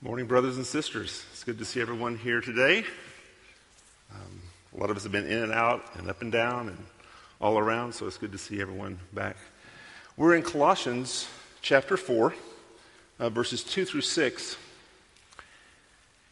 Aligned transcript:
Morning, 0.00 0.26
brothers 0.26 0.56
and 0.56 0.64
sisters. 0.64 1.24
It's 1.32 1.42
good 1.42 1.58
to 1.58 1.64
see 1.64 1.80
everyone 1.80 2.18
here 2.18 2.40
today. 2.40 2.84
Um, 4.14 4.42
a 4.72 4.78
lot 4.78 4.90
of 4.90 4.96
us 4.96 5.02
have 5.02 5.10
been 5.10 5.26
in 5.26 5.42
and 5.42 5.50
out 5.50 5.82
and 5.96 6.08
up 6.08 6.22
and 6.22 6.30
down 6.30 6.68
and 6.68 6.78
all 7.40 7.58
around, 7.58 7.96
so 7.96 8.06
it's 8.06 8.16
good 8.16 8.30
to 8.30 8.38
see 8.38 8.60
everyone 8.60 9.00
back. 9.12 9.36
We're 10.16 10.36
in 10.36 10.44
Colossians 10.44 11.26
chapter 11.62 11.96
4, 11.96 12.32
uh, 13.18 13.28
verses 13.30 13.64
2 13.64 13.84
through 13.84 14.02
6. 14.02 14.56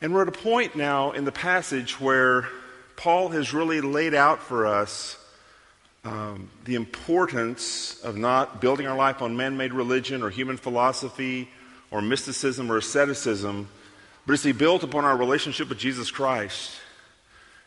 And 0.01 0.15
we're 0.15 0.23
at 0.23 0.29
a 0.29 0.31
point 0.31 0.77
now 0.77 1.11
in 1.11 1.25
the 1.25 1.33
passage 1.33 2.01
where 2.01 2.47
Paul 2.95 3.31
has 3.31 3.53
really 3.53 3.81
laid 3.81 4.15
out 4.15 4.41
for 4.41 4.65
us 4.69 5.19
um, 6.05 6.51
the 6.67 6.77
importance 6.77 8.01
of 8.05 8.17
not 8.17 8.61
building 8.61 8.87
our 8.87 8.97
life 8.97 9.23
on 9.23 9.37
man 9.37 9.57
made 9.57 9.73
religion 9.73 10.23
or 10.23 10.31
human 10.31 10.57
philosophy 10.57 11.49
or 11.91 12.03
mysticism 12.03 12.71
or 12.71 12.79
asceticism, 12.79 13.69
but 14.27 14.33
it's 14.33 14.51
built 14.59 14.83
upon 14.83 15.05
our 15.05 15.17
relationship 15.17 15.69
with 15.69 15.79
Jesus 15.79 16.11
Christ. 16.11 16.73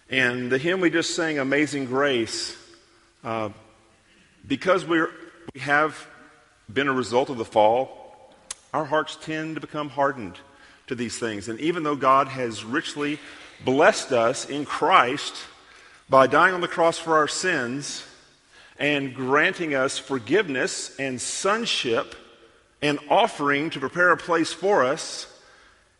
And 0.09 0.51
the 0.51 0.57
hymn 0.57 0.81
we 0.81 0.89
just 0.89 1.15
sang, 1.15 1.39
Amazing 1.39 1.85
Grace, 1.85 2.57
uh, 3.23 3.49
because 4.45 4.85
we 4.85 5.01
we 5.53 5.61
have 5.61 6.07
been 6.71 6.87
a 6.87 6.93
result 6.93 7.31
of 7.31 7.37
the 7.39 7.45
fall, 7.45 8.15
our 8.71 8.85
hearts 8.85 9.17
tend 9.19 9.55
to 9.55 9.61
become 9.61 9.89
hardened 9.89 10.35
to 10.85 10.93
these 10.93 11.17
things. 11.17 11.49
And 11.49 11.59
even 11.59 11.81
though 11.81 11.95
God 11.95 12.27
has 12.27 12.63
richly 12.63 13.17
blessed 13.65 14.11
us 14.11 14.47
in 14.47 14.63
Christ 14.63 15.35
by 16.07 16.27
dying 16.27 16.53
on 16.53 16.61
the 16.61 16.67
cross 16.67 16.99
for 16.99 17.17
our 17.17 17.27
sins 17.27 18.05
and 18.77 19.15
granting 19.15 19.73
us 19.73 19.97
forgiveness 19.97 20.95
and 20.99 21.19
sonship 21.19 22.13
and 22.81 22.99
offering 23.09 23.69
to 23.71 23.79
prepare 23.79 24.11
a 24.11 24.17
place 24.17 24.53
for 24.53 24.83
us 24.83 25.25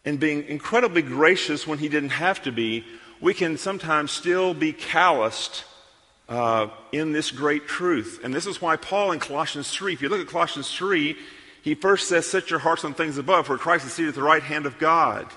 and 0.06 0.20
being 0.20 0.44
incredibly 0.46 1.02
gracious 1.02 1.68
when 1.68 1.78
he 1.80 1.90
didn't 1.90 2.10
have 2.12 2.42
to 2.44 2.52
be, 2.52 2.86
we 3.20 3.34
can 3.34 3.58
sometimes 3.58 4.12
still 4.12 4.54
be 4.54 4.72
calloused 4.72 5.66
uh, 6.30 6.68
in 6.92 7.12
this 7.12 7.32
great 7.32 7.68
truth. 7.68 8.20
And 8.24 8.34
this 8.34 8.48
is 8.48 8.62
why 8.62 8.78
Paul 8.78 9.12
in 9.12 9.20
Colossians 9.20 9.70
3, 9.72 9.94
if 9.94 10.02
you 10.02 10.10
look 10.10 10.22
at 10.22 10.28
Colossians 10.32 10.74
3, 10.74 11.18
he 11.64 11.76
first 11.76 12.08
says, 12.08 12.26
Set 12.28 12.50
your 12.50 12.60
hearts 12.60 12.86
on 12.86 12.94
things 12.94 13.18
above, 13.18 13.50
where 13.50 13.58
Christ 13.58 13.86
is 13.86 13.94
seated 13.94 14.10
at 14.10 14.16
the 14.16 14.24
right 14.24 14.44
hand 14.44 14.66
of 14.66 14.78
God. 14.78 15.28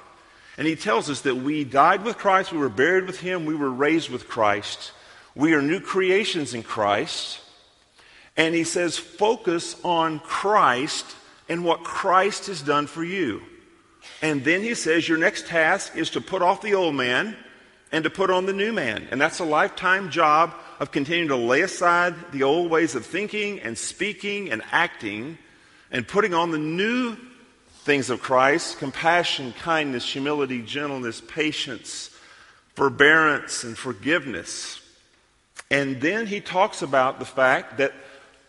And 0.57 0.67
he 0.67 0.77
tells 0.77 1.11
us 1.11 1.23
that 1.23 1.37
we 1.37 1.65
died 1.65 2.05
with 2.05 2.19
Christ, 2.19 2.53
we 2.53 2.59
were 2.59 2.69
buried 2.69 3.07
with 3.07 3.21
him, 3.21 3.47
we 3.47 3.57
were 3.57 3.71
raised 3.71 4.11
with 4.11 4.29
Christ. 4.29 4.93
We 5.35 5.55
are 5.55 5.63
new 5.63 5.81
creations 5.81 6.55
in 6.55 6.63
Christ. 6.63 7.41
And 8.37 8.55
he 8.55 8.63
says, 8.63 8.97
Focus 8.97 9.75
on 9.83 10.21
Christ 10.21 11.17
and 11.53 11.63
what 11.67 11.85
Christ 11.85 12.47
has 12.47 12.63
done 12.63 12.87
for 12.87 13.05
you. 13.05 13.43
And 14.23 14.43
then 14.43 14.63
he 14.63 14.73
says, 14.75 15.07
Your 15.07 15.19
next 15.19 15.47
task 15.49 15.95
is 15.95 16.09
to 16.11 16.21
put 16.23 16.41
off 16.41 16.63
the 16.63 16.75
old 16.75 16.95
man 16.95 17.37
and 17.93 18.05
to 18.05 18.11
put 18.11 18.31
on 18.31 18.47
the 18.47 18.55
new 18.55 18.73
man. 18.73 19.07
And 19.11 19.21
that's 19.21 19.39
a 19.39 19.45
lifetime 19.45 20.11
job 20.11 20.55
of 20.81 20.91
continuing 20.93 21.29
to 21.29 21.37
lay 21.37 21.61
aside 21.61 22.15
the 22.33 22.43
old 22.43 22.71
ways 22.71 22.95
of 22.95 23.05
thinking 23.05 23.61
and 23.61 23.77
speaking 23.77 24.51
and 24.51 24.63
acting 24.73 25.37
and 25.91 26.09
putting 26.09 26.33
on 26.33 26.53
the 26.53 26.59
new 26.59 27.19
things 27.85 28.09
of 28.09 28.23
Christ 28.23 28.79
compassion, 28.79 29.53
kindness, 29.61 30.11
humility, 30.11 30.63
gentleness, 30.63 31.21
patience, 31.21 32.09
forbearance, 32.77 33.63
and 33.63 33.77
forgiveness. 33.77 34.81
And 35.71 36.01
then 36.01 36.27
he 36.29 36.41
talks 36.41 36.81
about 36.81 37.19
the 37.19 37.25
fact 37.27 37.77
that 37.77 37.93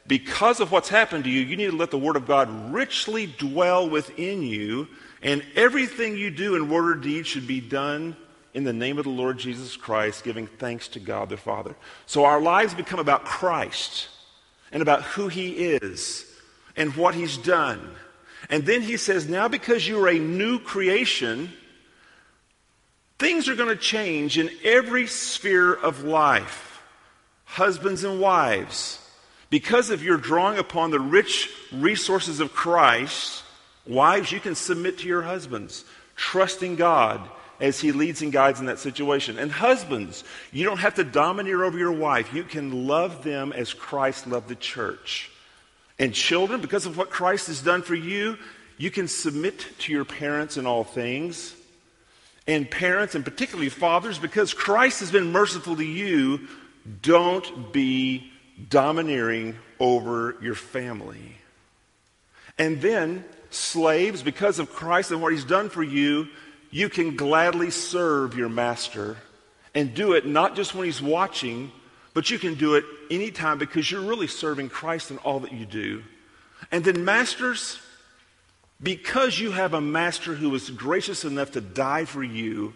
because 0.08 0.59
of 0.59 0.72
what's 0.72 0.90
happened 0.90 1.23
to 1.23 1.30
you, 1.30 1.42
you 1.42 1.56
need 1.56 1.72
to 1.72 1.76
let 1.78 1.92
the 1.92 1.98
Word 1.98 2.16
of 2.18 2.28
God 2.28 2.73
richly 2.73 3.26
dwell 3.26 3.90
within 3.90 4.42
you, 4.42 4.88
and 5.22 5.42
everything 5.56 6.18
you 6.18 6.30
do 6.30 6.56
in 6.58 6.70
word 6.70 6.90
or 6.90 6.96
deed 7.00 7.26
should 7.26 7.48
be 7.48 7.62
done 7.62 8.18
in 8.54 8.66
the 8.66 8.74
name 8.74 8.98
of 8.98 9.06
the 9.06 9.09
Lord 9.09 9.38
Jesus 9.38 9.78
Christ, 9.78 10.26
giving 10.26 10.48
thanks 10.48 10.90
to 10.90 11.00
God 11.00 11.30
the 11.30 11.38
Father. 11.38 11.76
So 12.06 12.26
our 12.26 12.42
lives 12.42 12.74
become 12.74 13.00
about 13.00 13.24
Christ 13.24 14.09
and 14.74 14.81
about 14.81 15.03
who 15.03 15.30
He 15.30 15.52
is 15.52 16.25
and 16.75 16.94
what 16.97 17.16
He's 17.16 17.38
done. 17.38 17.96
And 18.50 18.66
then 18.66 18.81
He 18.81 18.97
says, 18.97 19.30
Now 19.30 19.47
because 19.47 19.88
you're 19.88 20.09
a 20.09 20.20
new 20.20 20.59
creation, 20.59 21.53
things 23.18 23.47
are 23.47 23.56
going 23.56 23.70
to 23.70 23.78
change 23.78 24.38
in 24.38 24.50
every 24.64 25.08
sphere 25.08 25.74
of 25.74 26.03
life. 26.03 26.81
Husbands 27.46 28.03
and 28.03 28.20
wives 28.20 29.00
because 29.53 29.91
of 29.91 30.03
your 30.03 30.18
drawing 30.18 30.58
upon 30.58 30.90
the 30.90 31.00
rich 31.00 31.47
resources 31.72 32.40
of 32.40 32.53
Christ, 32.56 33.44
wives, 33.86 34.31
you 34.31 34.40
can 34.40 34.56
submit 34.56 34.97
to 34.97 35.08
your 35.08 35.22
husbands, 35.22 35.86
trusting 36.16 36.75
God 36.75 37.22
as 37.62 37.80
he 37.80 37.91
leads 37.91 38.24
and 38.24 38.31
guides 38.31 38.59
in 38.62 38.66
that 38.66 38.80
situation. 38.80 39.38
And 39.38 39.52
husbands, 39.52 40.24
you 40.52 40.66
don't 40.66 40.80
have 40.80 40.96
to 40.96 41.03
domineer 41.03 41.64
over 41.64 41.78
your 41.78 41.91
wife. 41.91 42.34
You 42.34 42.44
can 42.44 42.88
love 42.88 43.24
them 43.24 43.53
as 43.53 43.75
Christ 43.75 44.25
loved 44.25 44.47
the 44.47 44.56
church. 44.56 45.30
And 46.00 46.16
children, 46.16 46.59
because 46.59 46.88
of 46.88 46.97
what 46.97 47.12
Christ 47.12 47.46
has 47.46 47.62
done 47.62 47.84
for 47.84 47.94
you, 47.94 48.40
you 48.80 48.90
can 48.90 49.08
submit 49.08 49.68
to 49.81 49.91
your 49.91 50.03
parents 50.03 50.58
in 50.58 50.66
all 50.66 50.84
things. 50.84 51.53
And 52.47 52.72
parents, 52.72 53.14
and 53.14 53.24
particularly 53.24 53.70
fathers, 53.70 54.18
because 54.18 54.52
Christ 54.52 55.02
has 55.02 55.12
been 55.12 55.31
merciful 55.31 55.75
to 55.75 55.85
you, 55.85 56.47
don't 57.03 57.72
be 57.72 58.31
domineering 58.69 59.56
over 59.79 60.35
your 60.41 60.56
family. 60.56 61.35
And 62.57 62.81
then, 62.81 63.25
slaves, 63.50 64.22
because 64.24 64.59
of 64.59 64.72
Christ 64.72 65.12
and 65.12 65.22
what 65.22 65.34
he's 65.34 65.46
done 65.46 65.69
for 65.69 65.84
you, 65.84 66.28
you 66.72 66.90
can 66.90 67.16
gladly 67.16 67.72
serve 67.72 68.38
your 68.38 68.50
master 68.50 69.18
and 69.75 69.94
do 69.94 70.13
it 70.13 70.25
not 70.25 70.56
just 70.56 70.75
when 70.75 70.85
he's 70.85 71.02
watching, 71.02 71.72
but 72.13 72.29
you 72.29 72.38
can 72.38 72.56
do 72.56 72.75
it 72.75 72.84
anytime 73.09 73.57
because 73.57 73.90
you're 73.90 74.02
really 74.02 74.28
serving 74.28 74.69
Christ 74.69 75.12
in 75.12 75.18
all 75.19 75.40
that 75.41 75.52
you 75.52 75.66
do. 75.66 76.03
And 76.72 76.84
then, 76.85 77.03
masters, 77.03 77.79
because 78.81 79.40
you 79.40 79.52
have 79.52 79.73
a 79.73 79.81
master 79.81 80.35
who 80.35 80.53
is 80.56 80.69
gracious 80.69 81.25
enough 81.25 81.52
to 81.52 81.62
die 81.62 82.06
for 82.06 82.23
you, 82.23 82.73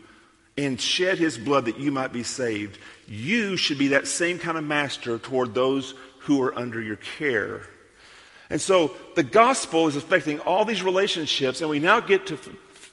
and 0.57 0.81
shed 0.81 1.19
his 1.19 1.38
blood 1.38 1.66
that 1.66 1.79
you 1.79 1.91
might 1.91 2.12
be 2.12 2.23
saved, 2.23 2.79
you 3.07 3.56
should 3.56 3.78
be 3.78 3.90
that 3.90 4.07
same 4.07 4.40
kind 4.40 4.57
of 4.57 4.63
master 4.63 5.19
toward 5.19 5.53
those 5.53 5.94
who 6.22 6.41
are 6.41 6.57
under 6.57 6.81
your 6.81 6.95
care. 6.95 7.62
And 8.50 8.59
so 8.59 8.95
the 9.16 9.23
gospel 9.23 9.88
is 9.88 9.95
affecting 9.95 10.40
all 10.40 10.66
these 10.66 10.81
relationships, 10.84 11.62
and 11.62 11.69
we 11.69 11.79
now 11.79 12.00
get 12.00 12.25
to 12.28 12.40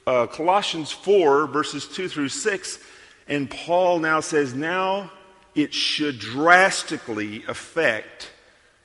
uh, 0.05 0.27
Colossians 0.27 0.91
4, 0.91 1.47
verses 1.47 1.87
2 1.87 2.07
through 2.07 2.29
6, 2.29 2.79
and 3.27 3.49
Paul 3.49 3.99
now 3.99 4.19
says, 4.19 4.53
Now 4.53 5.11
it 5.55 5.73
should 5.73 6.19
drastically 6.19 7.43
affect 7.47 8.31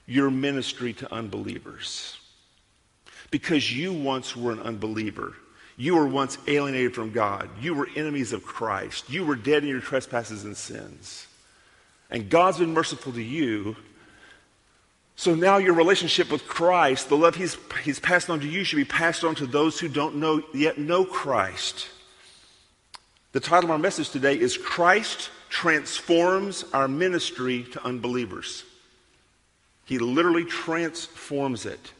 your 0.06 0.30
ministry 0.30 0.94
to 0.94 1.12
unbelievers. 1.12 2.16
Because 3.30 3.76
you 3.76 3.92
once 3.92 4.34
were 4.34 4.50
an 4.52 4.60
unbeliever. 4.60 5.34
You 5.80 5.94
were 5.94 6.06
once 6.06 6.36
alienated 6.46 6.94
from 6.94 7.10
God. 7.10 7.48
You 7.58 7.72
were 7.72 7.88
enemies 7.96 8.34
of 8.34 8.44
Christ. 8.44 9.08
You 9.08 9.24
were 9.24 9.34
dead 9.34 9.62
in 9.62 9.68
your 9.70 9.80
trespasses 9.80 10.44
and 10.44 10.54
sins. 10.54 11.26
And 12.10 12.28
God's 12.28 12.58
been 12.58 12.74
merciful 12.74 13.12
to 13.14 13.22
you. 13.22 13.76
So 15.16 15.34
now 15.34 15.56
your 15.56 15.72
relationship 15.72 16.30
with 16.30 16.46
Christ, 16.46 17.08
the 17.08 17.16
love 17.16 17.34
he's, 17.34 17.56
he's 17.82 17.98
passed 17.98 18.28
on 18.28 18.40
to 18.40 18.46
you, 18.46 18.62
should 18.62 18.76
be 18.76 18.84
passed 18.84 19.24
on 19.24 19.34
to 19.36 19.46
those 19.46 19.80
who 19.80 19.88
don't 19.88 20.16
know, 20.16 20.42
yet 20.52 20.76
know 20.76 21.06
Christ. 21.06 21.88
The 23.32 23.40
title 23.40 23.64
of 23.64 23.70
our 23.70 23.78
message 23.78 24.10
today 24.10 24.38
is 24.38 24.58
Christ 24.58 25.30
Transforms 25.48 26.62
Our 26.74 26.88
Ministry 26.88 27.64
to 27.72 27.82
Unbelievers. 27.82 28.64
He 29.86 29.96
literally 29.98 30.44
transforms 30.44 31.64
it. 31.64 31.92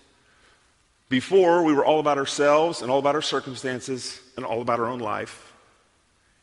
Before, 1.10 1.65
we 1.65 1.72
were 1.72 1.84
all 1.84 1.98
about 1.98 2.19
ourselves 2.19 2.82
and 2.82 2.91
all 2.91 3.00
about 3.00 3.16
our 3.16 3.22
circumstances 3.22 4.21
and 4.37 4.47
all 4.47 4.62
about 4.62 4.78
our 4.78 4.87
own 4.87 5.00
life. 5.00 5.52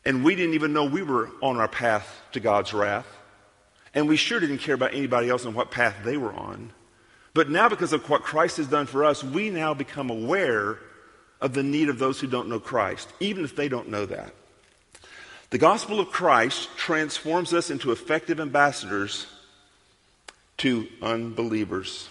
And 0.04 0.22
we 0.22 0.36
didn't 0.36 0.54
even 0.54 0.74
know 0.74 0.84
we 0.84 1.02
were 1.02 1.30
on 1.42 1.56
our 1.56 1.68
path 1.68 2.20
to 2.32 2.40
God's 2.40 2.74
wrath. 2.74 3.06
And 3.94 4.06
we 4.06 4.16
sure 4.18 4.38
didn't 4.38 4.58
care 4.58 4.74
about 4.74 4.92
anybody 4.92 5.30
else 5.30 5.46
and 5.46 5.54
what 5.54 5.70
path 5.70 5.96
they 6.04 6.18
were 6.18 6.34
on. 6.34 6.70
But 7.32 7.48
now, 7.48 7.70
because 7.70 7.94
of 7.94 8.08
what 8.10 8.22
Christ 8.22 8.58
has 8.58 8.66
done 8.66 8.84
for 8.84 9.06
us, 9.06 9.24
we 9.24 9.48
now 9.48 9.72
become 9.72 10.10
aware 10.10 10.78
of 11.40 11.54
the 11.54 11.62
need 11.62 11.88
of 11.88 11.98
those 11.98 12.20
who 12.20 12.26
don't 12.26 12.50
know 12.50 12.60
Christ, 12.60 13.08
even 13.20 13.44
if 13.44 13.56
they 13.56 13.68
don't 13.68 13.88
know 13.88 14.04
that. 14.04 14.34
The 15.48 15.56
gospel 15.58 15.98
of 15.98 16.10
Christ 16.10 16.68
transforms 16.76 17.54
us 17.54 17.70
into 17.70 17.90
effective 17.90 18.38
ambassadors 18.38 19.26
to 20.58 20.86
unbelievers 21.00 22.10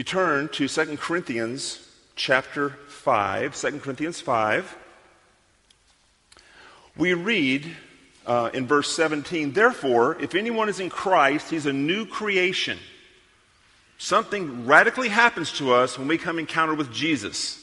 you 0.00 0.04
turn 0.04 0.48
to 0.48 0.66
2 0.66 0.96
Corinthians 0.96 1.86
chapter 2.16 2.70
5, 2.88 3.54
2 3.54 3.80
Corinthians 3.80 4.18
5, 4.18 4.74
we 6.96 7.12
read 7.12 7.66
uh, 8.26 8.48
in 8.54 8.66
verse 8.66 8.90
17, 8.96 9.52
Therefore, 9.52 10.16
if 10.18 10.34
anyone 10.34 10.70
is 10.70 10.80
in 10.80 10.88
Christ, 10.88 11.50
he's 11.50 11.66
a 11.66 11.72
new 11.74 12.06
creation. 12.06 12.78
Something 13.98 14.64
radically 14.64 15.10
happens 15.10 15.52
to 15.58 15.74
us 15.74 15.98
when 15.98 16.08
we 16.08 16.16
come 16.16 16.38
encounter 16.38 16.72
with 16.72 16.90
Jesus. 16.90 17.58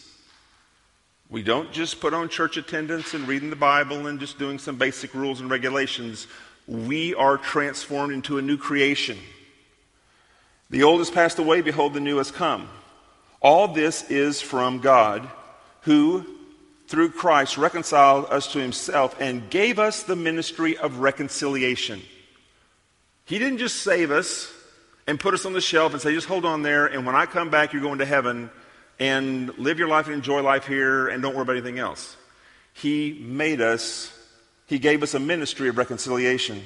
We 1.32 1.42
don't 1.42 1.72
just 1.72 2.00
put 2.00 2.14
on 2.14 2.30
church 2.30 2.56
attendance 2.56 3.16
and 3.16 3.28
reading 3.28 3.50
the 3.50 3.56
Bible 3.56 4.06
and 4.06 4.20
just 4.20 4.38
doing 4.38 4.60
some 4.60 4.76
basic 4.76 5.16
rules 5.16 5.42
and 5.42 5.50
regulations. 5.50 6.28
We 6.68 7.16
are 7.16 7.40
transformed 7.40 8.14
into 8.14 8.38
a 8.38 8.44
new 8.44 8.58
creation. 8.58 9.18
The 10.70 10.84
old 10.84 11.00
has 11.00 11.10
passed 11.10 11.40
away, 11.40 11.62
behold, 11.62 11.94
the 11.94 12.02
new 12.02 12.18
has 12.18 12.30
come. 12.32 12.70
All 13.42 13.70
this 13.70 14.04
is 14.10 14.42
from 14.42 14.80
God, 14.80 15.28
who, 15.82 16.26
through 16.88 17.12
Christ, 17.12 17.58
reconciled 17.58 18.26
us 18.30 18.52
to 18.54 18.60
himself 18.60 19.16
and 19.22 19.50
gave 19.50 19.80
us 19.80 20.04
the 20.04 20.16
ministry 20.16 20.78
of 20.78 20.98
reconciliation. 21.00 22.02
He 23.26 23.40
didn't 23.40 23.60
just 23.60 23.78
save 23.78 24.12
us 24.12 24.52
and 25.06 25.20
put 25.20 25.34
us 25.34 25.46
on 25.46 25.54
the 25.54 25.62
shelf 25.62 25.94
and 25.94 26.02
say, 26.02 26.14
just 26.14 26.28
hold 26.28 26.44
on 26.44 26.64
there, 26.64 26.86
and 26.86 27.06
when 27.06 27.16
I 27.16 27.26
come 27.28 27.50
back, 27.50 27.72
you're 27.72 27.82
going 27.82 28.00
to 28.00 28.06
heaven 28.06 28.50
and 29.00 29.58
live 29.58 29.80
your 29.80 29.88
life 29.88 30.08
and 30.08 30.16
enjoy 30.16 30.42
life 30.42 30.68
here 30.68 31.08
and 31.08 31.22
don't 31.24 31.34
worry 31.36 31.44
about 31.44 31.56
anything 31.56 31.80
else. 31.80 32.18
He 32.74 33.14
made 33.26 33.62
us, 33.62 34.12
He 34.66 34.80
gave 34.80 35.02
us 35.02 35.14
a 35.14 35.20
ministry 35.20 35.70
of 35.70 35.78
reconciliation. 35.78 36.62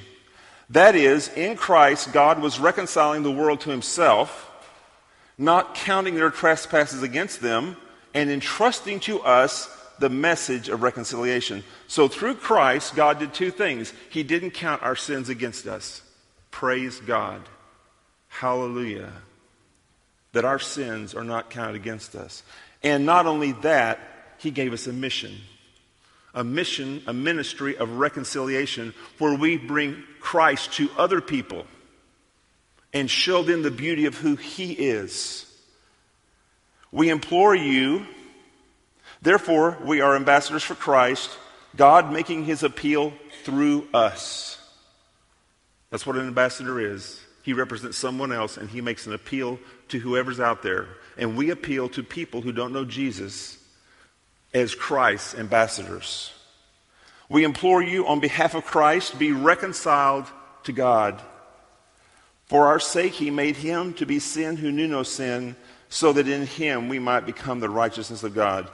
That 0.72 0.96
is, 0.96 1.28
in 1.34 1.56
Christ, 1.56 2.12
God 2.14 2.40
was 2.40 2.58
reconciling 2.58 3.22
the 3.22 3.30
world 3.30 3.60
to 3.60 3.70
himself, 3.70 4.50
not 5.36 5.74
counting 5.74 6.14
their 6.14 6.30
trespasses 6.30 7.02
against 7.02 7.40
them, 7.42 7.76
and 8.14 8.30
entrusting 8.30 9.00
to 9.00 9.20
us 9.20 9.68
the 9.98 10.08
message 10.08 10.70
of 10.70 10.82
reconciliation. 10.82 11.62
So 11.88 12.08
through 12.08 12.36
Christ, 12.36 12.96
God 12.96 13.18
did 13.18 13.34
two 13.34 13.50
things. 13.50 13.92
He 14.08 14.22
didn't 14.22 14.52
count 14.52 14.82
our 14.82 14.96
sins 14.96 15.28
against 15.28 15.66
us. 15.66 16.00
Praise 16.50 17.00
God. 17.00 17.42
Hallelujah. 18.28 19.12
That 20.32 20.46
our 20.46 20.58
sins 20.58 21.14
are 21.14 21.24
not 21.24 21.50
counted 21.50 21.76
against 21.76 22.14
us. 22.16 22.42
And 22.82 23.04
not 23.04 23.26
only 23.26 23.52
that, 23.60 24.00
He 24.38 24.50
gave 24.50 24.72
us 24.72 24.86
a 24.86 24.92
mission 24.92 25.36
a 26.34 26.44
mission, 26.44 27.02
a 27.06 27.12
ministry 27.12 27.76
of 27.76 27.98
reconciliation 27.98 28.94
where 29.18 29.36
we 29.36 29.56
bring 29.56 30.02
Christ 30.20 30.72
to 30.74 30.90
other 30.96 31.20
people 31.20 31.66
and 32.92 33.10
show 33.10 33.42
them 33.42 33.62
the 33.62 33.70
beauty 33.70 34.06
of 34.06 34.16
who 34.16 34.36
he 34.36 34.72
is. 34.72 35.46
We 36.90 37.08
implore 37.08 37.54
you, 37.54 38.06
therefore, 39.22 39.78
we 39.84 40.00
are 40.00 40.14
ambassadors 40.14 40.62
for 40.62 40.74
Christ, 40.74 41.30
God 41.76 42.12
making 42.12 42.44
his 42.44 42.62
appeal 42.62 43.12
through 43.44 43.88
us. 43.94 44.58
That's 45.90 46.06
what 46.06 46.16
an 46.16 46.26
ambassador 46.26 46.80
is. 46.80 47.20
He 47.42 47.52
represents 47.54 47.96
someone 47.98 48.30
else 48.32 48.56
and 48.56 48.70
he 48.70 48.80
makes 48.80 49.06
an 49.06 49.14
appeal 49.14 49.58
to 49.88 49.98
whoever's 49.98 50.40
out 50.40 50.62
there. 50.62 50.86
And 51.18 51.36
we 51.36 51.50
appeal 51.50 51.88
to 51.90 52.02
people 52.02 52.40
who 52.40 52.52
don't 52.52 52.72
know 52.72 52.84
Jesus 52.84 53.58
as 54.54 54.74
Christ's 54.74 55.34
ambassadors. 55.34 56.32
We 57.28 57.44
implore 57.44 57.82
you 57.82 58.06
on 58.06 58.20
behalf 58.20 58.54
of 58.54 58.64
Christ, 58.64 59.18
be 59.18 59.32
reconciled 59.32 60.26
to 60.64 60.72
God. 60.72 61.20
For 62.46 62.66
our 62.66 62.80
sake, 62.80 63.14
he 63.14 63.30
made 63.30 63.56
him 63.56 63.94
to 63.94 64.06
be 64.06 64.18
sin 64.18 64.56
who 64.58 64.70
knew 64.70 64.86
no 64.86 65.02
sin, 65.02 65.56
so 65.88 66.12
that 66.12 66.28
in 66.28 66.46
him 66.46 66.88
we 66.88 66.98
might 66.98 67.24
become 67.26 67.60
the 67.60 67.70
righteousness 67.70 68.22
of 68.22 68.34
God. 68.34 68.68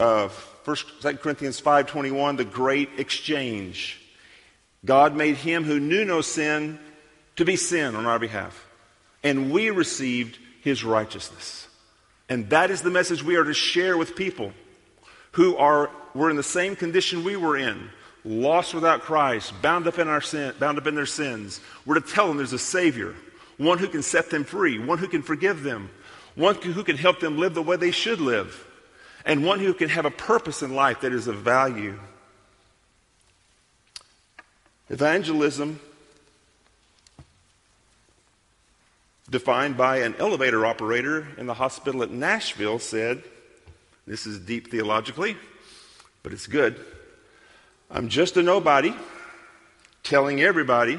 Uh, 0.00 0.28
1 0.64 0.76
2 1.02 1.16
Corinthians 1.18 1.60
5.21, 1.60 2.36
the 2.38 2.44
great 2.44 2.88
exchange. 2.98 4.00
God 4.84 5.14
made 5.16 5.36
him 5.36 5.64
who 5.64 5.80
knew 5.80 6.04
no 6.04 6.20
sin 6.20 6.78
to 7.36 7.44
be 7.44 7.56
sin 7.56 7.94
on 7.94 8.06
our 8.06 8.18
behalf, 8.18 8.66
and 9.22 9.50
we 9.52 9.70
received 9.70 10.38
his 10.62 10.84
righteousness. 10.84 11.66
And 12.30 12.48
that 12.50 12.70
is 12.70 12.82
the 12.82 12.90
message 12.90 13.22
we 13.22 13.36
are 13.36 13.44
to 13.44 13.54
share 13.54 13.96
with 13.96 14.16
people 14.16 14.52
who 15.32 15.56
are, 15.56 15.90
were 16.14 16.30
in 16.30 16.36
the 16.36 16.42
same 16.42 16.76
condition 16.76 17.24
we 17.24 17.36
were 17.36 17.56
in, 17.56 17.90
lost 18.24 18.74
without 18.74 19.00
Christ, 19.02 19.52
bound 19.62 19.86
up 19.86 19.98
in, 19.98 20.08
our 20.08 20.20
sin, 20.20 20.54
bound 20.58 20.78
up 20.78 20.86
in 20.86 20.94
their 20.94 21.06
sins. 21.06 21.60
We're 21.86 21.96
to 21.96 22.00
tell 22.00 22.28
them 22.28 22.36
there's 22.38 22.52
a 22.52 22.58
Savior, 22.58 23.14
one 23.56 23.78
who 23.78 23.88
can 23.88 24.02
set 24.02 24.30
them 24.30 24.44
free, 24.44 24.78
one 24.78 24.98
who 24.98 25.08
can 25.08 25.22
forgive 25.22 25.62
them, 25.62 25.90
one 26.34 26.54
who 26.56 26.84
can 26.84 26.96
help 26.96 27.20
them 27.20 27.38
live 27.38 27.54
the 27.54 27.62
way 27.62 27.76
they 27.76 27.90
should 27.90 28.20
live, 28.20 28.64
and 29.24 29.44
one 29.44 29.60
who 29.60 29.74
can 29.74 29.88
have 29.88 30.04
a 30.06 30.10
purpose 30.10 30.62
in 30.62 30.74
life 30.74 31.00
that 31.00 31.12
is 31.12 31.26
of 31.26 31.36
value. 31.38 31.98
Evangelism, 34.90 35.80
defined 39.28 39.76
by 39.76 39.98
an 39.98 40.14
elevator 40.18 40.64
operator 40.64 41.28
in 41.36 41.46
the 41.46 41.54
hospital 41.54 42.02
at 42.02 42.10
Nashville, 42.10 42.78
said, 42.78 43.22
this 44.08 44.26
is 44.26 44.38
deep 44.38 44.70
theologically, 44.70 45.36
but 46.22 46.32
it's 46.32 46.46
good. 46.46 46.82
I'm 47.90 48.08
just 48.08 48.38
a 48.38 48.42
nobody 48.42 48.94
telling 50.02 50.40
everybody 50.40 50.98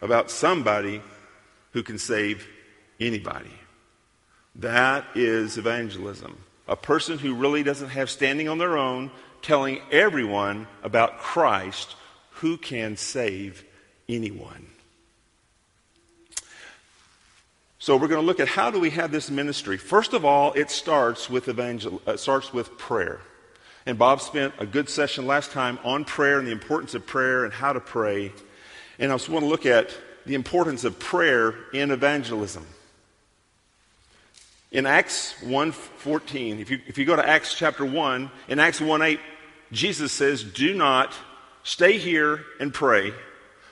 about 0.00 0.30
somebody 0.30 1.02
who 1.74 1.82
can 1.82 1.98
save 1.98 2.46
anybody. 2.98 3.50
That 4.56 5.04
is 5.14 5.58
evangelism. 5.58 6.38
A 6.66 6.74
person 6.74 7.18
who 7.18 7.34
really 7.34 7.62
doesn't 7.62 7.90
have 7.90 8.08
standing 8.08 8.48
on 8.48 8.56
their 8.56 8.78
own, 8.78 9.10
telling 9.42 9.82
everyone 9.90 10.68
about 10.82 11.18
Christ 11.18 11.96
who 12.36 12.56
can 12.56 12.96
save 12.96 13.62
anyone. 14.08 14.68
So 17.82 17.96
we're 17.96 18.06
going 18.06 18.20
to 18.20 18.26
look 18.28 18.38
at 18.38 18.46
how 18.46 18.70
do 18.70 18.78
we 18.78 18.90
have 18.90 19.10
this 19.10 19.28
ministry. 19.28 19.76
First 19.76 20.12
of 20.12 20.24
all, 20.24 20.52
it 20.52 20.70
starts 20.70 21.28
with 21.28 21.48
evangel- 21.48 22.00
it 22.06 22.10
uh, 22.10 22.16
starts 22.16 22.52
with 22.52 22.78
prayer. 22.78 23.20
And 23.86 23.98
Bob 23.98 24.20
spent 24.20 24.54
a 24.60 24.66
good 24.66 24.88
session 24.88 25.26
last 25.26 25.50
time 25.50 25.80
on 25.82 26.04
prayer 26.04 26.38
and 26.38 26.46
the 26.46 26.52
importance 26.52 26.94
of 26.94 27.04
prayer 27.08 27.42
and 27.44 27.52
how 27.52 27.72
to 27.72 27.80
pray. 27.80 28.30
And 29.00 29.10
I 29.10 29.16
just 29.16 29.28
want 29.28 29.44
to 29.44 29.48
look 29.48 29.66
at 29.66 29.92
the 30.26 30.36
importance 30.36 30.84
of 30.84 31.00
prayer 31.00 31.56
in 31.74 31.90
evangelism. 31.90 32.64
In 34.70 34.86
Acts 34.86 35.34
1.14, 35.42 36.60
if 36.60 36.70
you, 36.70 36.78
if 36.86 36.98
you 36.98 37.04
go 37.04 37.16
to 37.16 37.28
Acts 37.28 37.52
chapter 37.52 37.84
1, 37.84 38.30
in 38.46 38.60
Acts 38.60 38.78
1.8, 38.78 39.18
Jesus 39.72 40.12
says, 40.12 40.44
do 40.44 40.72
not 40.72 41.14
stay 41.64 41.98
here 41.98 42.44
and 42.60 42.72
pray 42.72 43.12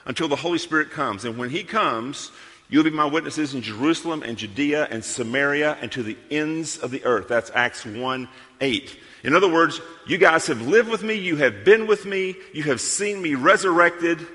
until 0.05 0.27
the 0.27 0.35
Holy 0.35 0.57
Spirit 0.57 0.91
comes. 0.91 1.23
And 1.23 1.37
when 1.37 1.49
he 1.49 1.63
comes, 1.63 2.29
You'll 2.71 2.85
be 2.85 2.89
my 2.89 3.05
witnesses 3.05 3.53
in 3.53 3.61
Jerusalem 3.61 4.23
and 4.23 4.37
Judea 4.37 4.87
and 4.89 5.03
Samaria 5.03 5.77
and 5.81 5.91
to 5.91 6.03
the 6.03 6.15
ends 6.31 6.77
of 6.77 6.89
the 6.89 7.03
earth. 7.03 7.27
That's 7.27 7.51
Acts 7.53 7.85
1 7.85 8.29
8. 8.61 8.97
In 9.25 9.35
other 9.35 9.51
words, 9.51 9.81
you 10.07 10.17
guys 10.17 10.47
have 10.47 10.61
lived 10.61 10.87
with 10.87 11.03
me, 11.03 11.15
you 11.15 11.35
have 11.35 11.65
been 11.65 11.85
with 11.85 12.05
me, 12.05 12.35
you 12.53 12.63
have 12.63 12.79
seen 12.79 13.21
me 13.21 13.35
resurrected. 13.35 14.25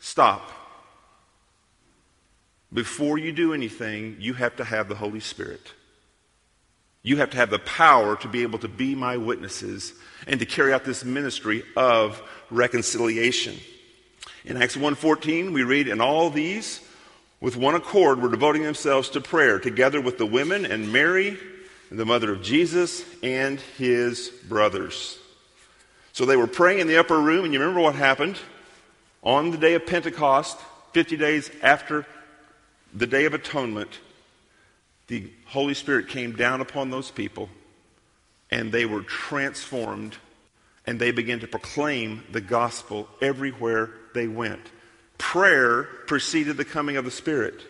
Stop. 0.00 0.50
Before 2.72 3.16
you 3.16 3.30
do 3.30 3.54
anything, 3.54 4.16
you 4.18 4.32
have 4.34 4.56
to 4.56 4.64
have 4.64 4.88
the 4.88 4.94
Holy 4.96 5.20
Spirit. 5.20 5.74
You 7.04 7.18
have 7.18 7.30
to 7.30 7.36
have 7.36 7.50
the 7.50 7.58
power 7.60 8.16
to 8.16 8.28
be 8.28 8.42
able 8.42 8.58
to 8.58 8.68
be 8.68 8.96
my 8.96 9.16
witnesses 9.16 9.92
and 10.26 10.40
to 10.40 10.46
carry 10.46 10.72
out 10.72 10.84
this 10.84 11.04
ministry 11.04 11.62
of 11.76 12.20
reconciliation. 12.50 13.56
In 14.44 14.60
Acts 14.60 14.76
1:14, 14.76 15.52
we 15.52 15.62
read, 15.62 15.86
"In 15.86 16.00
all 16.00 16.28
these 16.28 16.80
with 17.40 17.56
one 17.56 17.74
accord 17.74 18.20
were 18.20 18.30
devoting 18.30 18.62
themselves 18.62 19.08
to 19.10 19.20
prayer, 19.20 19.58
together 19.58 20.00
with 20.00 20.18
the 20.18 20.26
women 20.26 20.66
and 20.66 20.92
Mary, 20.92 21.38
the 21.90 22.04
mother 22.04 22.32
of 22.32 22.42
Jesus, 22.42 23.02
and 23.22 23.58
his 23.78 24.28
brothers. 24.46 25.18
So 26.12 26.26
they 26.26 26.36
were 26.36 26.46
praying 26.46 26.80
in 26.80 26.86
the 26.86 26.98
upper 26.98 27.18
room, 27.18 27.44
and 27.44 27.52
you 27.52 27.58
remember 27.60 27.80
what 27.80 27.94
happened? 27.94 28.36
On 29.22 29.50
the 29.50 29.56
day 29.58 29.74
of 29.74 29.86
Pentecost, 29.86 30.58
50 30.92 31.16
days 31.16 31.50
after 31.62 32.06
the 32.92 33.06
Day 33.06 33.24
of 33.24 33.34
Atonement, 33.34 33.90
the 35.06 35.30
Holy 35.46 35.74
Spirit 35.74 36.08
came 36.08 36.32
down 36.36 36.60
upon 36.60 36.90
those 36.90 37.10
people, 37.10 37.48
and 38.50 38.70
they 38.72 38.84
were 38.84 39.02
transformed, 39.02 40.16
and 40.86 40.98
they 41.00 41.10
began 41.12 41.40
to 41.40 41.46
proclaim 41.46 42.22
the 42.32 42.40
gospel 42.40 43.08
everywhere 43.22 43.90
they 44.14 44.26
went 44.26 44.70
prayer 45.20 45.84
preceded 46.06 46.56
the 46.56 46.64
coming 46.64 46.96
of 46.96 47.04
the 47.04 47.10
Spirit. 47.12 47.60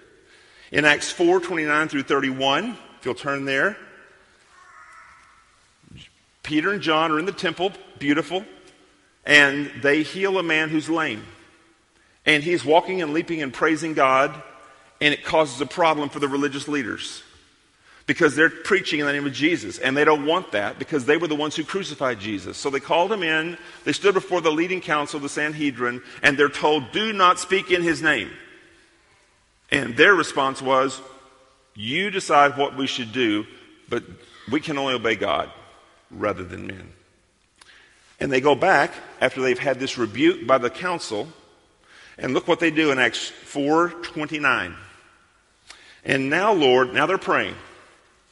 In 0.71 0.85
Acts 0.85 1.11
4 1.11 1.41
29 1.41 1.89
through 1.89 2.05
31, 2.05 2.79
if 2.99 3.05
you'll 3.05 3.15
turn 3.15 3.45
there, 3.45 3.77
Peter 6.45 6.73
and 6.73 6.81
John 6.81 7.11
are 7.11 7.19
in 7.19 7.25
the 7.27 7.33
temple, 7.33 7.73
beautiful, 7.99 8.45
and 9.27 9.71
they 9.83 10.03
heal 10.03 10.39
a 10.39 10.43
man 10.43 10.69
who's 10.71 10.89
lame. 10.89 11.23
And 12.25 12.43
he's 12.43 12.65
walking 12.65 13.03
and 13.03 13.13
leaping 13.13 13.43
and 13.43 13.53
praising 13.53 13.95
God, 13.95 14.33
and 15.01 15.13
it 15.13 15.25
causes 15.25 15.61
a 15.61 15.67
problem 15.67 16.09
for 16.09 16.21
the 16.21 16.29
religious 16.29 16.69
leaders 16.69 17.23
because 18.11 18.35
they're 18.35 18.51
preaching 18.51 18.99
in 18.99 19.07
the 19.07 19.13
name 19.13 19.25
of 19.25 19.33
Jesus. 19.33 19.79
And 19.79 19.97
they 19.97 20.03
don't 20.05 20.27
want 20.27 20.51
that 20.51 20.81
because 20.81 21.05
they 21.05 21.17
were 21.17 21.29
the 21.29 21.37
ones 21.37 21.55
who 21.55 21.63
crucified 21.63 22.19
Jesus. 22.19 22.57
So 22.59 22.69
they 22.69 22.81
called 22.81 23.13
him 23.13 23.23
in. 23.23 23.57
They 23.85 23.93
stood 23.93 24.15
before 24.15 24.41
the 24.41 24.51
leading 24.51 24.81
council, 24.81 25.21
the 25.21 25.29
Sanhedrin, 25.29 26.03
and 26.21 26.37
they're 26.37 26.49
told, 26.49 26.91
do 26.91 27.13
not 27.13 27.39
speak 27.39 27.71
in 27.71 27.83
his 27.85 28.03
name. 28.03 28.29
And 29.71 29.97
their 29.97 30.13
response 30.15 30.61
was, 30.61 31.01
you 31.77 32.11
decide 32.11 32.59
what 32.59 32.77
we 32.77 32.89
should 32.89 33.13
do, 33.13 33.47
but 33.89 34.03
we 34.51 34.59
can 34.59 34.77
only 34.77 34.95
obey 34.95 35.15
God 35.15 35.49
rather 36.11 36.43
than 36.43 36.67
men. 36.67 36.93
And 38.19 38.33
they 38.33 38.41
go 38.41 38.57
back 38.57 38.93
after 39.21 39.41
they've 39.41 39.57
had 39.57 39.79
this 39.79 39.97
rebuke 39.99 40.49
by 40.49 40.59
the 40.59 40.69
council. 40.69 41.29
And 42.19 42.35
look 42.35 42.49
what 42.49 42.59
they 42.59 42.73
do 42.73 42.91
in 42.91 42.99
Acts 42.99 43.29
4 43.29 43.91
29. 43.91 44.75
And 46.05 46.29
now, 46.29 46.53
Lord, 46.53 46.93
now 46.93 47.07
they're 47.07 47.17
praying. 47.17 47.55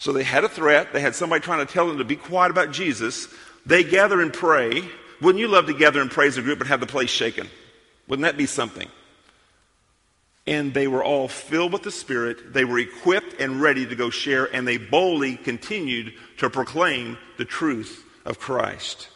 So 0.00 0.12
they 0.12 0.22
had 0.24 0.44
a 0.44 0.48
threat. 0.48 0.92
They 0.94 1.00
had 1.00 1.14
somebody 1.14 1.42
trying 1.44 1.64
to 1.64 1.70
tell 1.72 1.86
them 1.86 1.98
to 1.98 2.04
be 2.04 2.16
quiet 2.16 2.50
about 2.50 2.72
Jesus. 2.72 3.28
They 3.66 3.84
gather 3.84 4.20
and 4.22 4.32
pray. 4.32 4.82
Wouldn't 5.20 5.38
you 5.38 5.46
love 5.46 5.66
to 5.66 5.74
gather 5.74 6.00
and 6.00 6.10
praise 6.10 6.38
a 6.38 6.42
group 6.42 6.58
and 6.58 6.68
have 6.68 6.80
the 6.80 6.86
place 6.86 7.10
shaken? 7.10 7.48
Wouldn't 8.08 8.24
that 8.24 8.38
be 8.38 8.46
something? 8.46 8.88
And 10.46 10.72
they 10.72 10.88
were 10.88 11.04
all 11.04 11.28
filled 11.28 11.74
with 11.74 11.82
the 11.82 11.90
Spirit. 11.90 12.54
They 12.54 12.64
were 12.64 12.78
equipped 12.78 13.38
and 13.40 13.60
ready 13.60 13.84
to 13.86 13.94
go 13.94 14.08
share, 14.08 14.46
and 14.46 14.66
they 14.66 14.78
boldly 14.78 15.36
continued 15.36 16.14
to 16.38 16.48
proclaim 16.48 17.18
the 17.36 17.44
truth 17.44 18.02
of 18.24 18.40
Christ. 18.40 19.10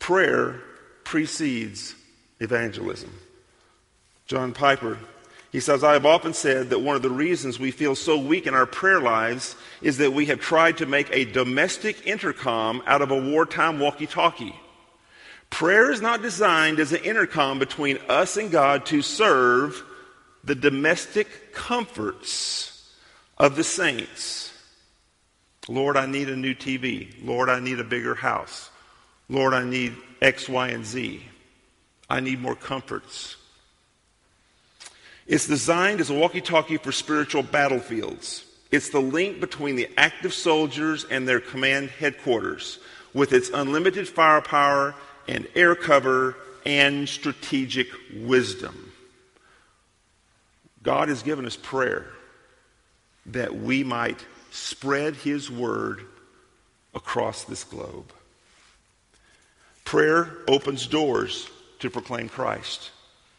Prayer 0.00 0.60
precedes 1.04 1.94
evangelism. 2.40 3.12
John 4.26 4.52
Piper 4.52 4.98
he 5.56 5.60
says, 5.60 5.82
I 5.82 5.94
have 5.94 6.04
often 6.04 6.34
said 6.34 6.68
that 6.68 6.80
one 6.80 6.96
of 6.96 7.00
the 7.00 7.08
reasons 7.08 7.58
we 7.58 7.70
feel 7.70 7.94
so 7.94 8.18
weak 8.18 8.46
in 8.46 8.52
our 8.52 8.66
prayer 8.66 9.00
lives 9.00 9.56
is 9.80 9.96
that 9.96 10.12
we 10.12 10.26
have 10.26 10.38
tried 10.38 10.76
to 10.76 10.84
make 10.84 11.08
a 11.12 11.24
domestic 11.24 12.06
intercom 12.06 12.82
out 12.86 13.00
of 13.00 13.10
a 13.10 13.16
wartime 13.18 13.78
walkie 13.78 14.06
talkie. 14.06 14.54
Prayer 15.48 15.90
is 15.90 16.02
not 16.02 16.20
designed 16.20 16.78
as 16.78 16.92
an 16.92 17.02
intercom 17.04 17.58
between 17.58 17.96
us 18.06 18.36
and 18.36 18.50
God 18.50 18.84
to 18.84 19.00
serve 19.00 19.82
the 20.44 20.54
domestic 20.54 21.54
comforts 21.54 22.90
of 23.38 23.56
the 23.56 23.64
saints. 23.64 24.52
Lord, 25.70 25.96
I 25.96 26.04
need 26.04 26.28
a 26.28 26.36
new 26.36 26.52
TV. 26.52 27.14
Lord, 27.24 27.48
I 27.48 27.60
need 27.60 27.80
a 27.80 27.84
bigger 27.84 28.14
house. 28.14 28.68
Lord, 29.30 29.54
I 29.54 29.64
need 29.64 29.94
X, 30.20 30.50
Y, 30.50 30.68
and 30.68 30.84
Z. 30.84 31.22
I 32.10 32.20
need 32.20 32.42
more 32.42 32.56
comforts. 32.56 33.36
It's 35.26 35.46
designed 35.48 36.00
as 36.00 36.08
a 36.10 36.14
walkie 36.14 36.40
talkie 36.40 36.76
for 36.76 36.92
spiritual 36.92 37.42
battlefields. 37.42 38.44
It's 38.70 38.90
the 38.90 39.00
link 39.00 39.40
between 39.40 39.76
the 39.76 39.88
active 39.96 40.32
soldiers 40.32 41.04
and 41.04 41.26
their 41.26 41.40
command 41.40 41.90
headquarters, 41.90 42.78
with 43.12 43.32
its 43.32 43.50
unlimited 43.52 44.08
firepower 44.08 44.94
and 45.26 45.48
air 45.54 45.74
cover 45.74 46.36
and 46.64 47.08
strategic 47.08 47.88
wisdom. 48.14 48.92
God 50.82 51.08
has 51.08 51.22
given 51.24 51.46
us 51.46 51.56
prayer 51.56 52.06
that 53.26 53.56
we 53.56 53.82
might 53.82 54.24
spread 54.52 55.16
His 55.16 55.50
word 55.50 56.02
across 56.94 57.42
this 57.44 57.64
globe. 57.64 58.12
Prayer 59.84 60.36
opens 60.46 60.86
doors 60.86 61.48
to 61.80 61.90
proclaim 61.90 62.28
Christ. 62.28 62.90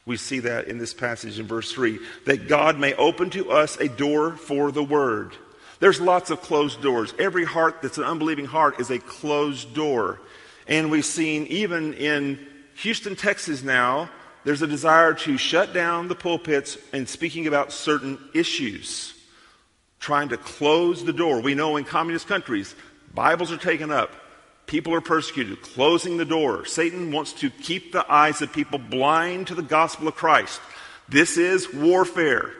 We 0.08 0.16
see 0.16 0.40
that 0.40 0.70
in 0.70 0.78
this 0.78 0.94
passage 0.94 1.38
in 1.38 1.48
verse 1.48 1.70
3 1.74 2.00
that 2.26 2.48
God 2.48 2.80
may 2.80 2.94
open 2.94 3.30
to 3.32 3.52
us 3.52 3.76
a 3.78 3.90
door 3.90 4.32
for 4.38 4.72
the 4.72 4.84
word. 4.84 5.36
There's 5.82 6.00
lots 6.00 6.30
of 6.32 6.42
closed 6.42 6.82
doors. 6.82 7.14
Every 7.20 7.44
heart 7.44 7.82
that's 7.82 7.98
an 7.98 8.06
unbelieving 8.06 8.46
heart 8.46 8.80
is 8.80 8.90
a 8.90 9.00
closed 9.00 9.76
door. 9.76 10.22
And 10.66 10.90
we've 10.90 11.06
seen 11.06 11.46
even 11.48 11.94
in 11.94 12.40
Houston, 12.78 13.18
Texas 13.18 13.62
now, 13.64 14.10
there's 14.46 14.62
a 14.62 14.68
desire 14.68 15.14
to 15.14 15.38
shut 15.38 15.74
down 15.74 16.08
the 16.08 16.16
pulpits 16.16 16.78
and 16.94 17.08
speaking 17.08 17.46
about 17.46 17.74
certain 17.74 18.18
issues, 18.34 19.14
trying 20.00 20.30
to 20.30 20.38
close 20.38 21.04
the 21.04 21.14
door. 21.14 21.42
We 21.42 21.54
know 21.54 21.76
in 21.76 21.84
communist 21.84 22.28
countries, 22.30 22.76
Bibles 23.14 23.52
are 23.52 23.58
taken 23.58 23.92
up, 23.92 24.12
People 24.68 24.94
are 24.94 25.02
persecuted, 25.02 25.62
closing 25.62 26.18
the 26.18 26.26
door. 26.26 26.66
Satan 26.66 27.14
wants 27.14 27.32
to 27.34 27.50
keep 27.50 27.94
the 27.94 28.06
eyes 28.12 28.42
of 28.42 28.52
people 28.52 28.78
blind 28.78 29.48
to 29.48 29.56
the 29.56 29.62
gospel 29.62 30.10
of 30.10 30.16
Christ. 30.16 30.60
This 31.08 31.38
is 31.38 31.74
warfare. 31.74 32.52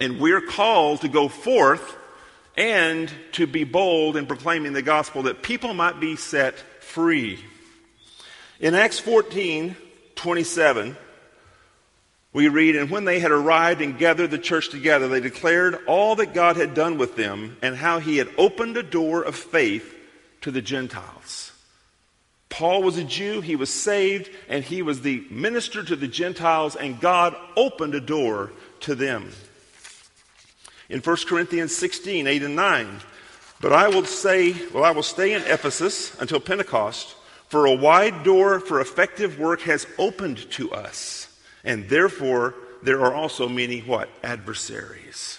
And 0.00 0.18
we're 0.18 0.40
called 0.40 1.02
to 1.02 1.08
go 1.08 1.28
forth 1.28 1.96
and 2.56 3.10
to 3.32 3.46
be 3.46 3.62
bold 3.62 4.16
in 4.16 4.26
proclaiming 4.26 4.72
the 4.72 4.82
gospel 4.82 5.22
that 5.22 5.44
people 5.44 5.72
might 5.74 6.00
be 6.00 6.16
set 6.16 6.58
free. 6.82 7.38
In 8.58 8.74
Acts 8.74 8.98
14 8.98 9.76
27, 10.16 10.96
we 12.32 12.48
read, 12.48 12.74
And 12.76 12.90
when 12.90 13.04
they 13.04 13.20
had 13.20 13.30
arrived 13.30 13.80
and 13.80 13.96
gathered 13.98 14.30
the 14.32 14.38
church 14.38 14.70
together, 14.70 15.06
they 15.08 15.20
declared 15.20 15.76
all 15.86 16.16
that 16.16 16.34
God 16.34 16.56
had 16.56 16.74
done 16.74 16.98
with 16.98 17.14
them 17.16 17.56
and 17.62 17.76
how 17.76 17.98
he 18.00 18.16
had 18.16 18.28
opened 18.38 18.76
a 18.76 18.82
door 18.82 19.22
of 19.22 19.34
faith 19.36 19.92
to 20.44 20.50
the 20.50 20.60
Gentiles. 20.60 21.52
Paul 22.50 22.82
was 22.82 22.98
a 22.98 23.04
Jew, 23.04 23.40
he 23.40 23.56
was 23.56 23.70
saved, 23.70 24.28
and 24.46 24.62
he 24.62 24.82
was 24.82 25.00
the 25.00 25.24
minister 25.30 25.82
to 25.82 25.96
the 25.96 26.06
Gentiles, 26.06 26.76
and 26.76 27.00
God 27.00 27.34
opened 27.56 27.94
a 27.94 28.00
door 28.00 28.52
to 28.80 28.94
them. 28.94 29.32
In 30.90 31.00
1 31.00 31.16
Corinthians 31.26 31.74
16, 31.74 32.26
8 32.26 32.42
and 32.42 32.54
9, 32.54 33.00
but 33.62 33.72
I 33.72 33.88
will 33.88 34.04
say, 34.04 34.54
well, 34.74 34.84
I 34.84 34.90
will 34.90 35.02
stay 35.02 35.32
in 35.32 35.40
Ephesus 35.44 36.14
until 36.20 36.40
Pentecost, 36.40 37.14
for 37.48 37.64
a 37.64 37.74
wide 37.74 38.22
door 38.22 38.60
for 38.60 38.82
effective 38.82 39.38
work 39.40 39.62
has 39.62 39.86
opened 39.98 40.50
to 40.52 40.70
us, 40.72 41.34
and 41.64 41.88
therefore 41.88 42.52
there 42.82 43.00
are 43.02 43.14
also 43.14 43.48
many 43.48 43.78
what? 43.80 44.10
Adversaries. 44.22 45.38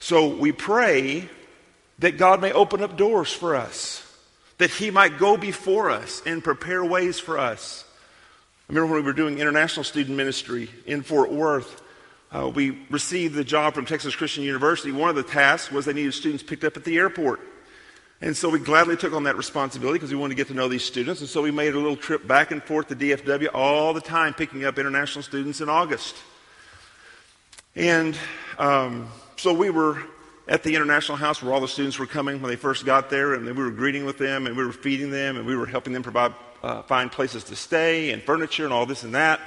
So 0.00 0.26
we 0.26 0.50
pray 0.50 1.28
that 1.98 2.18
God 2.18 2.40
may 2.40 2.52
open 2.52 2.82
up 2.82 2.96
doors 2.96 3.32
for 3.32 3.54
us, 3.56 4.02
that 4.58 4.70
He 4.70 4.90
might 4.90 5.18
go 5.18 5.36
before 5.36 5.90
us 5.90 6.22
and 6.26 6.42
prepare 6.42 6.84
ways 6.84 7.18
for 7.18 7.38
us. 7.38 7.84
I 8.68 8.72
remember 8.72 8.94
when 8.94 9.02
we 9.02 9.06
were 9.06 9.12
doing 9.16 9.38
international 9.38 9.84
student 9.84 10.16
ministry 10.16 10.68
in 10.86 11.02
Fort 11.02 11.32
Worth, 11.32 11.82
uh, 12.36 12.48
we 12.54 12.80
received 12.90 13.34
the 13.34 13.44
job 13.44 13.74
from 13.74 13.86
Texas 13.86 14.14
Christian 14.14 14.42
University. 14.44 14.90
One 14.92 15.08
of 15.08 15.14
the 15.16 15.22
tasks 15.22 15.70
was 15.70 15.84
they 15.84 15.92
needed 15.92 16.12
students 16.12 16.42
picked 16.42 16.64
up 16.64 16.76
at 16.76 16.84
the 16.84 16.96
airport. 16.98 17.40
And 18.20 18.36
so 18.36 18.48
we 18.48 18.58
gladly 18.58 18.96
took 18.96 19.12
on 19.12 19.24
that 19.24 19.36
responsibility 19.36 19.98
because 19.98 20.10
we 20.10 20.16
wanted 20.16 20.34
to 20.36 20.38
get 20.38 20.48
to 20.48 20.54
know 20.54 20.68
these 20.68 20.82
students. 20.84 21.20
And 21.20 21.28
so 21.30 21.40
we 21.42 21.50
made 21.50 21.74
a 21.74 21.78
little 21.78 21.96
trip 21.96 22.26
back 22.26 22.50
and 22.50 22.62
forth 22.62 22.88
to 22.88 22.96
DFW 22.96 23.48
all 23.54 23.92
the 23.94 24.00
time, 24.00 24.32
picking 24.34 24.64
up 24.64 24.78
international 24.78 25.22
students 25.22 25.60
in 25.60 25.68
August. 25.68 26.16
And 27.76 28.16
um, 28.58 29.08
so 29.36 29.52
we 29.52 29.68
were 29.70 30.02
at 30.48 30.62
the 30.62 30.74
International 30.74 31.16
House 31.16 31.42
where 31.42 31.52
all 31.52 31.60
the 31.60 31.68
students 31.68 31.98
were 31.98 32.06
coming 32.06 32.40
when 32.40 32.50
they 32.50 32.56
first 32.56 32.84
got 32.86 33.10
there, 33.10 33.34
and 33.34 33.44
we 33.44 33.52
were 33.52 33.70
greeting 33.70 34.04
with 34.04 34.18
them, 34.18 34.46
and 34.46 34.56
we 34.56 34.64
were 34.64 34.72
feeding 34.72 35.10
them, 35.10 35.36
and 35.36 35.44
we 35.46 35.56
were 35.56 35.66
helping 35.66 35.92
them 35.92 36.02
provide, 36.02 36.32
uh, 36.62 36.82
find 36.82 37.10
places 37.10 37.44
to 37.44 37.56
stay 37.56 38.10
and 38.10 38.22
furniture 38.22 38.64
and 38.64 38.72
all 38.72 38.86
this 38.86 39.02
and 39.02 39.14
that. 39.14 39.40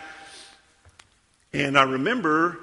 And 1.54 1.78
I 1.78 1.84
remember 1.84 2.60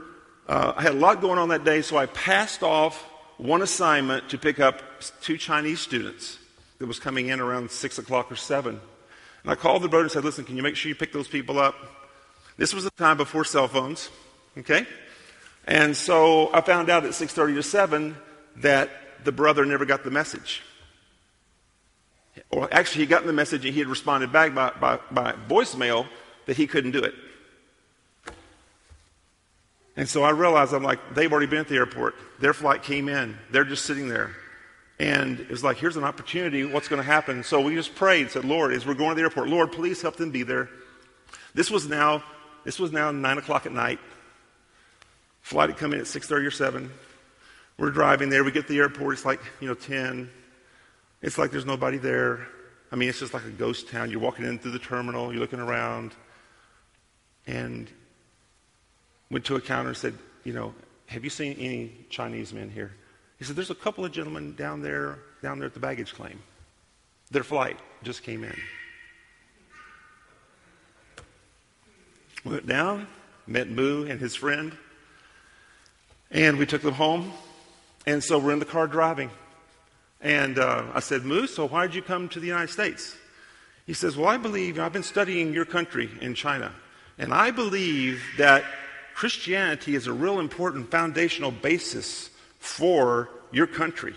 uh, 0.47 0.75
I 0.77 0.83
had 0.83 0.93
a 0.95 0.99
lot 0.99 1.21
going 1.21 1.39
on 1.39 1.49
that 1.49 1.65
day, 1.65 1.83
so 1.83 1.97
I 1.97 2.07
passed 2.07 2.63
off 2.63 3.01
one 3.39 3.63
assignment 3.63 4.29
to 4.31 4.39
pick 4.39 4.61
up 4.61 4.83
two 5.23 5.39
Chinese 5.39 5.81
students 5.81 6.39
that 6.79 6.87
was 6.87 6.99
coming 7.01 7.29
in 7.29 7.41
around 7.41 7.71
6 7.71 7.99
o'clock 7.99 8.31
or 8.31 8.37
7. 8.37 8.79
And 9.43 9.51
I 9.51 9.55
called 9.55 9.83
the 9.83 9.89
brother 9.89 10.05
and 10.05 10.13
said, 10.13 10.25
Listen, 10.25 10.45
can 10.45 10.57
you 10.57 10.63
make 10.63 10.77
sure 10.77 10.89
you 10.89 10.95
pick 10.95 11.13
those 11.13 11.29
people 11.29 11.59
up? 11.59 11.75
This 12.59 12.75
was 12.75 12.85
the 12.85 12.91
time 12.91 13.17
before 13.17 13.45
cell 13.45 13.69
phones, 13.69 14.11
okay? 14.59 14.87
And 15.67 15.97
so 15.97 16.51
I 16.53 16.61
found 16.61 16.91
out 16.91 17.05
at 17.05 17.11
6.30 17.11 17.55
to 17.57 17.63
7 17.63 18.17
that 18.59 18.91
the 19.25 19.33
brother 19.33 19.65
never 19.65 19.85
got 19.85 20.05
the 20.05 20.11
message. 20.11 20.63
Or 22.51 22.69
actually, 22.73 23.03
he 23.03 23.07
got 23.07 23.25
the 23.25 23.33
message 23.33 23.65
and 23.65 23.73
he 23.73 23.81
had 23.81 23.89
responded 23.89 24.33
back 24.33 24.55
by, 24.55 24.71
by, 24.81 24.99
by 25.11 25.33
voicemail 25.49 26.07
that 26.47 26.57
he 26.57 26.67
couldn't 26.67 26.93
do 26.93 27.01
it. 27.01 27.15
And 29.97 30.07
so 30.09 30.23
I 30.23 30.31
realized, 30.31 30.75
I'm 30.75 30.83
like, 30.83 31.15
they've 31.15 31.33
already 31.33 31.47
been 31.47 31.61
at 31.61 31.69
the 31.69 31.77
airport. 31.77 32.15
Their 32.39 32.53
flight 32.53 32.83
came 32.83 33.09
in. 33.09 33.39
They're 33.51 33.65
just 33.65 33.87
sitting 33.87 34.09
there. 34.09 34.33
And 34.99 35.41
it 35.41 35.49
was 35.51 35.65
like, 35.65 35.79
here's 35.79 35.97
an 35.97 36.05
opportunity. 36.05 36.65
What's 36.65 36.89
going 36.89 37.01
to 37.01 37.07
happen? 37.07 37.43
So 37.43 37.61
we 37.61 37.75
just 37.75 37.95
prayed 37.95 38.23
and 38.23 38.31
said, 38.31 38.45
Lord, 38.45 38.73
as 38.73 38.87
we're 38.87 38.95
going 38.95 39.11
to 39.11 39.15
the 39.17 39.23
airport, 39.23 39.49
Lord, 39.49 39.73
please 39.73 40.03
help 40.03 40.17
them 40.17 40.31
be 40.31 40.43
there. 40.43 40.69
This 41.55 41.71
was 41.71 41.87
now, 41.89 42.23
this 42.65 42.79
was 42.79 42.93
now 42.93 43.11
nine 43.11 43.39
o'clock 43.39 43.65
at 43.67 43.73
night. 43.73 43.99
Flight 45.41 45.71
had 45.71 45.79
come 45.79 45.95
in 45.95 46.01
at 46.01 46.07
6.30 46.07 46.47
or 46.47 46.51
7. 46.51 46.91
We're 47.79 47.91
driving 47.91 48.31
there. 48.31 48.43
We 48.43 48.53
get 48.53 48.67
to 48.69 48.73
the 48.73 48.79
airport. 48.79 49.13
It's 49.15 49.25
like, 49.27 49.41
you 49.61 49.69
know, 49.69 49.75
10. 49.75 50.31
It's 51.21 51.37
like 51.37 51.51
there's 51.51 51.67
nobody 51.67 51.99
there. 51.99 52.47
I 52.91 52.97
mean, 52.97 53.09
it's 53.11 53.19
just 53.21 53.35
like 53.35 53.45
a 53.45 53.51
ghost 53.51 53.89
town. 53.91 54.11
You're 54.11 54.21
walking 54.21 54.47
in 54.47 54.59
through 54.59 54.71
the 54.71 54.79
terminal. 54.79 55.31
You're 55.31 55.41
looking 55.43 55.61
around. 55.61 56.13
And 57.47 57.91
went 59.31 59.45
to 59.47 59.57
a 59.57 59.61
counter 59.61 59.89
and 59.91 59.97
said, 59.97 60.15
you 60.45 60.53
know, 60.55 60.73
have 61.09 61.23
you 61.23 61.29
seen 61.31 61.53
any 61.59 61.93
Chinese 62.09 62.53
men 62.55 62.71
here? 62.71 62.93
He 63.39 63.45
said, 63.45 63.57
there's 63.57 63.71
a 63.71 63.75
couple 63.75 64.05
of 64.07 64.11
gentlemen 64.13 64.55
down 64.55 64.81
there, 64.81 65.19
down 65.43 65.59
there 65.59 65.67
at 65.67 65.75
the 65.75 65.81
baggage 65.81 66.15
claim. 66.15 66.41
Their 67.31 67.45
flight 67.45 67.79
just 68.03 68.23
came 68.23 68.43
in. 68.45 68.57
Went 72.45 72.67
down, 72.67 73.07
met 73.47 73.69
Moo 73.69 74.07
and 74.07 74.19
his 74.19 74.35
friend, 74.35 74.73
and 76.31 76.57
we 76.59 76.65
took 76.65 76.81
them 76.81 76.95
home. 76.95 77.33
And 78.09 78.23
so 78.23 78.39
we're 78.39 78.53
in 78.53 78.61
the 78.61 78.65
car 78.65 78.87
driving. 78.87 79.31
And 80.21 80.59
uh, 80.59 80.85
I 80.95 81.01
said, 81.01 81.25
Moose, 81.25 81.55
so 81.57 81.67
why 81.67 81.87
did 81.87 81.95
you 81.95 82.03
come 82.03 82.29
to 82.31 82.41
the 82.41 82.47
United 82.47 82.71
States? 82.71 83.17
He 83.85 83.95
says, 83.95 84.17
Well, 84.17 84.29
I 84.29 84.37
believe, 84.37 84.79
I've 84.79 84.93
been 84.93 85.03
studying 85.03 85.53
your 85.53 85.65
country 85.65 86.09
in 86.21 86.35
China, 86.35 86.73
and 87.19 87.35
I 87.35 87.51
believe 87.51 88.23
that 88.39 88.65
Christianity 89.15 89.95
is 89.95 90.07
a 90.07 90.13
real 90.13 90.41
important 90.41 90.91
foundational 90.91 91.51
basis 91.51 92.31
for 92.59 93.29
your 93.53 93.67
country. 93.67 94.15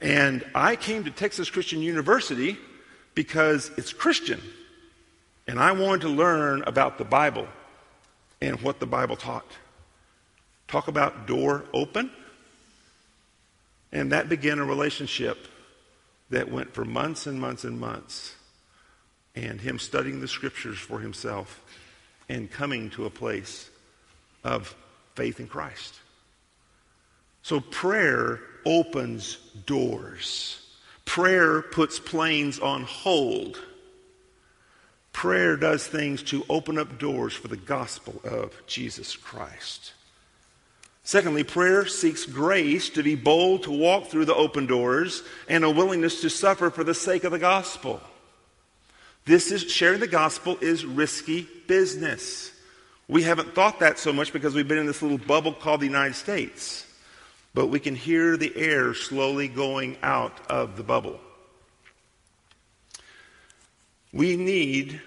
And 0.00 0.44
I 0.54 0.76
came 0.76 1.04
to 1.04 1.10
Texas 1.10 1.50
Christian 1.50 1.80
University 1.82 2.56
because 3.14 3.70
it's 3.76 3.92
Christian, 3.92 4.40
and 5.46 5.58
I 5.60 5.70
wanted 5.72 6.02
to 6.02 6.08
learn 6.08 6.62
about 6.66 6.98
the 6.98 7.04
Bible 7.04 7.46
and 8.40 8.60
what 8.62 8.80
the 8.80 8.86
Bible 8.86 9.16
taught. 9.16 9.46
Talk 10.68 10.88
about 10.88 11.26
door 11.26 11.64
open. 11.72 12.10
And 13.94 14.10
that 14.12 14.28
began 14.28 14.58
a 14.58 14.64
relationship 14.64 15.46
that 16.28 16.50
went 16.50 16.74
for 16.74 16.84
months 16.84 17.26
and 17.28 17.40
months 17.40 17.62
and 17.62 17.78
months. 17.80 18.34
And 19.36 19.60
him 19.60 19.78
studying 19.78 20.20
the 20.20 20.26
scriptures 20.28 20.78
for 20.78 20.98
himself 20.98 21.62
and 22.28 22.50
coming 22.50 22.90
to 22.90 23.06
a 23.06 23.10
place 23.10 23.70
of 24.42 24.74
faith 25.14 25.38
in 25.38 25.46
Christ. 25.46 25.94
So 27.42 27.60
prayer 27.60 28.40
opens 28.66 29.36
doors. 29.66 30.60
Prayer 31.04 31.62
puts 31.62 32.00
planes 32.00 32.58
on 32.58 32.82
hold. 32.82 33.60
Prayer 35.12 35.56
does 35.56 35.86
things 35.86 36.22
to 36.24 36.44
open 36.50 36.78
up 36.78 36.98
doors 36.98 37.32
for 37.34 37.46
the 37.46 37.56
gospel 37.56 38.20
of 38.24 38.52
Jesus 38.66 39.14
Christ. 39.14 39.92
Secondly, 41.06 41.44
prayer 41.44 41.84
seeks 41.86 42.24
grace 42.24 42.88
to 42.90 43.02
be 43.02 43.14
bold 43.14 43.64
to 43.64 43.70
walk 43.70 44.06
through 44.08 44.24
the 44.24 44.34
open 44.34 44.64
doors 44.64 45.22
and 45.48 45.62
a 45.62 45.70
willingness 45.70 46.22
to 46.22 46.30
suffer 46.30 46.70
for 46.70 46.82
the 46.82 46.94
sake 46.94 47.24
of 47.24 47.32
the 47.32 47.38
gospel. 47.38 48.00
This 49.26 49.52
is 49.52 49.70
sharing 49.70 50.00
the 50.00 50.06
gospel 50.06 50.56
is 50.62 50.84
risky 50.86 51.46
business. 51.68 52.50
We 53.06 53.22
haven't 53.22 53.54
thought 53.54 53.80
that 53.80 53.98
so 53.98 54.14
much 54.14 54.32
because 54.32 54.54
we've 54.54 54.66
been 54.66 54.78
in 54.78 54.86
this 54.86 55.02
little 55.02 55.18
bubble 55.18 55.52
called 55.52 55.82
the 55.82 55.86
United 55.86 56.14
States. 56.14 56.86
But 57.52 57.66
we 57.66 57.78
can 57.80 57.94
hear 57.94 58.38
the 58.38 58.56
air 58.56 58.94
slowly 58.94 59.46
going 59.46 59.98
out 60.02 60.36
of 60.50 60.76
the 60.78 60.82
bubble. 60.82 61.20
We 64.14 64.36
need 64.36 65.02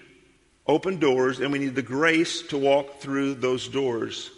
open 0.64 1.00
doors 1.00 1.40
and 1.40 1.50
we 1.50 1.58
need 1.58 1.74
the 1.74 1.82
grace 1.82 2.42
to 2.48 2.56
walk 2.56 3.00
through 3.00 3.34
those 3.34 3.66
doors. 3.66 4.30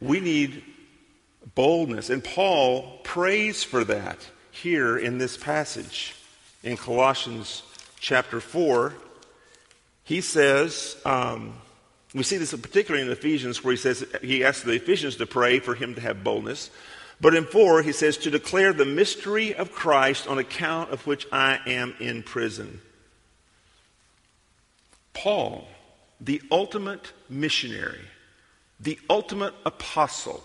We 0.00 0.20
need 0.20 0.62
boldness. 1.54 2.10
And 2.10 2.22
Paul 2.22 3.00
prays 3.04 3.64
for 3.64 3.84
that 3.84 4.18
here 4.50 4.96
in 4.98 5.18
this 5.18 5.36
passage 5.36 6.14
in 6.62 6.76
Colossians 6.76 7.62
chapter 8.00 8.40
4. 8.40 8.94
He 10.04 10.20
says, 10.20 10.96
um, 11.04 11.54
we 12.14 12.22
see 12.22 12.38
this 12.38 12.54
particularly 12.54 13.04
in 13.04 13.12
Ephesians 13.12 13.62
where 13.62 13.72
he 13.72 13.76
says 13.76 14.04
he 14.22 14.44
asks 14.44 14.64
the 14.64 14.72
Ephesians 14.72 15.16
to 15.16 15.26
pray 15.26 15.58
for 15.58 15.74
him 15.74 15.94
to 15.94 16.00
have 16.00 16.24
boldness. 16.24 16.70
But 17.20 17.34
in 17.34 17.44
4, 17.46 17.82
he 17.82 17.92
says, 17.92 18.16
to 18.18 18.30
declare 18.30 18.72
the 18.72 18.84
mystery 18.84 19.52
of 19.52 19.72
Christ 19.72 20.28
on 20.28 20.38
account 20.38 20.92
of 20.92 21.06
which 21.06 21.26
I 21.32 21.58
am 21.66 21.94
in 21.98 22.22
prison. 22.22 22.80
Paul, 25.14 25.66
the 26.20 26.40
ultimate 26.52 27.12
missionary, 27.28 28.00
the 28.78 29.00
ultimate 29.10 29.52
apostle, 29.66 30.44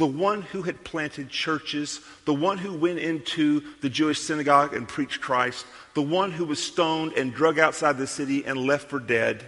the 0.00 0.06
one 0.06 0.40
who 0.40 0.62
had 0.62 0.82
planted 0.82 1.28
churches, 1.28 2.00
the 2.24 2.32
one 2.32 2.56
who 2.56 2.72
went 2.72 2.98
into 2.98 3.60
the 3.82 3.90
Jewish 3.90 4.18
synagogue 4.18 4.72
and 4.72 4.88
preached 4.88 5.20
Christ, 5.20 5.66
the 5.92 6.00
one 6.02 6.32
who 6.32 6.46
was 6.46 6.60
stoned 6.60 7.12
and 7.12 7.34
drug 7.34 7.58
outside 7.58 7.98
the 7.98 8.06
city 8.06 8.46
and 8.46 8.56
left 8.66 8.88
for 8.88 8.98
dead, 8.98 9.44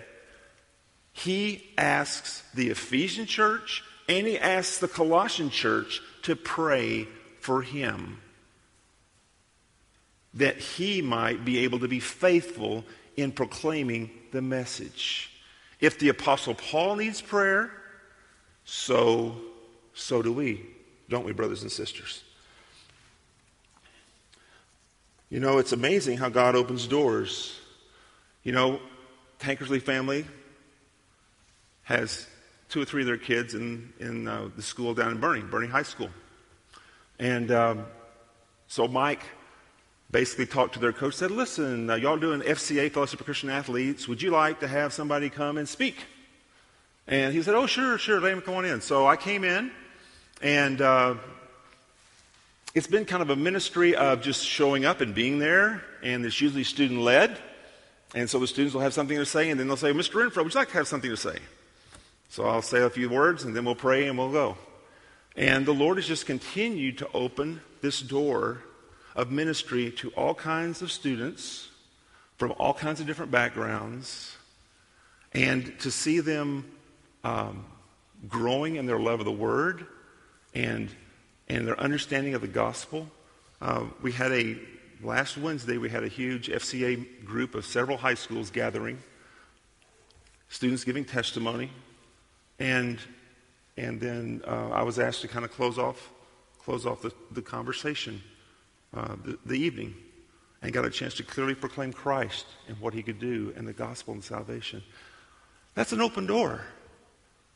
he 1.14 1.66
asks 1.78 2.42
the 2.52 2.68
Ephesian 2.68 3.24
church 3.24 3.82
and 4.10 4.26
he 4.26 4.38
asks 4.38 4.76
the 4.78 4.88
Colossian 4.88 5.48
church 5.48 6.02
to 6.20 6.36
pray 6.36 7.08
for 7.40 7.62
him 7.62 8.20
that 10.34 10.58
he 10.58 11.00
might 11.00 11.46
be 11.46 11.60
able 11.60 11.78
to 11.78 11.88
be 11.88 11.98
faithful 11.98 12.84
in 13.16 13.32
proclaiming 13.32 14.10
the 14.32 14.42
message. 14.42 15.30
If 15.80 15.98
the 15.98 16.10
Apostle 16.10 16.54
Paul 16.54 16.96
needs 16.96 17.22
prayer, 17.22 17.70
so 18.66 19.36
so 19.94 20.22
do 20.22 20.32
we, 20.32 20.64
don't 21.08 21.24
we, 21.24 21.32
brothers 21.32 21.62
and 21.62 21.70
sisters? 21.70 22.22
You 25.28 25.40
know, 25.40 25.58
it's 25.58 25.72
amazing 25.72 26.18
how 26.18 26.28
God 26.28 26.54
opens 26.54 26.86
doors. 26.86 27.58
You 28.42 28.52
know, 28.52 28.80
Tankersley 29.40 29.80
family 29.80 30.26
has 31.84 32.26
two 32.68 32.82
or 32.82 32.84
three 32.84 33.02
of 33.02 33.06
their 33.06 33.16
kids 33.16 33.54
in, 33.54 33.92
in 33.98 34.28
uh, 34.28 34.48
the 34.56 34.62
school 34.62 34.94
down 34.94 35.10
in 35.12 35.18
Burning, 35.20 35.48
Burning 35.48 35.70
High 35.70 35.82
School. 35.82 36.10
And 37.18 37.50
um, 37.50 37.86
so 38.68 38.88
Mike 38.88 39.22
basically 40.10 40.46
talked 40.46 40.74
to 40.74 40.80
their 40.80 40.92
coach, 40.92 41.14
said, 41.14 41.30
Listen, 41.30 41.88
uh, 41.88 41.94
y'all 41.94 42.18
doing 42.18 42.40
FCA, 42.40 42.90
Fellowship 42.90 43.20
of 43.20 43.24
Christian 43.26 43.48
Athletes. 43.50 44.08
Would 44.08 44.20
you 44.20 44.30
like 44.30 44.60
to 44.60 44.66
have 44.68 44.92
somebody 44.92 45.30
come 45.30 45.56
and 45.56 45.68
speak? 45.68 46.04
And 47.06 47.34
he 47.34 47.42
said, 47.42 47.54
Oh, 47.54 47.66
sure, 47.66 47.96
sure, 47.96 48.20
let 48.20 48.32
him 48.32 48.40
come 48.42 48.54
on 48.54 48.64
in. 48.66 48.80
So 48.82 49.06
I 49.06 49.16
came 49.16 49.44
in, 49.44 49.70
and 50.42 50.80
uh, 50.82 51.14
it's 52.74 52.88
been 52.88 53.04
kind 53.04 53.22
of 53.22 53.30
a 53.30 53.36
ministry 53.36 53.94
of 53.94 54.22
just 54.22 54.44
showing 54.44 54.84
up 54.84 55.00
and 55.00 55.14
being 55.14 55.38
there, 55.38 55.82
and 56.02 56.26
it's 56.26 56.40
usually 56.40 56.64
student 56.64 57.00
led. 57.00 57.38
And 58.14 58.28
so 58.28 58.40
the 58.40 58.48
students 58.48 58.74
will 58.74 58.82
have 58.82 58.92
something 58.92 59.16
to 59.16 59.24
say, 59.24 59.48
and 59.50 59.58
then 59.60 59.68
they'll 59.68 59.76
say, 59.76 59.92
Mr. 59.92 60.14
Renfro, 60.26 60.42
would 60.44 60.52
you 60.52 60.58
like 60.60 60.68
to 60.70 60.74
have 60.74 60.88
something 60.88 61.08
to 61.10 61.16
say? 61.16 61.38
So 62.28 62.44
I'll 62.44 62.60
say 62.60 62.80
a 62.82 62.90
few 62.90 63.08
words, 63.08 63.44
and 63.44 63.54
then 63.56 63.64
we'll 63.64 63.76
pray 63.76 64.08
and 64.08 64.18
we'll 64.18 64.32
go. 64.32 64.58
And 65.36 65.64
the 65.64 65.72
Lord 65.72 65.96
has 65.98 66.06
just 66.08 66.26
continued 66.26 66.98
to 66.98 67.08
open 67.14 67.60
this 67.80 68.02
door 68.02 68.62
of 69.14 69.30
ministry 69.30 69.90
to 69.92 70.10
all 70.10 70.34
kinds 70.34 70.82
of 70.82 70.90
students 70.90 71.68
from 72.36 72.52
all 72.58 72.74
kinds 72.74 73.00
of 73.00 73.06
different 73.06 73.30
backgrounds, 73.30 74.36
and 75.32 75.78
to 75.78 75.90
see 75.92 76.18
them 76.18 76.64
um, 77.22 77.64
growing 78.28 78.74
in 78.76 78.86
their 78.86 78.98
love 78.98 79.20
of 79.20 79.26
the 79.26 79.30
Word 79.30 79.86
and, 80.54 80.90
and 81.48 81.66
their 81.66 81.78
understanding 81.78 82.34
of 82.34 82.40
the 82.40 82.48
gospel. 82.48 83.06
Uh, 83.60 83.84
we 84.02 84.12
had 84.12 84.32
a, 84.32 84.56
last 85.02 85.36
Wednesday, 85.38 85.78
we 85.78 85.88
had 85.88 86.02
a 86.04 86.08
huge 86.08 86.48
FCA 86.48 87.24
group 87.24 87.54
of 87.54 87.64
several 87.64 87.96
high 87.96 88.14
schools 88.14 88.50
gathering, 88.50 88.98
students 90.48 90.84
giving 90.84 91.04
testimony, 91.04 91.70
and, 92.58 92.98
and 93.76 94.00
then 94.00 94.42
uh, 94.46 94.70
I 94.70 94.82
was 94.82 94.98
asked 94.98 95.22
to 95.22 95.28
kind 95.28 95.44
of 95.44 95.52
close 95.52 95.78
off, 95.78 96.10
close 96.64 96.86
off 96.86 97.02
the, 97.02 97.12
the 97.30 97.42
conversation 97.42 98.20
uh, 98.96 99.16
the, 99.24 99.38
the 99.46 99.54
evening 99.58 99.94
and 100.60 100.72
got 100.72 100.84
a 100.84 100.90
chance 100.90 101.14
to 101.14 101.22
clearly 101.22 101.54
proclaim 101.54 101.92
Christ 101.92 102.46
and 102.68 102.78
what 102.78 102.92
he 102.94 103.02
could 103.02 103.18
do 103.18 103.52
and 103.56 103.66
the 103.66 103.72
gospel 103.72 104.12
and 104.14 104.22
salvation. 104.22 104.82
That's 105.74 105.92
an 105.92 106.00
open 106.02 106.26
door. 106.26 106.60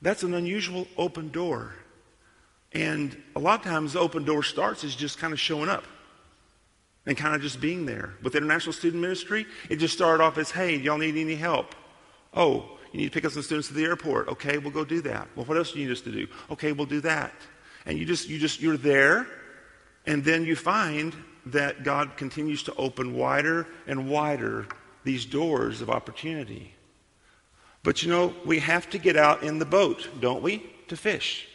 That's 0.02 0.22
an 0.22 0.34
unusual 0.34 0.88
open 0.96 1.30
door. 1.30 1.74
And 2.76 3.16
a 3.34 3.40
lot 3.40 3.58
of 3.60 3.64
times, 3.64 3.94
the 3.94 4.00
open 4.00 4.24
door 4.24 4.42
starts 4.42 4.84
is 4.84 4.94
just 4.94 5.16
kind 5.18 5.32
of 5.32 5.40
showing 5.40 5.70
up 5.70 5.84
and 7.06 7.16
kind 7.16 7.34
of 7.34 7.40
just 7.40 7.58
being 7.58 7.86
there. 7.86 8.12
With 8.22 8.34
International 8.36 8.70
Student 8.74 9.00
Ministry, 9.00 9.46
it 9.70 9.76
just 9.76 9.94
started 9.94 10.22
off 10.22 10.36
as, 10.36 10.50
hey, 10.50 10.76
y'all 10.76 10.98
need 10.98 11.16
any 11.16 11.36
help? 11.36 11.74
Oh, 12.34 12.78
you 12.92 12.98
need 13.00 13.06
to 13.06 13.10
pick 13.12 13.24
up 13.24 13.32
some 13.32 13.40
students 13.40 13.70
at 13.70 13.76
the 13.76 13.84
airport. 13.86 14.28
Okay, 14.28 14.58
we'll 14.58 14.72
go 14.72 14.84
do 14.84 15.00
that. 15.02 15.26
Well, 15.34 15.46
what 15.46 15.56
else 15.56 15.72
do 15.72 15.78
you 15.78 15.86
need 15.86 15.92
us 15.92 16.02
to 16.02 16.12
do? 16.12 16.26
Okay, 16.50 16.72
we'll 16.72 16.84
do 16.84 17.00
that. 17.00 17.32
And 17.86 17.98
you 17.98 18.04
just, 18.04 18.28
you 18.28 18.38
just, 18.38 18.60
you're 18.60 18.76
there, 18.76 19.26
and 20.04 20.22
then 20.22 20.44
you 20.44 20.54
find 20.54 21.14
that 21.46 21.82
God 21.82 22.18
continues 22.18 22.62
to 22.64 22.74
open 22.74 23.14
wider 23.14 23.66
and 23.86 24.10
wider 24.10 24.66
these 25.02 25.24
doors 25.24 25.80
of 25.80 25.88
opportunity. 25.88 26.74
But 27.82 28.02
you 28.02 28.10
know, 28.10 28.34
we 28.44 28.58
have 28.58 28.90
to 28.90 28.98
get 28.98 29.16
out 29.16 29.42
in 29.42 29.58
the 29.60 29.64
boat, 29.64 30.10
don't 30.20 30.42
we, 30.42 30.62
to 30.88 30.96
fish. 30.98 31.48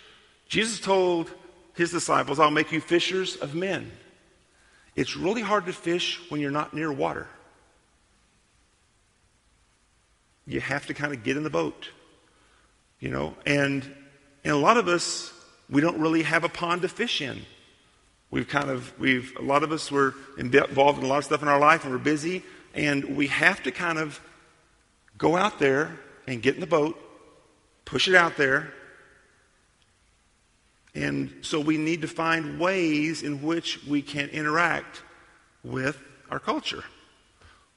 Jesus 0.52 0.82
told 0.82 1.32
his 1.76 1.92
disciples, 1.92 2.38
I'll 2.38 2.52
make 2.52 2.74
you 2.74 2.82
fishers 2.82 3.38
of 3.38 3.56
men. 3.56 3.90
It's 4.98 5.16
really 5.16 5.42
hard 5.42 5.66
to 5.68 5.72
fish 5.72 6.20
when 6.28 6.42
you're 6.42 6.52
not 6.52 6.74
near 6.74 6.92
water. 6.92 7.28
You 10.46 10.60
have 10.60 10.88
to 10.88 10.94
kind 10.94 11.14
of 11.14 11.24
get 11.24 11.38
in 11.38 11.44
the 11.44 11.50
boat, 11.50 11.88
you 13.00 13.08
know. 13.12 13.34
And, 13.46 13.90
and 14.44 14.54
a 14.54 14.58
lot 14.58 14.76
of 14.76 14.90
us, 14.90 15.32
we 15.70 15.80
don't 15.80 15.98
really 16.00 16.24
have 16.24 16.44
a 16.44 16.50
pond 16.50 16.82
to 16.82 16.90
fish 16.90 17.22
in. 17.22 17.44
We've 18.30 18.50
kind 18.50 18.70
of, 18.70 18.92
we've, 19.00 19.32
a 19.38 19.42
lot 19.42 19.64
of 19.64 19.72
us 19.72 19.90
were 19.90 20.16
involved 20.38 21.00
in 21.00 21.06
a 21.06 21.08
lot 21.08 21.20
of 21.20 21.24
stuff 21.24 21.42
in 21.42 21.48
our 21.48 21.60
life 21.60 21.86
and 21.86 21.94
we're 21.94 21.98
busy, 21.98 22.44
and 22.74 23.16
we 23.16 23.28
have 23.28 23.64
to 23.64 23.72
kind 23.72 23.98
of 23.98 24.20
go 25.18 25.38
out 25.38 25.60
there 25.60 25.98
and 26.28 26.42
get 26.44 26.56
in 26.56 26.60
the 26.60 26.68
boat, 26.68 27.00
push 27.86 28.10
it 28.10 28.16
out 28.16 28.36
there, 28.36 28.74
and 30.94 31.34
so 31.42 31.60
we 31.60 31.78
need 31.78 32.02
to 32.02 32.08
find 32.08 32.60
ways 32.60 33.24
in 33.24 33.42
which 33.42 33.82
we 33.86 34.02
can 34.02 34.28
interact 34.30 35.04
with 35.64 35.98
our 36.30 36.40
culture. 36.40 36.84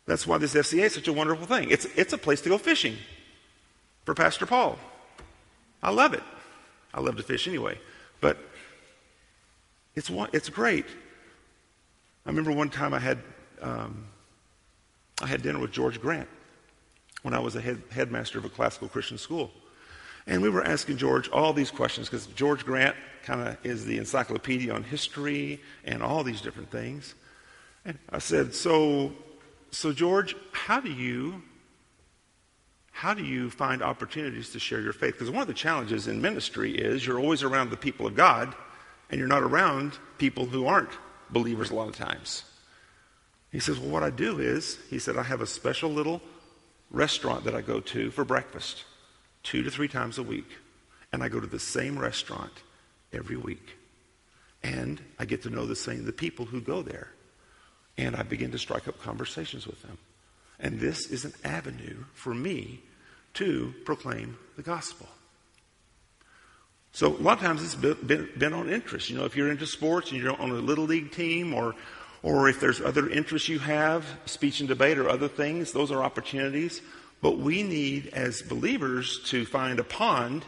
That's 0.07 0.27
why 0.27 0.39
this 0.39 0.55
FCA 0.55 0.83
is 0.85 0.95
such 0.95 1.09
a 1.09 1.13
wonderful 1.13 1.47
thing. 1.47 1.71
It's, 1.71 1.85
it's 1.97 2.13
a 2.13 2.19
place 2.19 2.41
to 2.43 2.49
go 2.49 2.59
fishing 2.59 2.97
for 4.05 4.15
Pastor 4.15 4.47
Paul. 4.47 4.79
I 5.83 5.91
love 5.91 6.13
it. 6.13 6.23
I 6.93 7.01
love 7.01 7.17
to 7.17 7.23
fish 7.23 7.47
anyway, 7.49 7.79
but 8.21 8.37
it's, 9.97 10.11
it's 10.33 10.49
great. 10.49 10.87
I 12.25 12.29
remember 12.31 12.53
one 12.53 12.71
time 12.71 12.95
I 12.95 12.99
had, 13.01 13.19
um, 13.61 14.07
I 15.21 15.27
had 15.27 15.43
dinner 15.43 15.59
with 15.59 15.73
George 15.73 16.01
Grant 16.01 16.29
when 17.23 17.35
I 17.35 17.39
was 17.41 17.57
a 17.57 17.61
head, 17.61 17.83
headmaster 17.91 18.39
of 18.39 18.45
a 18.45 18.49
classical 18.49 18.89
Christian 18.89 19.19
school. 19.19 19.51
And 20.27 20.41
we 20.41 20.49
were 20.49 20.65
asking 20.65 20.97
George 20.97 21.29
all 21.31 21.53
these 21.53 21.71
questions 21.71 22.09
because 22.09 22.27
George 22.29 22.65
Grant 22.65 22.97
kind 23.25 23.47
of 23.47 23.57
is 23.63 23.85
the 23.85 23.99
encyclopedia 23.99 24.73
on 24.73 24.83
history 24.83 25.61
and 25.85 26.03
all 26.03 26.25
these 26.25 26.41
different 26.41 26.71
things. 26.71 27.15
And 27.85 27.99
I 28.11 28.19
said, 28.19 28.55
"So, 28.55 29.13
so 29.71 29.93
George, 29.93 30.35
how 30.53 30.81
do 30.81 30.91
you 30.91 31.43
how 32.91 33.13
do 33.13 33.25
you 33.25 33.51
find 33.51 33.83
opportunities 33.83 34.51
to 34.51 34.61
share 34.61 34.81
your 34.81 34.93
faith? 34.93 35.15
Because 35.15 35.29
one 35.31 35.43
of 35.43 35.49
the 35.49 35.53
challenges 35.55 36.07
in 36.07 36.23
ministry 36.23 36.73
is 36.79 37.05
you're 37.05 37.19
always 37.19 37.43
around 37.43 37.71
the 37.71 37.77
people 37.77 38.07
of 38.07 38.15
God 38.15 38.55
and 39.11 39.19
you're 39.19 39.27
not 39.29 39.43
around 39.43 39.99
people 40.17 40.47
who 40.47 40.67
aren't 40.67 40.91
believers 41.29 41.73
a 41.73 41.75
lot 41.75 41.89
of 41.89 41.97
times. 41.97 42.45
He 43.51 43.59
says, 43.59 43.81
Well, 43.81 43.91
what 43.91 44.05
I 44.05 44.11
do 44.11 44.39
is, 44.41 44.79
he 44.89 45.01
said, 45.01 45.17
I 45.17 45.25
have 45.25 45.41
a 45.41 45.47
special 45.47 45.91
little 45.91 46.23
restaurant 46.91 47.45
that 47.45 47.55
I 47.55 47.61
go 47.63 47.81
to 47.81 48.11
for 48.13 48.25
breakfast 48.25 48.85
two 49.45 49.63
to 49.63 49.71
three 49.71 49.89
times 49.89 50.19
a 50.19 50.23
week, 50.23 50.49
and 51.13 51.23
I 51.23 51.29
go 51.29 51.39
to 51.39 51.47
the 51.47 51.61
same 51.61 51.99
restaurant 51.99 52.53
every 53.13 53.37
week. 53.37 53.77
And 54.65 55.01
I 55.19 55.27
get 55.27 55.43
to 55.43 55.51
know 55.51 55.67
the 55.67 55.77
same 55.77 56.05
the 56.07 56.13
people 56.13 56.47
who 56.47 56.61
go 56.61 56.81
there. 56.81 57.11
And 57.99 58.17
I 58.17 58.23
begin 58.23 58.51
to 58.53 58.59
strike 58.59 58.89
up 58.89 58.99
conversations 59.03 59.67
with 59.67 59.81
them. 59.83 59.99
And 60.59 60.81
this 60.81 61.11
is 61.11 61.27
an 61.27 61.35
avenue 61.45 61.99
for 62.15 62.35
me 62.35 62.81
to 63.35 63.75
proclaim 63.85 64.39
the 64.57 64.63
gospel. 64.63 65.07
So 66.93 67.09
a 67.09 67.19
lot 67.21 67.35
of 67.35 67.41
times 67.45 67.63
it's 67.63 67.75
been, 67.75 68.31
been, 68.39 68.53
on 68.55 68.71
interest. 68.71 69.11
You 69.11 69.17
know, 69.19 69.27
if 69.27 69.37
you're 69.37 69.51
into 69.51 69.67
sports 69.67 70.11
and 70.13 70.21
you're 70.21 70.33
on 70.41 70.51
a 70.51 70.55
little 70.55 70.85
league 70.85 71.11
team 71.13 71.53
or 71.53 71.75
or 72.23 72.49
if 72.49 72.59
there's 72.59 72.81
other 72.81 73.07
interests 73.11 73.51
you 73.51 73.59
have, 73.59 74.07
speech 74.25 74.61
and 74.61 74.69
debate 74.69 74.97
or 74.99 75.11
other 75.11 75.29
things, 75.29 75.73
those 75.73 75.93
are 75.93 76.03
opportunities. 76.03 76.81
But 77.25 77.39
we 77.39 77.63
need, 77.63 78.09
as 78.09 78.43
believers, 78.43 79.23
to 79.31 79.47
find 79.47 79.81
a 79.81 79.83
pond 79.83 80.45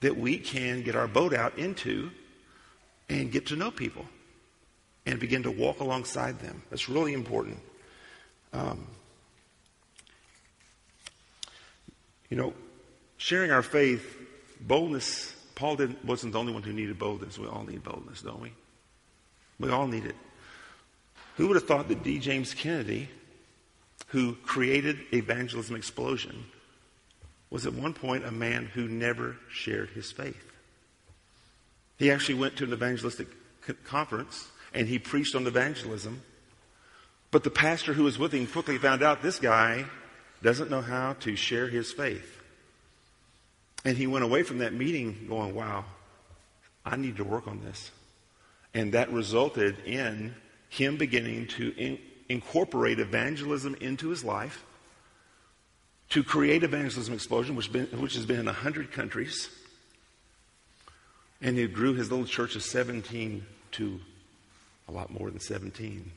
that 0.00 0.14
we 0.14 0.36
can 0.36 0.82
get 0.82 0.94
our 0.94 1.08
boat 1.08 1.32
out 1.32 1.56
into 1.58 2.10
and 3.08 3.32
get 3.32 3.46
to 3.46 3.56
know 3.56 3.70
people 3.70 4.04
and 5.06 5.18
begin 5.18 5.44
to 5.44 5.50
walk 5.50 5.80
alongside 5.80 6.38
them. 6.40 6.60
That's 6.68 6.90
really 6.90 7.14
important. 7.14 7.60
Um, 8.52 8.86
you 12.28 12.36
know, 12.36 12.52
sharing 13.16 13.50
our 13.50 13.62
faith, 13.62 14.14
boldness, 14.60 15.34
Paul 15.54 15.78
wasn't 16.04 16.34
the 16.34 16.38
only 16.38 16.52
one 16.52 16.62
who 16.62 16.74
needed 16.74 16.98
boldness. 16.98 17.38
We 17.38 17.46
all 17.46 17.64
need 17.64 17.82
boldness, 17.82 18.20
don't 18.20 18.40
we? 18.42 18.52
We 19.58 19.70
all 19.70 19.86
need 19.86 20.04
it. 20.04 20.16
Who 21.38 21.46
would 21.48 21.54
have 21.56 21.66
thought 21.66 21.88
that 21.88 22.02
D. 22.02 22.18
James 22.18 22.52
Kennedy 22.52 23.08
who 24.12 24.34
created 24.44 24.98
evangelism 25.14 25.74
explosion 25.74 26.44
was 27.48 27.64
at 27.64 27.72
one 27.72 27.94
point 27.94 28.26
a 28.26 28.30
man 28.30 28.66
who 28.66 28.86
never 28.86 29.36
shared 29.50 29.88
his 29.90 30.12
faith. 30.12 30.36
He 31.98 32.10
actually 32.10 32.34
went 32.34 32.56
to 32.56 32.64
an 32.64 32.74
evangelistic 32.74 33.26
conference 33.84 34.48
and 34.74 34.86
he 34.86 34.98
preached 34.98 35.34
on 35.34 35.46
evangelism. 35.46 36.20
But 37.30 37.42
the 37.42 37.48
pastor 37.50 37.94
who 37.94 38.04
was 38.04 38.18
with 38.18 38.32
him 38.32 38.46
quickly 38.46 38.76
found 38.76 39.02
out 39.02 39.22
this 39.22 39.38
guy 39.38 39.86
doesn't 40.42 40.70
know 40.70 40.82
how 40.82 41.14
to 41.20 41.34
share 41.34 41.68
his 41.68 41.90
faith. 41.90 42.38
And 43.82 43.96
he 43.96 44.06
went 44.06 44.24
away 44.26 44.42
from 44.42 44.58
that 44.58 44.74
meeting 44.74 45.24
going, 45.26 45.54
wow, 45.54 45.86
I 46.84 46.96
need 46.96 47.16
to 47.16 47.24
work 47.24 47.48
on 47.48 47.62
this. 47.62 47.90
And 48.74 48.92
that 48.92 49.10
resulted 49.10 49.78
in 49.86 50.34
him 50.68 50.98
beginning 50.98 51.46
to 51.48 51.72
incorporate 52.32 52.98
evangelism 52.98 53.76
into 53.80 54.08
his 54.08 54.24
life 54.24 54.64
to 56.10 56.24
create 56.24 56.62
Evangelism 56.64 57.14
Explosion, 57.14 57.54
which, 57.56 57.72
been, 57.72 57.86
which 58.00 58.16
has 58.16 58.26
been 58.26 58.40
in 58.40 58.46
100 58.46 58.90
countries. 58.92 59.48
And 61.40 61.56
he 61.56 61.66
grew 61.66 61.94
his 61.94 62.10
little 62.10 62.26
church 62.26 62.54
of 62.56 62.62
17 62.62 63.44
to 63.72 64.00
a 64.88 64.92
lot 64.92 65.10
more 65.10 65.30
than 65.30 65.40
17. 65.40 66.10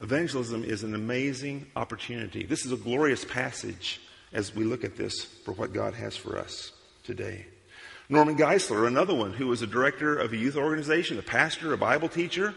Evangelism 0.00 0.64
is 0.64 0.82
an 0.82 0.94
amazing 0.94 1.66
opportunity. 1.76 2.44
This 2.46 2.64
is 2.64 2.72
a 2.72 2.76
glorious 2.76 3.24
passage 3.24 4.00
as 4.32 4.54
we 4.54 4.64
look 4.64 4.82
at 4.84 4.96
this 4.96 5.24
for 5.24 5.52
what 5.52 5.74
God 5.74 5.94
has 5.94 6.16
for 6.16 6.38
us 6.38 6.72
today. 7.04 7.46
Norman 8.08 8.36
Geisler, 8.36 8.86
another 8.86 9.14
one 9.14 9.34
who 9.34 9.46
was 9.46 9.60
a 9.60 9.66
director 9.66 10.16
of 10.16 10.32
a 10.32 10.36
youth 10.36 10.56
organization, 10.56 11.18
a 11.18 11.22
pastor, 11.22 11.74
a 11.74 11.78
Bible 11.78 12.08
teacher, 12.08 12.54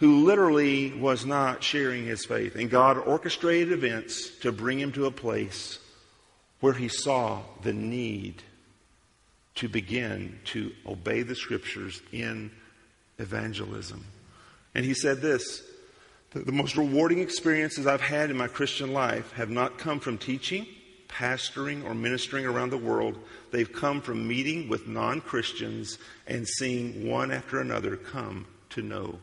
who 0.00 0.24
literally 0.24 0.92
was 0.94 1.26
not 1.26 1.62
sharing 1.62 2.06
his 2.06 2.24
faith. 2.24 2.56
And 2.56 2.70
God 2.70 2.96
orchestrated 2.96 3.70
events 3.70 4.30
to 4.38 4.50
bring 4.50 4.80
him 4.80 4.92
to 4.92 5.04
a 5.04 5.10
place 5.10 5.78
where 6.60 6.72
he 6.72 6.88
saw 6.88 7.42
the 7.62 7.74
need 7.74 8.42
to 9.56 9.68
begin 9.68 10.38
to 10.46 10.72
obey 10.86 11.20
the 11.22 11.34
scriptures 11.34 12.00
in 12.12 12.50
evangelism. 13.18 14.02
And 14.74 14.86
he 14.86 14.94
said 14.94 15.20
this 15.20 15.62
the 16.32 16.52
most 16.52 16.76
rewarding 16.78 17.18
experiences 17.18 17.86
I've 17.86 18.00
had 18.00 18.30
in 18.30 18.36
my 18.38 18.46
Christian 18.48 18.92
life 18.94 19.30
have 19.32 19.50
not 19.50 19.76
come 19.78 19.98
from 20.00 20.16
teaching, 20.16 20.64
pastoring, 21.08 21.84
or 21.84 21.92
ministering 21.94 22.46
around 22.46 22.70
the 22.70 22.78
world. 22.78 23.18
They've 23.50 23.70
come 23.70 24.00
from 24.00 24.26
meeting 24.28 24.66
with 24.68 24.86
non 24.88 25.20
Christians 25.20 25.98
and 26.26 26.46
seeing 26.48 27.06
one 27.06 27.30
after 27.32 27.60
another 27.60 27.96
come 27.96 28.46
to 28.70 28.80
know 28.80 29.18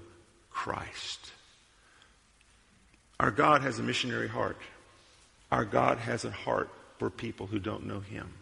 Christ. 0.58 1.32
Our 3.20 3.30
God 3.30 3.62
has 3.62 3.78
a 3.78 3.84
missionary 3.84 4.28
heart. 4.28 4.58
Our 5.52 5.63
God 5.63 6.00
has 6.00 6.26
a 6.26 6.32
heart 6.32 6.70
for 6.98 7.12
people 7.12 7.46
who 7.46 7.60
don't 7.60 7.86
know 7.86 8.00
Him. 8.00 8.34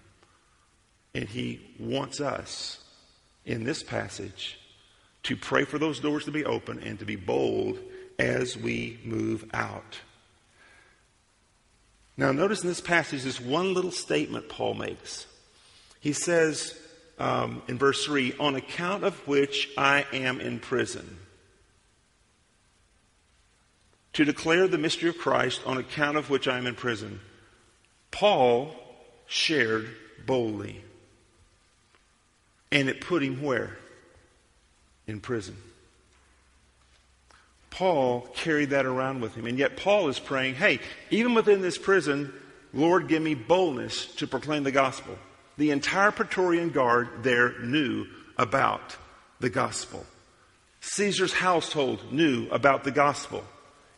And 1.13 1.27
He 1.27 1.59
wants 1.77 2.21
us 2.21 2.81
in 3.45 3.65
this 3.65 3.83
passage 3.83 4.57
to 5.23 5.35
pray 5.35 5.65
for 5.65 5.77
those 5.77 5.99
doors 5.99 6.23
to 6.23 6.31
be 6.31 6.45
open 6.45 6.79
and 6.79 6.97
to 6.99 7.05
be 7.05 7.17
bold 7.17 7.79
as 8.17 8.55
we 8.57 8.97
move 9.03 9.43
out. 9.53 9.99
Now, 12.15 12.31
notice 12.31 12.61
in 12.63 12.69
this 12.69 12.79
passage 12.81 13.23
this 13.23 13.41
one 13.41 13.73
little 13.73 13.91
statement 13.91 14.47
Paul 14.47 14.75
makes. 14.75 15.27
He 15.99 16.13
says 16.13 16.79
um, 17.19 17.61
in 17.67 17.77
verse 17.77 18.05
3 18.05 18.35
On 18.39 18.55
account 18.55 19.03
of 19.03 19.15
which 19.27 19.67
I 19.77 20.05
am 20.13 20.39
in 20.39 20.59
prison 20.61 21.17
to 24.15 24.23
declare 24.25 24.65
the 24.67 24.77
mystery 24.77 25.09
of 25.09 25.17
Christ 25.17 25.59
on 25.65 25.77
account 25.77 26.15
of 26.15 26.29
which 26.29 26.47
I 26.47 26.57
am 26.57 26.67
in 26.67 26.75
prison. 26.75 27.19
Paul 28.11 28.71
shared 29.27 29.89
boldly. 30.25 30.81
And 32.71 32.87
it 32.89 33.01
put 33.01 33.21
him 33.21 33.41
where? 33.43 33.77
In 35.05 35.19
prison. 35.19 35.57
Paul 37.71 38.21
carried 38.35 38.69
that 38.69 38.85
around 38.85 39.21
with 39.21 39.35
him. 39.35 39.45
And 39.47 39.57
yet 39.59 39.75
Paul 39.75 40.07
is 40.07 40.17
praying, 40.17 40.55
hey, 40.55 40.79
even 41.09 41.33
within 41.33 41.59
this 41.61 41.77
prison, 41.77 42.31
Lord, 42.73 43.09
give 43.09 43.21
me 43.21 43.33
boldness 43.35 44.15
to 44.15 44.27
proclaim 44.27 44.63
the 44.63 44.71
gospel. 44.71 45.17
The 45.57 45.71
entire 45.71 46.11
Praetorian 46.11 46.69
Guard 46.69 47.09
there 47.23 47.59
knew 47.59 48.05
about 48.37 48.95
the 49.41 49.49
gospel. 49.49 50.05
Caesar's 50.79 51.33
household 51.33 52.13
knew 52.13 52.47
about 52.49 52.85
the 52.85 52.91
gospel 52.91 53.43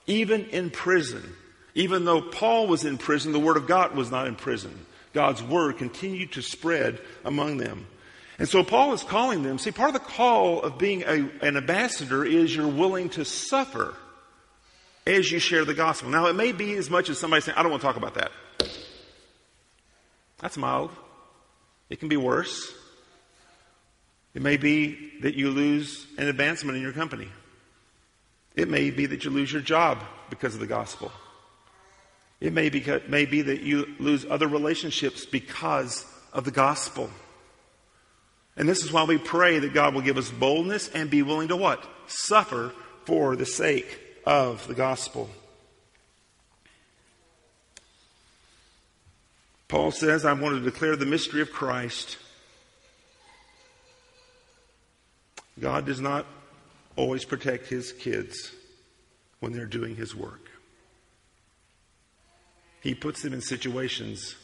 even 0.08 0.46
in 0.50 0.72
prison. 0.72 1.34
Even 1.76 2.06
though 2.06 2.22
Paul 2.22 2.66
was 2.68 2.86
in 2.86 2.98
prison, 2.98 3.34
the 3.34 3.40
Word 3.40 3.58
of 3.58 3.68
God 3.68 3.96
was 3.96 4.10
not 4.10 4.28
in 4.28 4.36
prison. 4.36 4.86
God's 5.14 5.44
Word 5.44 5.78
continued 5.78 6.32
to 6.32 6.42
spread 6.42 7.00
among 7.24 7.58
them. 7.58 7.86
And 8.40 8.48
so 8.50 8.64
Paul 8.64 8.94
is 8.94 9.04
calling 9.04 9.44
them. 9.44 9.60
See, 9.60 9.72
part 9.72 9.90
of 9.90 9.94
the 9.94 10.00
call 10.00 10.62
of 10.62 10.78
being 10.78 11.04
a, 11.04 11.14
an 11.46 11.58
ambassador 11.58 12.24
is 12.24 12.56
you're 12.56 12.68
willing 12.68 13.10
to 13.12 13.26
suffer 13.26 13.94
as 15.06 15.32
you 15.32 15.40
share 15.40 15.66
the 15.66 15.74
gospel. 15.74 16.10
Now, 16.10 16.28
it 16.28 16.36
may 16.36 16.52
be 16.52 16.74
as 16.76 16.90
much 16.90 17.10
as 17.10 17.20
somebody 17.20 17.42
saying, 17.42 17.58
I 17.58 17.62
don't 17.64 17.72
want 17.72 17.82
to 17.82 17.88
talk 17.88 17.96
about 17.98 18.16
that. 18.16 18.32
That's 20.40 20.58
mild. 20.58 20.92
It 21.90 22.00
can 22.00 22.10
be 22.10 22.18
worse. 22.18 22.72
It 24.36 24.42
may 24.44 24.58
be 24.58 25.14
that 25.22 25.34
you 25.34 25.50
lose 25.50 26.06
an 26.20 26.28
advancement 26.28 26.76
in 26.78 26.84
your 26.84 26.94
company. 26.94 27.30
It 28.58 28.70
may 28.70 28.90
be 28.90 29.06
that 29.06 29.24
you 29.24 29.30
lose 29.30 29.54
your 29.54 29.62
job 29.62 30.04
because 30.32 30.56
of 30.56 30.60
the 30.60 30.66
gospel. 30.68 31.12
It 32.42 32.52
may 32.52 32.70
be, 32.70 32.84
may 33.08 33.26
be 33.26 33.44
that 33.44 33.62
you 33.62 33.86
lose 34.00 34.26
other 34.26 34.48
relationships 34.48 35.26
because 35.26 36.06
of 36.34 36.44
the 36.44 36.52
gospel. 36.52 37.10
And 38.58 38.68
this 38.68 38.84
is 38.84 38.92
why 38.92 39.04
we 39.04 39.20
pray 39.20 39.60
that 39.60 39.76
God 39.76 39.94
will 39.94 40.02
give 40.02 40.18
us 40.18 40.32
boldness 40.32 40.90
and 40.90 41.10
be 41.10 41.22
willing 41.22 41.50
to 41.50 41.56
what? 41.56 41.86
Suffer 42.08 42.74
for 43.06 43.36
the 43.36 43.46
sake 43.46 44.00
of 44.26 44.68
the 44.68 44.74
gospel. 44.74 45.30
Paul 49.68 49.92
says, 49.92 50.26
I 50.26 50.34
want 50.34 50.56
to 50.56 50.62
declare 50.62 50.96
the 50.96 51.06
mystery 51.06 51.42
of 51.42 51.52
Christ. 51.52 52.18
God 55.60 55.86
does 55.86 56.02
not 56.02 56.26
always 56.98 57.24
protect 57.24 57.68
his 57.68 57.94
kids 57.94 58.52
when 59.40 59.54
they're 59.54 59.66
doing 59.68 59.96
his 59.96 60.14
work. 60.16 60.42
He 62.82 62.94
puts 62.96 63.22
them 63.22 63.34
in 63.34 63.42
situations 63.42 64.36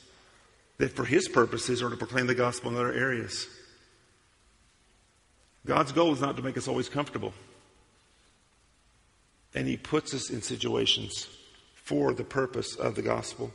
that, 0.78 0.96
for 0.96 1.04
his 1.04 1.28
purposes, 1.28 1.82
are 1.82 1.90
to 1.90 1.98
proclaim 1.98 2.28
the 2.28 2.36
gospel 2.36 2.72
in 2.72 2.78
other 2.78 2.94
areas. 2.94 3.48
God's 5.66 5.92
goal 5.92 6.14
is 6.14 6.22
not 6.22 6.38
to 6.38 6.44
make 6.44 6.58
us 6.58 6.68
always 6.68 6.90
comfortable. 6.90 7.34
And 9.56 9.68
he 9.68 9.78
puts 9.78 10.14
us 10.14 10.30
in 10.30 10.42
situations 10.42 11.28
for 11.76 12.14
the 12.14 12.24
purpose 12.24 12.76
of 12.76 12.96
the 12.96 13.02
gospel. 13.02 13.52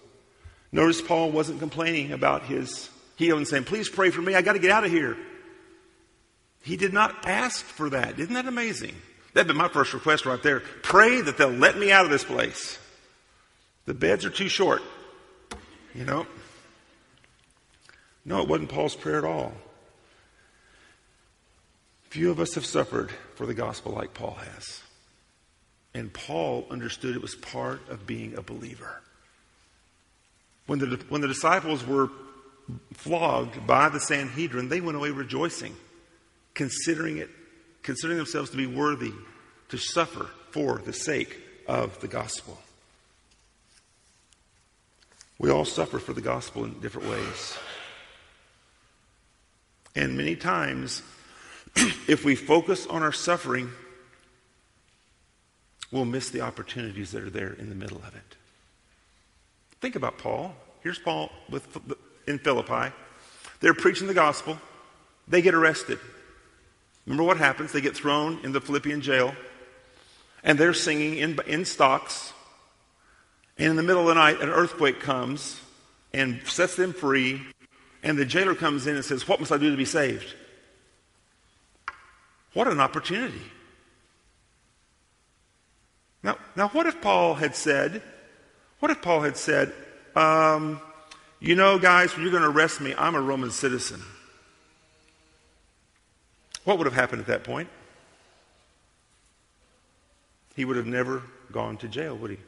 Notice 0.73 1.01
Paul 1.03 1.31
wasn't 1.31 1.61
complaining 1.61 2.13
about 2.13 2.45
his 2.45 2.89
healing, 3.17 3.45
saying, 3.45 3.65
Please 3.65 3.89
pray 3.89 4.11
for 4.11 4.23
me. 4.23 4.35
I 4.35 4.43
got 4.43 4.53
to 4.55 4.59
get 4.59 4.71
out 4.71 4.85
of 4.85 4.91
here. 4.91 5.17
He 6.63 6.77
did 6.77 6.93
not 6.93 7.27
ask 7.27 7.65
for 7.65 7.91
that. 7.91 8.19
Isn't 8.19 8.35
that 8.35 8.47
amazing? 8.47 8.95
that 9.35 9.47
would 9.47 9.53
be 9.53 9.59
my 9.59 9.69
first 9.69 9.95
request 9.95 10.27
right 10.27 10.43
there. 10.43 10.61
Pray 10.83 11.21
that 11.21 11.37
they'll 11.39 11.49
let 11.51 11.79
me 11.79 11.93
out 11.93 12.05
of 12.05 12.11
this 12.11 12.25
place. 12.25 12.77
The 13.87 13.95
beds 13.95 14.25
are 14.25 14.31
too 14.31 14.49
short. 14.49 14.83
You 15.95 16.05
know? 16.05 16.27
No, 18.25 18.43
it 18.43 18.49
wasn't 18.49 18.69
Paul's 18.71 18.97
prayer 18.97 19.19
at 19.19 19.25
all. 19.25 19.53
Few 22.11 22.31
of 22.31 22.41
us 22.41 22.55
have 22.55 22.67
suffered 22.67 23.11
for 23.37 23.47
the 23.47 23.55
gospel 23.55 23.93
like 23.93 24.13
Paul 24.13 24.35
has. 24.55 24.81
And 25.95 26.13
Paul 26.13 26.67
understood 26.71 27.15
it 27.15 27.23
was 27.23 27.35
part 27.37 27.87
of 27.89 28.07
being 28.07 28.35
a 28.37 28.43
believer. 28.43 29.01
When 30.67 30.81
the, 30.81 30.87
when 31.11 31.21
the 31.21 31.29
disciples 31.29 31.87
were 31.87 32.11
flogged 32.93 33.67
by 33.67 33.89
the 33.89 34.01
Sanhedrin, 34.01 34.69
they 34.69 34.81
went 34.81 34.97
away 34.97 35.11
rejoicing 35.11 35.77
considering 36.59 37.19
it, 37.19 37.31
considering 37.85 38.19
themselves 38.19 38.51
to 38.51 38.57
be 38.59 38.67
worthy 38.67 39.13
to 39.71 39.79
suffer 39.79 40.27
for 40.51 40.79
the 40.79 40.93
sake 40.93 41.39
of 41.69 41.99
the 42.01 42.09
gospel. 42.09 42.59
We 45.39 45.51
all 45.51 45.65
suffer 45.65 45.99
for 46.01 46.13
the 46.13 46.21
gospel 46.21 46.65
in 46.65 46.81
different 46.81 47.09
ways. 47.09 47.57
And 49.95 50.17
many 50.17 50.35
times, 50.35 51.03
if 52.09 52.25
we 52.25 52.35
focus 52.35 52.87
on 52.89 53.05
our 53.05 53.13
suffering, 53.13 53.71
we'll 55.93 56.07
miss 56.07 56.31
the 56.31 56.41
opportunities 56.41 57.13
that 57.13 57.23
are 57.23 57.31
there 57.31 57.53
in 57.53 57.69
the 57.69 57.75
middle 57.77 57.99
of 57.99 58.17
it. 58.17 58.37
Think 59.81 59.95
about 59.95 60.19
Paul. 60.19 60.55
Here's 60.83 60.99
Paul 60.99 61.31
with, 61.49 61.65
in 62.27 62.41
Philippi. 62.41 62.93
They're 63.61 63.75
preaching 63.75 64.09
the 64.09 64.15
gospel, 64.15 64.59
they 65.29 65.41
get 65.41 65.55
arrested. 65.55 66.01
Remember 67.09 67.23
what 67.25 67.39
happens? 67.39 67.73
They 67.73 67.81
get 67.81 67.97
thrown 67.97 68.39
in 68.43 68.53
the 68.53 68.61
Philippian 68.61 69.01
jail, 69.01 69.35
and 70.45 70.59
they're 70.59 70.75
singing 70.75 71.17
in, 71.17 71.39
in 71.47 71.65
stocks. 71.65 72.35
And 73.57 73.71
in 73.71 73.77
the 73.77 73.83
middle 73.83 74.03
of 74.03 74.09
the 74.09 74.15
night, 74.15 74.43
an 74.43 74.51
earthquake 74.51 75.01
comes 75.01 75.59
and 76.13 76.43
sets 76.47 76.77
them 76.77 76.93
free. 76.93 77.43
And 78.03 78.17
the 78.19 78.27
jailer 78.27 78.55
comes 78.55 78.87
in 78.87 78.95
and 78.95 79.03
says, 79.05 79.27
What 79.27 79.41
must 79.41 79.51
I 79.51 79.57
do 79.57 79.71
to 79.71 79.77
be 79.77 79.87
saved? 79.87 80.35
What 82.53 82.69
an 82.69 82.79
opportunity. 82.79 83.41
Now, 86.23 86.37
now 86.57 86.69
what 86.69 86.87
if 86.87 87.01
Paul 87.01 87.35
had 87.35 87.57
said, 87.57 88.03
What 88.81 88.91
if 88.91 89.01
Paul 89.01 89.23
had 89.23 89.37
said, 89.39 89.73
um, 90.15 90.79
You 91.41 91.57
know, 91.57 91.79
guys, 91.79 92.13
when 92.15 92.23
you're 92.23 92.31
going 92.39 92.43
to 92.45 92.51
arrest 92.51 92.83
me, 92.83 92.95
I'm 92.99 93.15
a 93.15 93.21
Roman 93.23 93.51
citizen. 93.51 94.03
What 96.65 96.79
would 96.79 96.87
have 96.87 96.95
happened 96.95 97.21
at 97.21 97.27
that 97.29 97.45
point? 97.45 97.69
He 100.57 100.65
would 100.65 100.77
have 100.77 100.87
never 100.87 101.23
gone 101.53 101.77
to 101.79 101.89
jail, 101.89 102.17
would 102.19 102.31
he? 102.33 102.39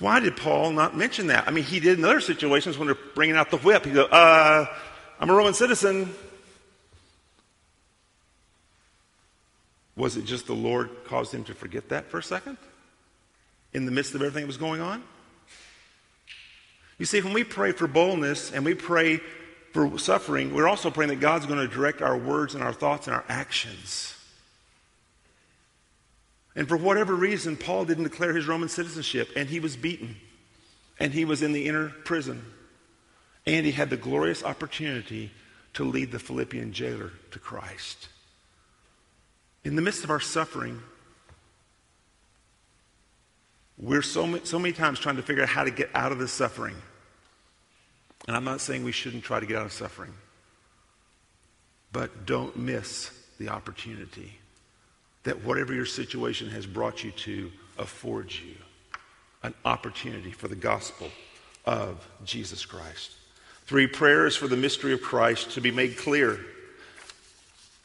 Why 0.00 0.18
did 0.18 0.36
Paul 0.36 0.72
not 0.72 0.96
mention 0.96 1.28
that? 1.28 1.46
I 1.46 1.52
mean, 1.52 1.62
he 1.64 1.78
did 1.78 1.98
in 1.98 2.04
other 2.04 2.20
situations 2.20 2.76
when 2.76 2.88
they're 2.88 2.98
bringing 3.14 3.36
out 3.36 3.50
the 3.50 3.58
whip. 3.58 3.84
He 3.84 3.92
go, 3.92 4.04
uh, 4.04 4.66
I'm 5.20 5.30
a 5.30 5.32
Roman 5.34 5.54
citizen. 5.54 6.12
Was 9.96 10.16
it 10.16 10.24
just 10.24 10.46
the 10.48 10.52
Lord 10.54 10.90
caused 11.06 11.32
him 11.32 11.44
to 11.44 11.54
forget 11.54 11.90
that 11.90 12.10
for 12.10 12.18
a 12.18 12.22
second? 12.24 12.56
In 13.72 13.86
the 13.86 13.92
midst 13.92 14.16
of 14.16 14.20
everything 14.20 14.42
that 14.42 14.46
was 14.48 14.56
going 14.56 14.80
on? 14.80 15.00
You 16.98 17.06
see, 17.06 17.20
when 17.20 17.32
we 17.32 17.44
pray 17.44 17.70
for 17.70 17.86
boldness 17.86 18.50
and 18.50 18.64
we 18.64 18.74
pray 18.74 19.20
for 19.74 19.98
suffering, 19.98 20.54
we're 20.54 20.68
also 20.68 20.88
praying 20.88 21.08
that 21.08 21.18
God's 21.18 21.46
going 21.46 21.58
to 21.58 21.66
direct 21.66 22.00
our 22.00 22.16
words 22.16 22.54
and 22.54 22.62
our 22.62 22.72
thoughts 22.72 23.08
and 23.08 23.16
our 23.16 23.24
actions. 23.28 24.14
And 26.54 26.68
for 26.68 26.76
whatever 26.76 27.12
reason, 27.16 27.56
Paul 27.56 27.84
didn't 27.84 28.04
declare 28.04 28.32
his 28.32 28.46
Roman 28.46 28.68
citizenship, 28.68 29.30
and 29.34 29.48
he 29.50 29.58
was 29.58 29.76
beaten, 29.76 30.16
and 31.00 31.12
he 31.12 31.24
was 31.24 31.42
in 31.42 31.52
the 31.52 31.66
inner 31.66 31.88
prison, 32.04 32.44
and 33.46 33.66
he 33.66 33.72
had 33.72 33.90
the 33.90 33.96
glorious 33.96 34.44
opportunity 34.44 35.32
to 35.72 35.82
lead 35.84 36.12
the 36.12 36.20
Philippian 36.20 36.72
jailer 36.72 37.10
to 37.32 37.40
Christ. 37.40 38.08
In 39.64 39.74
the 39.74 39.82
midst 39.82 40.04
of 40.04 40.10
our 40.10 40.20
suffering, 40.20 40.80
we're 43.76 44.02
so, 44.02 44.38
so 44.44 44.60
many 44.60 44.72
times 44.72 45.00
trying 45.00 45.16
to 45.16 45.22
figure 45.22 45.42
out 45.42 45.48
how 45.48 45.64
to 45.64 45.70
get 45.72 45.90
out 45.94 46.12
of 46.12 46.20
the 46.20 46.28
suffering. 46.28 46.76
And 48.26 48.36
I'm 48.36 48.44
not 48.44 48.60
saying 48.60 48.84
we 48.84 48.92
shouldn't 48.92 49.24
try 49.24 49.40
to 49.40 49.46
get 49.46 49.56
out 49.58 49.66
of 49.66 49.72
suffering, 49.72 50.12
but 51.92 52.26
don't 52.26 52.56
miss 52.56 53.10
the 53.38 53.48
opportunity 53.50 54.38
that 55.24 55.42
whatever 55.44 55.74
your 55.74 55.86
situation 55.86 56.48
has 56.50 56.66
brought 56.66 57.02
you 57.04 57.10
to 57.12 57.50
affords 57.78 58.40
you 58.40 58.54
an 59.42 59.54
opportunity 59.66 60.30
for 60.30 60.48
the 60.48 60.56
gospel 60.56 61.10
of 61.66 62.06
Jesus 62.24 62.64
Christ. 62.64 63.12
Three 63.66 63.86
prayers 63.86 64.36
for 64.36 64.48
the 64.48 64.56
mystery 64.56 64.92
of 64.94 65.02
Christ 65.02 65.50
to 65.52 65.60
be 65.60 65.70
made 65.70 65.96
clear. 65.98 66.38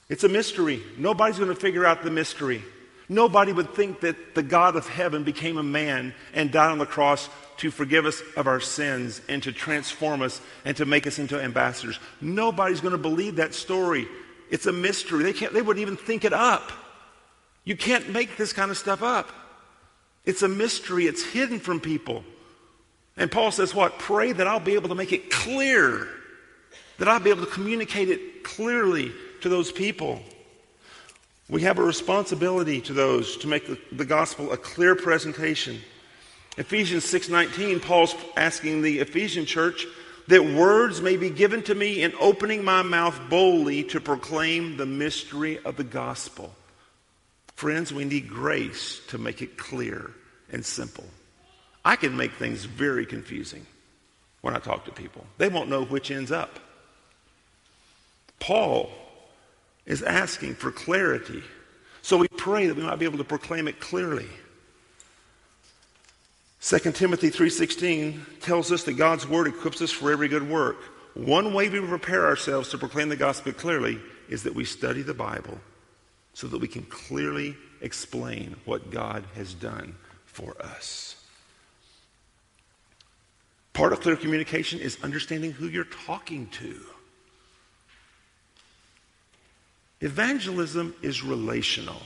It's 0.10 0.24
a 0.24 0.30
mystery. 0.30 0.82
Nobody's 0.98 1.38
going 1.38 1.50
to 1.54 1.60
figure 1.60 1.86
out 1.86 2.04
the 2.04 2.12
mystery. 2.12 2.64
Nobody 3.12 3.52
would 3.52 3.74
think 3.74 4.02
that 4.02 4.36
the 4.36 4.44
God 4.44 4.76
of 4.76 4.88
heaven 4.88 5.24
became 5.24 5.58
a 5.58 5.64
man 5.64 6.14
and 6.36 6.52
died 6.52 6.70
on 6.72 6.78
the 6.78 6.86
cross 6.86 7.28
to 7.58 7.72
forgive 7.72 8.06
us 8.06 8.22
of 8.38 8.46
our 8.46 8.60
sins 8.60 9.20
and 9.28 9.42
to 9.44 9.52
transform 9.52 10.22
us 10.22 10.40
and 10.64 10.78
to 10.78 10.86
make 10.86 11.08
us 11.08 11.18
into 11.18 11.42
ambassadors. 11.42 12.00
Nobody's 12.22 12.82
going 12.82 12.92
to 12.92 13.00
believe 13.00 13.38
that 13.38 13.56
story. 13.56 14.08
It's 14.52 14.68
a 14.68 14.72
mystery. 14.72 15.24
They, 15.24 15.34
can't, 15.34 15.54
they 15.54 15.64
wouldn't 15.64 15.82
even 15.82 15.98
think 15.98 16.24
it 16.24 16.34
up. 16.34 16.72
You 17.66 17.76
can't 17.76 18.10
make 18.12 18.38
this 18.38 18.54
kind 18.54 18.70
of 18.70 18.78
stuff 18.78 19.02
up. 19.02 19.30
It's 20.24 20.44
a 20.44 20.48
mystery, 20.48 21.08
it's 21.08 21.24
hidden 21.26 21.60
from 21.60 21.80
people. 21.80 22.24
And 23.18 23.32
Paul 23.32 23.52
says, 23.52 23.74
What? 23.74 23.98
Pray 23.98 24.32
that 24.32 24.48
I'll 24.48 24.60
be 24.60 24.76
able 24.76 24.90
to 24.90 24.96
make 24.96 25.12
it 25.12 25.32
clear, 25.32 26.08
that 27.00 27.08
I'll 27.08 27.20
be 27.20 27.32
able 27.32 27.44
to 27.44 27.52
communicate 27.52 28.10
it 28.10 28.44
clearly 28.44 29.12
to 29.42 29.50
those 29.50 29.72
people. 29.72 30.22
We 31.50 31.64
have 31.64 31.80
a 31.80 31.84
responsibility 31.84 32.80
to 32.82 32.94
those 32.94 33.36
to 33.38 33.48
make 33.48 33.66
the, 33.66 33.76
the 33.96 34.06
gospel 34.06 34.52
a 34.52 34.58
clear 34.58 34.96
presentation. 34.96 35.80
Ephesians 36.58 37.06
6:19 37.06 37.82
Paul's 37.82 38.14
asking 38.38 38.82
the 38.84 39.00
Ephesian 39.00 39.48
church 39.48 39.88
that 40.28 40.46
words 40.46 41.02
may 41.02 41.18
be 41.18 41.32
given 41.32 41.64
to 41.64 41.74
me 41.74 42.04
in 42.04 42.14
opening 42.20 42.64
my 42.64 42.84
mouth 42.84 43.20
boldly 43.32 43.84
to 43.86 44.00
proclaim 44.00 44.78
the 44.78 44.86
mystery 44.86 45.58
of 45.66 45.76
the 45.76 45.84
gospel. 45.84 46.54
Friends, 47.56 47.92
we 47.92 48.06
need 48.06 48.30
grace 48.30 49.02
to 49.08 49.18
make 49.18 49.42
it 49.42 49.58
clear 49.58 50.12
and 50.52 50.64
simple. 50.64 51.04
I 51.84 51.96
can 51.96 52.16
make 52.16 52.34
things 52.34 52.66
very 52.66 53.08
confusing 53.08 53.66
when 54.42 54.56
I 54.56 54.60
talk 54.60 54.86
to 54.86 54.92
people. 54.92 55.26
They 55.40 55.48
won't 55.48 55.68
know 55.70 55.84
which 55.84 56.12
ends 56.12 56.32
up. 56.32 56.60
Paul 58.40 58.92
is 59.90 60.04
asking 60.04 60.54
for 60.56 60.72
clarity. 60.72 61.44
So 62.02 62.16
we 62.18 62.28
pray 62.38 62.68
that 62.68 62.78
we 62.78 62.84
might 62.84 63.00
be 63.00 63.06
able 63.06 63.18
to 63.18 63.24
proclaim 63.26 63.68
it 63.68 63.82
clearly. 63.82 64.28
2 66.62 66.78
Timothy 66.94 67.30
3:16 67.32 68.26
tells 68.42 68.72
us 68.72 68.84
that 68.84 68.94
God's 68.94 69.28
word 69.28 69.48
equips 69.48 69.82
us 69.82 69.92
for 69.92 70.12
every 70.12 70.28
good 70.28 70.48
work. 70.48 70.78
One 71.16 71.54
way 71.54 71.68
we 71.68 71.82
prepare 71.82 72.26
ourselves 72.28 72.70
to 72.70 72.78
proclaim 72.78 73.10
the 73.10 73.16
gospel 73.16 73.52
clearly 73.52 74.00
is 74.30 74.44
that 74.44 74.54
we 74.56 74.64
study 74.64 75.02
the 75.02 75.14
Bible 75.14 75.60
so 76.34 76.48
that 76.48 76.60
we 76.62 76.68
can 76.68 76.84
clearly 76.84 77.58
explain 77.82 78.56
what 78.66 78.92
God 78.92 79.24
has 79.36 79.54
done 79.54 79.96
for 80.26 80.56
us. 80.62 81.16
Part 83.74 83.94
of 83.94 84.02
clear 84.02 84.16
communication 84.16 84.80
is 84.80 84.98
understanding 85.02 85.52
who 85.54 85.68
you're 85.68 85.86
talking 86.06 86.48
to. 86.62 86.78
Evangelism 90.02 90.96
is 91.02 91.24
relational. 91.24 92.02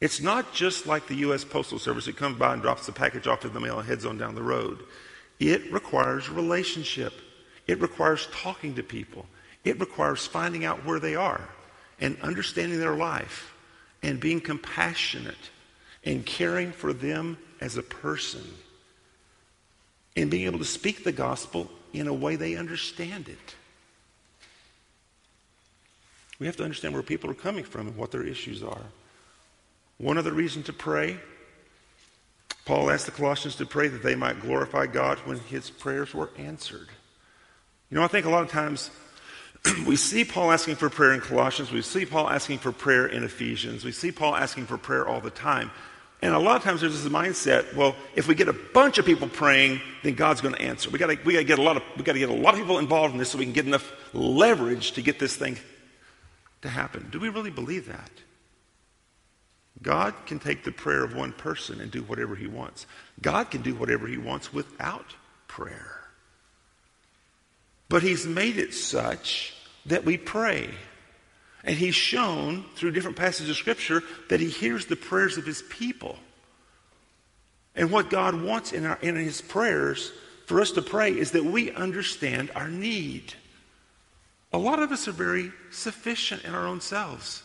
It's 0.00 0.20
not 0.20 0.52
just 0.52 0.84
like 0.86 1.06
the 1.06 1.14
U.S. 1.16 1.44
Postal 1.44 1.78
Service 1.78 2.06
that 2.06 2.16
comes 2.16 2.38
by 2.38 2.52
and 2.54 2.62
drops 2.62 2.86
the 2.86 2.92
package 2.92 3.26
off 3.28 3.44
in 3.44 3.52
the 3.52 3.60
mail 3.60 3.78
and 3.78 3.88
heads 3.88 4.04
on 4.04 4.18
down 4.18 4.34
the 4.34 4.42
road. 4.42 4.78
It 5.38 5.72
requires 5.72 6.28
relationship. 6.28 7.12
It 7.68 7.80
requires 7.80 8.28
talking 8.32 8.74
to 8.74 8.82
people. 8.82 9.26
It 9.64 9.78
requires 9.80 10.26
finding 10.26 10.64
out 10.64 10.84
where 10.84 10.98
they 11.00 11.14
are 11.14 11.48
and 12.00 12.20
understanding 12.20 12.78
their 12.80 12.94
life 12.96 13.54
and 14.02 14.18
being 14.20 14.40
compassionate 14.40 15.50
and 16.04 16.26
caring 16.26 16.72
for 16.72 16.92
them 16.92 17.38
as 17.60 17.76
a 17.76 17.82
person 17.82 18.42
and 20.16 20.30
being 20.30 20.46
able 20.46 20.58
to 20.58 20.64
speak 20.64 21.04
the 21.04 21.12
gospel 21.12 21.70
in 21.92 22.06
a 22.08 22.12
way 22.14 22.34
they 22.36 22.56
understand 22.56 23.28
it. 23.28 23.55
We 26.38 26.46
have 26.46 26.56
to 26.56 26.64
understand 26.64 26.92
where 26.94 27.02
people 27.02 27.30
are 27.30 27.34
coming 27.34 27.64
from 27.64 27.86
and 27.86 27.96
what 27.96 28.10
their 28.10 28.22
issues 28.22 28.62
are. 28.62 28.82
One 29.98 30.18
other 30.18 30.32
reason 30.32 30.62
to 30.64 30.72
pray 30.72 31.18
Paul 32.64 32.90
asked 32.90 33.06
the 33.06 33.12
Colossians 33.12 33.54
to 33.56 33.66
pray 33.66 33.86
that 33.86 34.02
they 34.02 34.16
might 34.16 34.40
glorify 34.40 34.86
God 34.86 35.18
when 35.18 35.38
his 35.38 35.70
prayers 35.70 36.12
were 36.12 36.30
answered. 36.36 36.88
You 37.88 37.96
know, 37.96 38.02
I 38.02 38.08
think 38.08 38.26
a 38.26 38.28
lot 38.28 38.42
of 38.42 38.50
times 38.50 38.90
we 39.86 39.94
see 39.94 40.24
Paul 40.24 40.50
asking 40.50 40.74
for 40.74 40.90
prayer 40.90 41.12
in 41.12 41.20
Colossians, 41.20 41.70
we 41.70 41.80
see 41.80 42.04
Paul 42.04 42.28
asking 42.28 42.58
for 42.58 42.72
prayer 42.72 43.06
in 43.06 43.22
Ephesians, 43.22 43.84
we 43.84 43.92
see 43.92 44.10
Paul 44.10 44.34
asking 44.34 44.66
for 44.66 44.78
prayer 44.78 45.06
all 45.06 45.20
the 45.20 45.30
time. 45.30 45.70
And 46.22 46.34
a 46.34 46.40
lot 46.40 46.56
of 46.56 46.64
times 46.64 46.80
there's 46.80 47.00
this 47.00 47.12
mindset, 47.12 47.72
well, 47.76 47.94
if 48.16 48.26
we 48.26 48.34
get 48.34 48.48
a 48.48 48.56
bunch 48.74 48.98
of 48.98 49.06
people 49.06 49.28
praying, 49.28 49.80
then 50.02 50.14
God's 50.14 50.40
going 50.40 50.56
to 50.56 50.62
answer. 50.62 50.90
We 50.90 50.98
got 50.98 51.06
to 51.06 51.14
got 51.14 51.24
to 51.24 51.44
get 51.44 51.60
a 51.60 51.62
lot 51.62 51.76
of 51.76 51.84
we 51.96 52.02
got 52.02 52.14
to 52.14 52.18
get 52.18 52.30
a 52.30 52.34
lot 52.34 52.54
of 52.54 52.58
people 52.58 52.78
involved 52.80 53.12
in 53.12 53.18
this 53.18 53.30
so 53.30 53.38
we 53.38 53.44
can 53.44 53.52
get 53.54 53.66
enough 53.66 53.92
leverage 54.12 54.90
to 54.92 55.02
get 55.02 55.20
this 55.20 55.36
thing 55.36 55.56
to 56.62 56.68
happen. 56.68 57.08
Do 57.10 57.20
we 57.20 57.28
really 57.28 57.50
believe 57.50 57.86
that? 57.86 58.10
God 59.82 60.14
can 60.24 60.38
take 60.38 60.64
the 60.64 60.72
prayer 60.72 61.04
of 61.04 61.14
one 61.14 61.32
person 61.32 61.80
and 61.80 61.90
do 61.90 62.02
whatever 62.02 62.34
he 62.34 62.46
wants. 62.46 62.86
God 63.20 63.50
can 63.50 63.62
do 63.62 63.74
whatever 63.74 64.06
he 64.06 64.16
wants 64.16 64.52
without 64.52 65.04
prayer. 65.48 66.00
But 67.88 68.02
he's 68.02 68.26
made 68.26 68.56
it 68.56 68.72
such 68.74 69.54
that 69.86 70.04
we 70.04 70.16
pray. 70.16 70.70
And 71.62 71.76
he's 71.76 71.94
shown 71.94 72.64
through 72.74 72.92
different 72.92 73.16
passages 73.18 73.50
of 73.50 73.56
scripture 73.56 74.02
that 74.30 74.40
he 74.40 74.48
hears 74.48 74.86
the 74.86 74.96
prayers 74.96 75.36
of 75.36 75.44
his 75.44 75.62
people. 75.68 76.16
And 77.74 77.90
what 77.90 78.08
God 78.08 78.40
wants 78.42 78.72
in, 78.72 78.86
our, 78.86 78.98
in 79.02 79.16
his 79.16 79.42
prayers 79.42 80.10
for 80.46 80.60
us 80.62 80.70
to 80.72 80.82
pray 80.82 81.10
is 81.12 81.32
that 81.32 81.44
we 81.44 81.70
understand 81.72 82.50
our 82.54 82.68
need. 82.68 83.34
A 84.52 84.58
lot 84.58 84.78
of 84.80 84.92
us 84.92 85.08
are 85.08 85.12
very 85.12 85.52
sufficient 85.70 86.44
in 86.44 86.54
our 86.54 86.66
own 86.66 86.80
selves. 86.80 87.42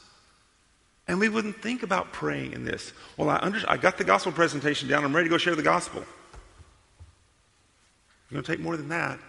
And 1.07 1.19
we 1.19 1.29
wouldn't 1.29 1.61
think 1.61 1.83
about 1.83 2.13
praying 2.13 2.53
in 2.53 2.63
this. 2.63 2.93
Well, 3.17 3.29
I, 3.29 3.37
under- 3.37 3.63
I 3.69 3.77
got 3.77 3.97
the 3.97 4.03
gospel 4.03 4.31
presentation 4.31 4.87
down. 4.87 5.03
I'm 5.03 5.15
ready 5.15 5.27
to 5.27 5.31
go 5.33 5.37
share 5.37 5.55
the 5.55 5.63
gospel. 5.63 6.01
You're 8.29 8.35
going 8.37 8.43
to 8.45 8.51
take 8.51 8.59
more 8.59 8.77
than 8.77 8.89
that. 8.89 9.19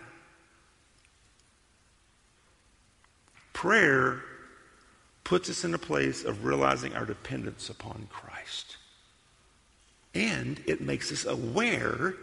Prayer 3.53 4.23
puts 5.25 5.49
us 5.49 5.65
in 5.65 5.73
a 5.73 5.79
place 5.79 6.25
of 6.25 6.45
realizing 6.45 6.95
our 6.95 7.07
dependence 7.07 7.71
upon 7.71 8.09
Christ. 8.11 8.77
And 10.15 10.61
it 10.67 10.81
makes 10.81 11.11
us 11.11 11.25
aware, 11.25 12.17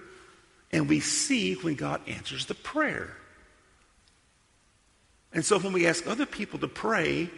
and 0.72 0.88
we 0.88 1.00
see 1.00 1.54
when 1.56 1.76
God 1.76 2.02
answers 2.08 2.46
the 2.46 2.54
prayer. 2.54 3.16
And 5.34 5.46
so 5.46 5.60
when 5.60 5.74
we 5.74 5.86
ask 5.88 6.08
other 6.08 6.26
people 6.26 6.60
to 6.60 6.68
pray, 6.68 7.30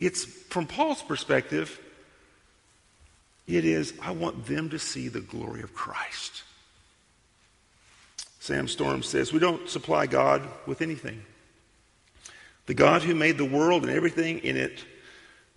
it's 0.00 0.24
from 0.24 0.66
Paul's 0.66 1.02
perspective, 1.02 1.78
it 3.46 3.64
is, 3.64 3.94
I 4.02 4.10
want 4.12 4.46
them 4.46 4.70
to 4.70 4.78
see 4.78 5.08
the 5.08 5.20
glory 5.20 5.62
of 5.62 5.74
Christ. 5.74 6.42
Sam 8.40 8.68
Storm 8.68 9.02
says, 9.02 9.32
We 9.32 9.38
don't 9.38 9.68
supply 9.68 10.06
God 10.06 10.42
with 10.66 10.82
anything. 10.82 11.22
The 12.66 12.74
God 12.74 13.02
who 13.02 13.14
made 13.14 13.36
the 13.38 13.44
world 13.44 13.82
and 13.82 13.90
everything 13.90 14.38
in 14.38 14.56
it, 14.56 14.84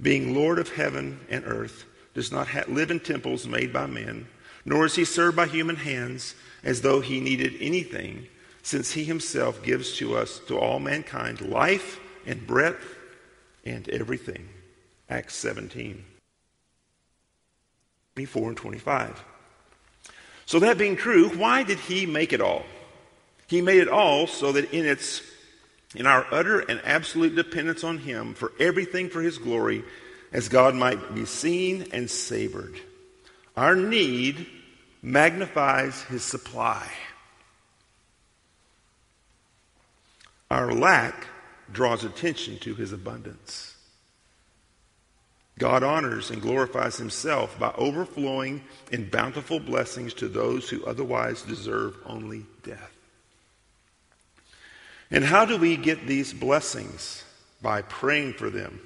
being 0.01 0.35
Lord 0.35 0.59
of 0.59 0.69
heaven 0.73 1.19
and 1.29 1.43
earth, 1.45 1.85
does 2.13 2.31
not 2.31 2.47
ha- 2.47 2.63
live 2.67 2.91
in 2.91 2.99
temples 2.99 3.47
made 3.47 3.71
by 3.71 3.85
men, 3.85 4.27
nor 4.65 4.85
is 4.85 4.95
he 4.95 5.05
served 5.05 5.35
by 5.35 5.47
human 5.47 5.75
hands 5.77 6.35
as 6.63 6.81
though 6.81 7.01
he 7.01 7.19
needed 7.19 7.53
anything, 7.61 8.27
since 8.63 8.93
he 8.93 9.03
himself 9.03 9.61
gives 9.61 9.97
to 9.97 10.15
us, 10.17 10.39
to 10.47 10.57
all 10.57 10.79
mankind, 10.79 11.41
life 11.41 11.99
and 12.25 12.47
breath 12.47 12.97
and 13.65 13.87
everything. 13.89 14.47
Acts 15.09 15.35
17 15.35 16.05
24 18.15 18.47
and 18.49 18.57
25. 18.57 19.23
So, 20.45 20.59
that 20.59 20.77
being 20.77 20.95
true, 20.95 21.29
why 21.29 21.63
did 21.63 21.79
he 21.79 22.05
make 22.05 22.31
it 22.31 22.41
all? 22.41 22.63
He 23.47 23.61
made 23.61 23.81
it 23.81 23.87
all 23.87 24.27
so 24.27 24.51
that 24.53 24.71
in 24.73 24.85
its 24.85 25.21
in 25.95 26.07
our 26.07 26.25
utter 26.31 26.59
and 26.59 26.81
absolute 26.85 27.35
dependence 27.35 27.83
on 27.83 27.99
him 27.99 28.33
for 28.33 28.51
everything 28.59 29.09
for 29.09 29.21
his 29.21 29.37
glory 29.37 29.83
as 30.31 30.49
God 30.49 30.73
might 30.73 31.13
be 31.13 31.25
seen 31.25 31.87
and 31.91 32.09
savored. 32.09 32.73
Our 33.57 33.75
need 33.75 34.47
magnifies 35.01 36.01
his 36.03 36.23
supply. 36.23 36.87
Our 40.53 40.71
lack 40.71 41.25
draws 41.71 42.03
attention 42.03 42.59
to 42.59 42.75
his 42.75 42.93
abundance. 42.93 43.75
God 45.57 45.81
honors 45.81 46.29
and 46.29 46.43
glorifies 46.43 46.95
himself 46.97 47.57
by 47.57 47.73
overflowing 47.75 48.61
in 48.91 49.09
bountiful 49.09 49.59
blessings 49.59 50.13
to 50.13 50.27
those 50.27 50.69
who 50.69 50.85
otherwise 50.85 51.41
deserve 51.41 51.95
only 52.05 52.45
death. 52.61 52.91
And 55.09 55.23
how 55.23 55.43
do 55.45 55.57
we 55.57 55.75
get 55.75 56.05
these 56.05 56.33
blessings? 56.35 57.23
By 57.63 57.81
praying 57.81 58.33
for 58.33 58.51
them. 58.51 58.79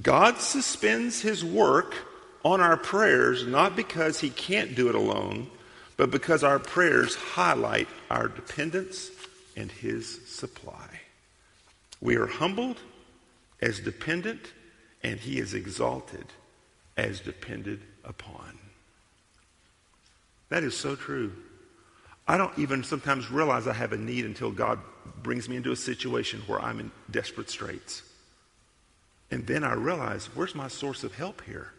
God 0.00 0.38
suspends 0.38 1.20
his 1.20 1.44
work 1.44 1.96
on 2.44 2.60
our 2.60 2.76
prayers 2.76 3.44
not 3.44 3.74
because 3.74 4.20
he 4.20 4.30
can't 4.30 4.76
do 4.76 4.88
it 4.88 4.94
alone, 4.94 5.50
but 5.96 6.12
because 6.12 6.44
our 6.44 6.60
prayers 6.60 7.16
highlight 7.16 7.88
our 8.08 8.28
dependence 8.28 9.10
and 9.56 9.72
his 9.72 10.24
supply. 10.28 10.87
We 12.00 12.16
are 12.16 12.26
humbled 12.26 12.78
as 13.60 13.80
dependent, 13.80 14.52
and 15.02 15.18
he 15.18 15.38
is 15.38 15.54
exalted 15.54 16.26
as 16.96 17.20
depended 17.20 17.80
upon. 18.04 18.58
That 20.48 20.62
is 20.64 20.76
so 20.76 20.96
true. 20.96 21.32
I 22.26 22.36
don't 22.36 22.56
even 22.58 22.84
sometimes 22.84 23.30
realize 23.30 23.66
I 23.66 23.72
have 23.72 23.92
a 23.92 23.96
need 23.98 24.24
until 24.24 24.50
God 24.50 24.78
brings 25.22 25.48
me 25.48 25.56
into 25.56 25.72
a 25.72 25.76
situation 25.76 26.42
where 26.46 26.60
I'm 26.60 26.80
in 26.80 26.90
desperate 27.10 27.50
straits. 27.50 28.02
And 29.30 29.46
then 29.46 29.64
I 29.64 29.74
realize, 29.74 30.26
where's 30.34 30.54
my 30.54 30.68
source 30.68 31.04
of 31.04 31.14
help 31.14 31.42
here? 31.44 31.72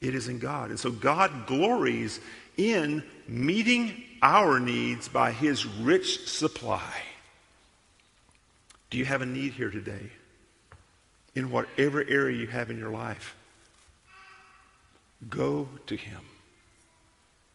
It 0.00 0.14
is 0.14 0.28
in 0.28 0.38
God. 0.38 0.70
And 0.70 0.80
so 0.80 0.90
God 0.90 1.46
glories 1.46 2.20
in 2.56 3.02
meeting 3.28 4.02
our 4.20 4.58
needs 4.58 5.08
by 5.08 5.30
his 5.32 5.64
rich 5.64 6.28
supply. 6.28 6.92
Do 8.92 8.98
you 8.98 9.06
have 9.06 9.22
a 9.22 9.26
need 9.26 9.54
here 9.54 9.70
today? 9.70 10.10
In 11.34 11.50
whatever 11.50 12.04
area 12.06 12.36
you 12.36 12.46
have 12.48 12.68
in 12.68 12.76
your 12.78 12.90
life, 12.90 13.34
go 15.30 15.66
to 15.86 15.96
him. 15.96 16.20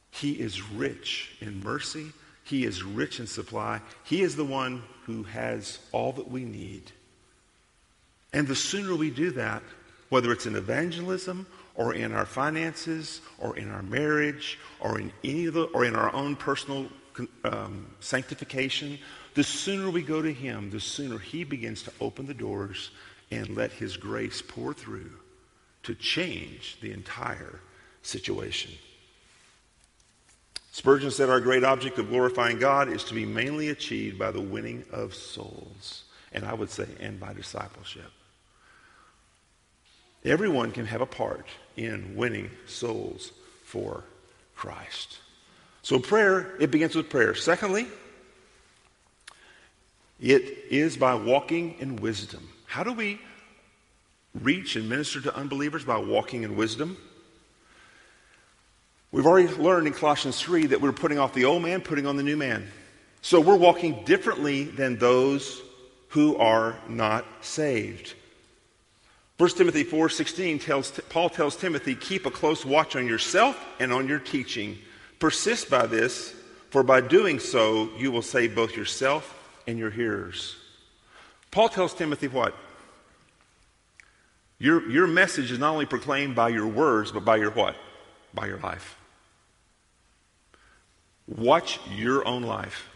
He 0.09 0.31
is 0.31 0.63
rich 0.67 1.29
in 1.39 1.63
mercy. 1.63 2.07
He 2.43 2.65
is 2.65 2.81
rich 2.81 3.19
in 3.19 3.27
supply. 3.27 3.81
He 4.03 4.23
is 4.23 4.35
the 4.35 4.43
one 4.45 4.81
who 5.05 5.21
has 5.25 5.77
all 5.91 6.11
that 6.13 6.27
we 6.27 6.43
need. 6.43 6.91
And 8.33 8.47
the 8.47 8.55
sooner 8.55 8.95
we 8.95 9.11
do 9.11 9.29
that, 9.33 9.61
whether 10.09 10.31
it's 10.31 10.47
in 10.47 10.55
evangelism 10.55 11.45
or 11.75 11.93
in 11.93 12.13
our 12.13 12.25
finances 12.25 13.21
or 13.37 13.55
in 13.57 13.69
our 13.69 13.83
marriage 13.83 14.57
or 14.79 14.99
in 14.99 15.13
any 15.23 15.45
of 15.45 15.53
the, 15.53 15.65
or 15.65 15.85
in 15.85 15.95
our 15.95 16.11
own 16.15 16.35
personal 16.35 16.87
um, 17.43 17.85
sanctification 17.99 18.97
the 19.37 19.43
sooner 19.43 19.87
we 19.91 20.01
go 20.01 20.19
to 20.19 20.33
Him, 20.33 20.71
the 20.71 20.79
sooner 20.79 21.19
He 21.19 21.43
begins 21.43 21.83
to 21.83 21.91
open 22.01 22.25
the 22.25 22.33
doors 22.33 22.89
and 23.29 23.55
let 23.55 23.71
His 23.71 23.95
grace 23.95 24.41
pour 24.41 24.73
through 24.73 25.11
to 25.83 25.93
change 25.93 26.79
the 26.81 26.91
entire 26.91 27.59
situation. 28.01 28.71
Spurgeon 30.71 31.11
said, 31.11 31.29
Our 31.29 31.39
great 31.39 31.63
object 31.63 31.99
of 31.99 32.09
glorifying 32.09 32.57
God 32.57 32.89
is 32.89 33.03
to 33.05 33.13
be 33.13 33.27
mainly 33.27 33.69
achieved 33.69 34.17
by 34.17 34.31
the 34.31 34.41
winning 34.41 34.83
of 34.91 35.13
souls. 35.13 36.05
And 36.33 36.43
I 36.43 36.55
would 36.55 36.71
say, 36.71 36.87
and 36.99 37.19
by 37.19 37.33
discipleship. 37.33 38.11
Everyone 40.25 40.71
can 40.71 40.87
have 40.87 41.01
a 41.01 41.05
part 41.05 41.45
in 41.75 42.15
winning 42.15 42.49
souls 42.65 43.33
for 43.65 44.03
Christ. 44.55 45.19
So 45.83 45.99
prayer, 45.99 46.55
it 46.59 46.71
begins 46.71 46.95
with 46.95 47.11
prayer. 47.11 47.35
Secondly, 47.35 47.85
it 50.19 50.65
is 50.71 50.97
by 50.97 51.13
walking 51.15 51.75
in 51.79 51.97
wisdom. 51.97 52.49
How 52.65 52.83
do 52.83 52.91
we 52.91 53.19
reach 54.41 54.75
and 54.75 54.89
minister 54.89 55.21
to 55.21 55.35
unbelievers? 55.35 55.85
By 55.85 55.97
walking 55.97 56.43
in 56.43 56.55
wisdom. 56.55 56.97
We've 59.11 59.27
already 59.27 59.47
learned 59.53 59.87
in 59.87 59.93
Colossians 59.93 60.41
3 60.41 60.67
that 60.67 60.81
we're 60.81 60.91
putting 60.91 61.19
off 61.19 61.33
the 61.33 61.45
old 61.45 61.61
man, 61.61 61.81
putting 61.81 62.07
on 62.07 62.17
the 62.17 62.23
new 62.23 62.35
man. 62.35 62.67
So 63.21 63.39
we're 63.39 63.55
walking 63.55 64.03
differently 64.05 64.63
than 64.63 64.97
those 64.97 65.61
who 66.09 66.35
are 66.37 66.77
not 66.89 67.25
saved. 67.41 68.13
1 69.37 69.49
Timothy 69.51 69.83
4:16 69.83 70.59
tells 70.59 70.91
Paul 71.09 71.29
tells 71.29 71.55
Timothy, 71.55 71.93
"Keep 71.93 72.25
a 72.25 72.31
close 72.31 72.65
watch 72.65 72.95
on 72.95 73.05
yourself 73.07 73.55
and 73.79 73.93
on 73.93 74.07
your 74.07 74.19
teaching. 74.19 74.79
Persist 75.19 75.69
by 75.69 75.85
this, 75.85 76.33
for 76.71 76.81
by 76.81 77.01
doing 77.01 77.39
so 77.39 77.89
you 77.99 78.11
will 78.11 78.23
save 78.23 78.55
both 78.55 78.75
yourself 78.75 79.35
and 79.67 79.77
your 79.77 79.91
hearers. 79.91 80.55
Paul 81.51 81.69
tells 81.69 81.93
Timothy 81.93 82.27
what? 82.29 82.55
Your, 84.59 84.89
your 84.89 85.05
message 85.05 85.51
is 85.51 85.59
not 85.59 85.71
only 85.73 85.85
proclaimed 85.85 86.35
by 86.35 86.49
your 86.49 86.65
words, 86.67 87.11
but 87.11 87.23
by 87.25 87.35
your 87.35 87.51
what? 87.51 87.75
By 88.33 88.47
your 88.47 88.59
life. 88.59 88.97
Watch 91.27 91.79
your 91.91 92.25
own 92.27 92.41
life. 92.43 92.87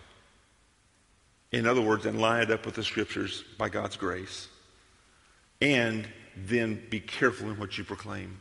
In 1.51 1.67
other 1.67 1.81
words, 1.81 2.05
and 2.05 2.19
line 2.21 2.41
it 2.43 2.49
up 2.51 2.65
with 2.65 2.75
the 2.75 2.83
scriptures 2.83 3.43
by 3.57 3.67
God's 3.67 3.97
grace. 3.97 4.47
And 5.61 6.07
then 6.35 6.81
be 6.89 7.01
careful 7.01 7.49
in 7.51 7.59
what 7.59 7.77
you 7.77 7.83
proclaim. 7.83 8.39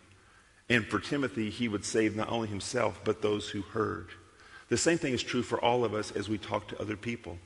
And 0.68 0.86
for 0.86 1.00
Timothy, 1.00 1.50
he 1.50 1.66
would 1.66 1.84
save 1.84 2.14
not 2.14 2.30
only 2.30 2.46
himself, 2.46 3.00
but 3.04 3.20
those 3.20 3.48
who 3.48 3.62
heard. 3.62 4.08
The 4.68 4.76
same 4.76 4.96
thing 4.96 5.12
is 5.12 5.22
true 5.22 5.42
for 5.42 5.62
all 5.62 5.84
of 5.84 5.92
us 5.92 6.12
as 6.12 6.28
we 6.28 6.38
talk 6.38 6.68
to 6.68 6.80
other 6.80 6.96
people. 6.96 7.36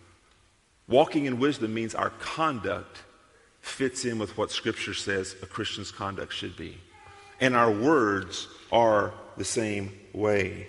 Walking 0.89 1.25
in 1.27 1.39
wisdom 1.41 1.73
means 1.73 1.95
our 1.95 2.11
conduct 2.11 3.03
fits 3.61 4.05
in 4.05 4.19
with 4.19 4.37
what 4.37 4.51
Scripture 4.51 4.93
says 4.95 5.35
a 5.43 5.47
Christian's 5.47 5.91
conduct 5.91 6.33
should 6.33 6.57
be. 6.57 6.77
And 7.41 7.57
our 7.57 7.71
words 7.71 8.49
are 8.71 9.13
the 9.37 9.45
same 9.45 9.93
way. 10.13 10.69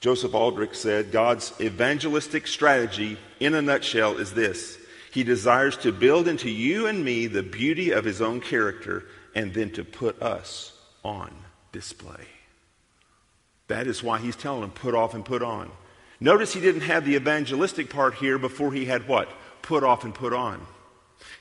Joseph 0.00 0.34
Aldrich 0.34 0.74
said 0.74 1.12
God's 1.12 1.52
evangelistic 1.60 2.46
strategy, 2.46 3.18
in 3.40 3.54
a 3.54 3.62
nutshell, 3.62 4.16
is 4.18 4.32
this 4.32 4.78
He 5.12 5.24
desires 5.24 5.76
to 5.78 5.92
build 5.92 6.28
into 6.28 6.50
you 6.50 6.86
and 6.86 7.04
me 7.04 7.26
the 7.26 7.42
beauty 7.42 7.90
of 7.90 8.04
His 8.04 8.20
own 8.22 8.40
character 8.40 9.04
and 9.34 9.52
then 9.52 9.70
to 9.72 9.84
put 9.84 10.20
us 10.22 10.72
on 11.04 11.30
display. 11.72 12.26
That 13.68 13.86
is 13.86 14.02
why 14.02 14.18
He's 14.18 14.36
telling 14.36 14.62
them, 14.62 14.70
put 14.70 14.94
off 14.94 15.14
and 15.14 15.24
put 15.24 15.42
on. 15.42 15.70
Notice 16.22 16.52
he 16.54 16.60
didn't 16.60 16.82
have 16.82 17.04
the 17.04 17.16
evangelistic 17.16 17.90
part 17.90 18.14
here 18.14 18.38
before 18.38 18.72
he 18.72 18.84
had 18.84 19.08
what? 19.08 19.28
Put 19.60 19.82
off 19.82 20.04
and 20.04 20.14
put 20.14 20.32
on. 20.32 20.64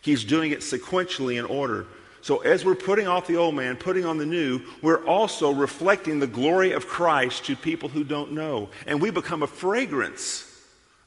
He's 0.01 0.23
doing 0.23 0.49
it 0.51 0.61
sequentially 0.61 1.37
in 1.37 1.45
order. 1.45 1.85
So 2.23 2.39
as 2.39 2.65
we're 2.65 2.73
putting 2.73 3.07
off 3.07 3.27
the 3.27 3.35
old 3.37 3.53
man, 3.53 3.75
putting 3.77 4.05
on 4.05 4.17
the 4.17 4.25
new, 4.25 4.61
we're 4.81 5.05
also 5.05 5.51
reflecting 5.51 6.19
the 6.19 6.25
glory 6.25 6.71
of 6.71 6.87
Christ 6.87 7.45
to 7.45 7.55
people 7.55 7.89
who 7.89 8.03
don't 8.03 8.31
know. 8.31 8.69
And 8.87 8.99
we 8.99 9.11
become 9.11 9.43
a 9.43 9.47
fragrance 9.47 10.47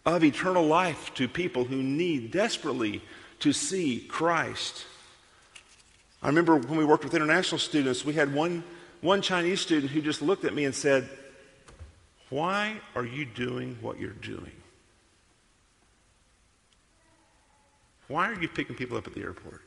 of 0.07 0.22
eternal 0.22 0.62
life 0.62 1.12
to 1.14 1.27
people 1.27 1.64
who 1.64 1.83
need 1.83 2.31
desperately 2.31 3.03
to 3.41 3.53
see 3.53 4.07
Christ. 4.09 4.87
I 6.22 6.29
remember 6.29 6.57
when 6.59 6.79
we 6.79 6.85
worked 6.85 7.03
with 7.03 7.14
international 7.14 7.59
students, 7.59 8.05
we 8.05 8.12
had 8.12 8.33
one, 8.33 8.62
one 9.01 9.20
Chinese 9.20 9.61
student 9.62 9.91
who 9.91 10.01
just 10.01 10.22
looked 10.22 10.45
at 10.45 10.55
me 10.55 10.64
and 10.64 10.75
said, 10.75 11.09
why 12.35 12.74
are 12.97 13.05
you 13.07 13.24
doing 13.26 13.78
what 13.80 14.01
you're 14.01 14.11
doing? 14.30 14.51
Why 18.09 18.28
are 18.28 18.35
you 18.43 18.49
picking 18.49 18.74
people 18.74 18.97
up 18.99 19.07
at 19.07 19.14
the 19.14 19.20
airport? 19.20 19.61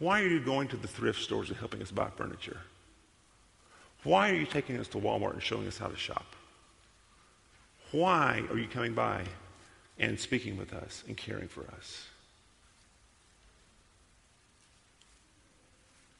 Why 0.00 0.20
are 0.20 0.26
you 0.26 0.38
going 0.38 0.68
to 0.68 0.76
the 0.76 0.86
thrift 0.86 1.22
stores 1.22 1.48
and 1.48 1.56
helping 1.56 1.80
us 1.80 1.90
buy 1.90 2.10
furniture? 2.10 2.58
Why 4.04 4.32
are 4.32 4.34
you 4.34 4.44
taking 4.44 4.76
us 4.76 4.86
to 4.88 4.98
Walmart 4.98 5.32
and 5.32 5.42
showing 5.42 5.66
us 5.66 5.78
how 5.78 5.86
to 5.86 5.96
shop? 5.96 6.36
Why 7.92 8.42
are 8.50 8.58
you 8.58 8.68
coming 8.68 8.92
by 8.92 9.24
and 9.98 10.20
speaking 10.20 10.58
with 10.58 10.74
us 10.74 11.04
and 11.08 11.16
caring 11.16 11.48
for 11.48 11.62
us? 11.74 12.06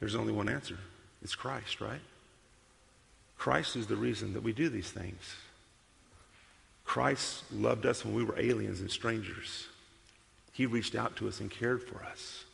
There's 0.01 0.15
only 0.15 0.33
one 0.33 0.49
answer 0.49 0.79
it's 1.21 1.35
Christ, 1.35 1.83
right? 1.83 2.01
Christ 3.43 3.75
is 3.75 3.89
the 3.89 3.97
reason 3.97 4.35
that 4.35 4.45
we 4.45 4.53
do 4.53 4.69
these 4.69 4.93
things. 4.93 5.35
Christ 6.85 7.43
loved 7.53 7.87
us 7.87 8.05
when 8.05 8.15
we 8.15 8.23
were 8.23 8.39
aliens 8.39 8.79
and 8.79 8.89
strangers. 8.89 9.67
He 10.53 10.65
reached 10.65 10.95
out 10.95 11.17
to 11.17 11.27
us 11.27 11.41
and 11.41 11.51
cared 11.51 11.83
for 11.83 12.05
us. 12.05 12.45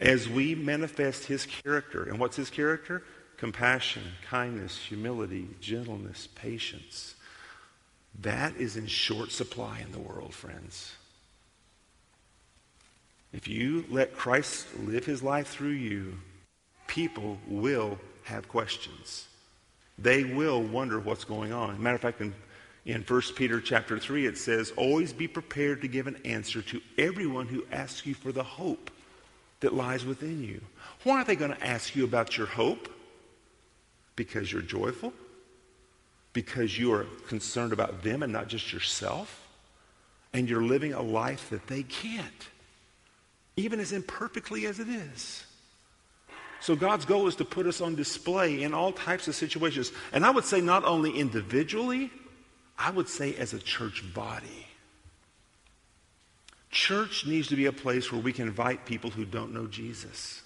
As 0.00 0.28
we 0.28 0.56
manifest 0.56 1.26
his 1.26 1.46
character, 1.46 2.02
and 2.02 2.18
what's 2.18 2.34
his 2.34 2.50
character? 2.50 3.04
Compassion, 3.36 4.02
kindness, 4.28 4.76
humility, 4.76 5.46
gentleness, 5.60 6.26
patience. 6.34 7.14
That 8.22 8.56
is 8.56 8.76
in 8.76 8.88
short 8.88 9.30
supply 9.30 9.78
in 9.86 9.92
the 9.92 10.00
world, 10.00 10.34
friends. 10.34 10.96
If 13.32 13.46
you 13.46 13.84
let 13.88 14.16
Christ 14.16 14.66
live 14.80 15.06
his 15.06 15.22
life 15.22 15.46
through 15.46 15.68
you, 15.90 16.18
people 16.88 17.38
will 17.48 18.00
have 18.24 18.48
questions. 18.48 19.28
They 19.98 20.24
will 20.24 20.62
wonder 20.62 21.00
what's 21.00 21.24
going 21.24 21.52
on. 21.52 21.82
matter 21.82 21.94
of 21.96 22.00
fact, 22.00 22.20
in, 22.20 22.34
in 22.84 23.02
1 23.02 23.20
Peter 23.34 23.60
chapter 23.60 23.98
3, 23.98 24.26
it 24.26 24.38
says, 24.38 24.72
Always 24.76 25.12
be 25.12 25.26
prepared 25.26 25.80
to 25.82 25.88
give 25.88 26.06
an 26.06 26.18
answer 26.24 26.62
to 26.62 26.80
everyone 26.98 27.46
who 27.46 27.64
asks 27.72 28.06
you 28.06 28.14
for 28.14 28.32
the 28.32 28.42
hope 28.44 28.90
that 29.60 29.74
lies 29.74 30.04
within 30.04 30.42
you. 30.44 30.60
Why 31.04 31.22
are 31.22 31.24
they 31.24 31.36
going 31.36 31.52
to 31.52 31.66
ask 31.66 31.96
you 31.96 32.04
about 32.04 32.36
your 32.36 32.46
hope? 32.46 32.90
Because 34.16 34.52
you're 34.52 34.60
joyful? 34.62 35.12
Because 36.34 36.78
you 36.78 36.92
are 36.92 37.04
concerned 37.28 37.72
about 37.72 38.02
them 38.02 38.22
and 38.22 38.32
not 38.32 38.48
just 38.48 38.72
yourself? 38.72 39.48
And 40.34 40.48
you're 40.48 40.62
living 40.62 40.92
a 40.92 41.00
life 41.00 41.48
that 41.48 41.66
they 41.68 41.82
can't, 41.84 42.48
even 43.56 43.80
as 43.80 43.92
imperfectly 43.92 44.66
as 44.66 44.78
it 44.78 44.88
is. 44.90 45.45
So 46.66 46.74
God's 46.74 47.04
goal 47.04 47.28
is 47.28 47.36
to 47.36 47.44
put 47.44 47.68
us 47.68 47.80
on 47.80 47.94
display 47.94 48.64
in 48.64 48.74
all 48.74 48.90
types 48.90 49.28
of 49.28 49.36
situations. 49.36 49.92
And 50.12 50.26
I 50.26 50.30
would 50.30 50.44
say 50.44 50.60
not 50.60 50.82
only 50.84 51.12
individually, 51.12 52.10
I 52.76 52.90
would 52.90 53.08
say 53.08 53.36
as 53.36 53.52
a 53.52 53.60
church 53.60 54.02
body. 54.12 54.66
Church 56.72 57.24
needs 57.24 57.46
to 57.50 57.54
be 57.54 57.66
a 57.66 57.72
place 57.72 58.10
where 58.10 58.20
we 58.20 58.32
can 58.32 58.48
invite 58.48 58.84
people 58.84 59.10
who 59.10 59.24
don't 59.24 59.54
know 59.54 59.68
Jesus. 59.68 60.42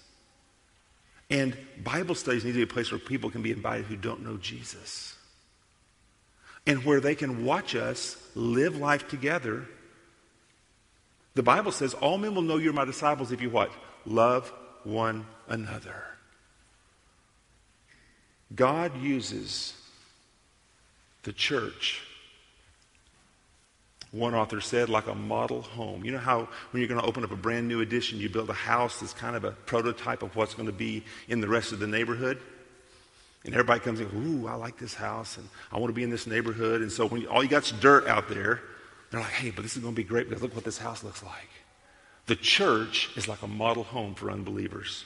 And 1.31 1.57
Bible 1.83 2.13
studies 2.13 2.45
need 2.45 2.51
to 2.51 2.57
be 2.57 2.61
a 2.65 2.67
place 2.67 2.91
where 2.91 2.99
people 2.99 3.31
can 3.31 3.41
be 3.41 3.49
invited 3.51 3.85
who 3.87 3.95
don't 3.95 4.23
know 4.23 4.37
Jesus. 4.37 5.15
And 6.67 6.85
where 6.85 6.99
they 6.99 7.15
can 7.15 7.45
watch 7.45 7.73
us 7.75 8.15
live 8.35 8.77
life 8.77 9.09
together. 9.09 9.65
The 11.33 11.41
Bible 11.41 11.71
says, 11.71 11.95
All 11.95 12.19
men 12.19 12.35
will 12.35 12.43
know 12.43 12.57
you're 12.57 12.73
my 12.73 12.85
disciples 12.85 13.31
if 13.31 13.41
you 13.41 13.49
what? 13.49 13.71
Love 14.05 14.53
one 14.83 15.25
another. 15.47 16.03
God 18.55 19.01
uses 19.01 19.73
the 21.23 21.31
church, 21.31 22.01
one 24.11 24.35
author 24.35 24.59
said, 24.59 24.89
like 24.89 25.07
a 25.07 25.15
model 25.15 25.61
home. 25.61 26.03
You 26.03 26.11
know 26.11 26.17
how 26.17 26.49
when 26.71 26.81
you're 26.81 26.89
going 26.89 26.99
to 26.99 27.05
open 27.07 27.23
up 27.23 27.31
a 27.31 27.35
brand 27.37 27.67
new 27.69 27.79
addition, 27.79 28.19
you 28.19 28.27
build 28.29 28.49
a 28.49 28.53
house 28.53 28.99
that's 28.99 29.13
kind 29.13 29.35
of 29.37 29.43
a 29.45 29.51
prototype 29.51 30.21
of 30.23 30.35
what's 30.35 30.53
going 30.53 30.65
to 30.65 30.73
be 30.73 31.03
in 31.29 31.39
the 31.39 31.47
rest 31.47 31.71
of 31.71 31.79
the 31.79 31.87
neighborhood? 31.87 32.39
And 33.45 33.53
everybody 33.53 33.79
comes 33.79 33.99
in, 34.01 34.41
ooh, 34.43 34.47
I 34.47 34.55
like 34.55 34.77
this 34.77 34.93
house, 34.93 35.37
and 35.37 35.47
I 35.71 35.77
want 35.79 35.89
to 35.91 35.93
be 35.93 36.03
in 36.03 36.09
this 36.09 36.27
neighborhood. 36.27 36.81
And 36.81 36.91
so 36.91 37.07
when 37.07 37.21
you, 37.21 37.27
all 37.29 37.41
you 37.41 37.49
got's 37.49 37.71
dirt 37.71 38.05
out 38.07 38.27
there, 38.27 38.61
they're 39.11 39.21
like, 39.21 39.31
hey, 39.31 39.49
but 39.51 39.61
this 39.63 39.77
is 39.77 39.81
going 39.81 39.95
to 39.95 39.97
be 39.97 40.03
great 40.07 40.27
because 40.29 40.41
look 40.43 40.55
what 40.55 40.63
this 40.65 40.77
house 40.77 41.03
looks 41.03 41.23
like. 41.23 41.49
The 42.27 42.35
church 42.35 43.09
is 43.15 43.27
like 43.29 43.41
a 43.43 43.47
model 43.47 43.83
home 43.83 44.13
for 44.15 44.29
unbelievers. 44.29 45.05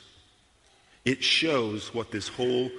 It 1.05 1.23
shows 1.23 1.93
what 1.93 2.09
this 2.11 2.27
whole 2.29 2.71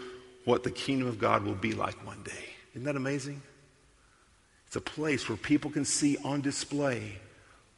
what 0.47 0.63
the 0.63 0.71
kingdom 0.71 1.09
of 1.09 1.19
God 1.19 1.43
will 1.45 1.57
be 1.57 1.73
like 1.73 1.95
one 2.07 2.23
day. 2.23 2.45
Isn't 2.73 2.85
that 2.87 2.95
amazing? 2.97 3.43
It's 4.69 4.77
a 4.77 4.81
place 4.81 5.29
where 5.29 5.37
people 5.37 5.71
can 5.73 5.85
see 5.85 6.17
on 6.25 6.41
display 6.41 7.19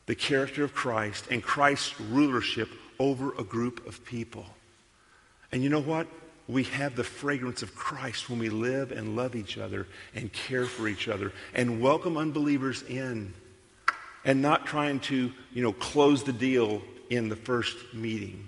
the 0.04 0.14
character 0.14 0.64
of 0.64 0.74
Christ 0.74 1.24
and 1.30 1.42
Christ's 1.42 1.98
rulership 1.98 2.68
over 2.98 3.32
a 3.38 3.42
group 3.42 3.86
of 3.86 4.04
people. 4.04 4.44
And 5.50 5.62
you 5.62 5.70
know 5.70 5.80
what? 5.80 6.06
We 6.46 6.64
have 6.64 6.94
the 6.94 7.04
fragrance 7.04 7.62
of 7.62 7.74
Christ 7.74 8.28
when 8.28 8.38
we 8.38 8.50
live 8.50 8.92
and 8.92 9.16
love 9.16 9.34
each 9.34 9.56
other 9.56 9.86
and 10.14 10.30
care 10.32 10.66
for 10.66 10.88
each 10.88 11.08
other 11.08 11.32
and 11.54 11.80
welcome 11.80 12.18
unbelievers 12.18 12.82
in 12.82 13.32
and 14.26 14.42
not 14.42 14.66
trying 14.66 15.00
to, 15.00 15.32
you 15.52 15.62
know, 15.62 15.72
close 15.72 16.22
the 16.22 16.32
deal 16.34 16.82
in 17.08 17.30
the 17.30 17.36
first 17.36 17.76
meeting, 17.94 18.46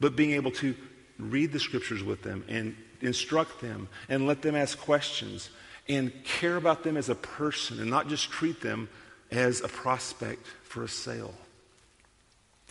but 0.00 0.16
being 0.16 0.32
able 0.32 0.50
to 0.50 0.74
read 1.18 1.52
the 1.52 1.60
scriptures 1.60 2.02
with 2.02 2.22
them 2.22 2.42
and 2.48 2.74
instruct 3.00 3.60
them 3.60 3.88
and 4.08 4.26
let 4.26 4.42
them 4.42 4.54
ask 4.56 4.78
questions 4.78 5.50
and 5.88 6.12
care 6.24 6.56
about 6.56 6.82
them 6.84 6.96
as 6.96 7.08
a 7.08 7.14
person 7.14 7.80
and 7.80 7.90
not 7.90 8.08
just 8.08 8.30
treat 8.30 8.60
them 8.60 8.88
as 9.30 9.60
a 9.60 9.68
prospect 9.68 10.46
for 10.64 10.84
a 10.84 10.88
sale. 10.88 11.34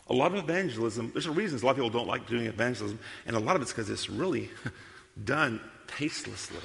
A 0.10 0.14
lot 0.14 0.34
of 0.34 0.38
evangelism, 0.44 1.12
there's 1.12 1.26
a 1.26 1.32
reason 1.32 1.60
a 1.60 1.66
lot 1.66 1.72
of 1.72 1.78
people 1.78 1.90
don't 1.90 2.08
like 2.08 2.28
doing 2.28 2.46
evangelism, 2.46 2.98
and 3.26 3.36
a 3.36 3.40
lot 3.40 3.56
of 3.56 3.62
it's 3.62 3.72
because 3.74 3.90
it's 3.90 4.10
really 4.10 4.50
done 5.26 5.60
tastelessly. 5.98 6.58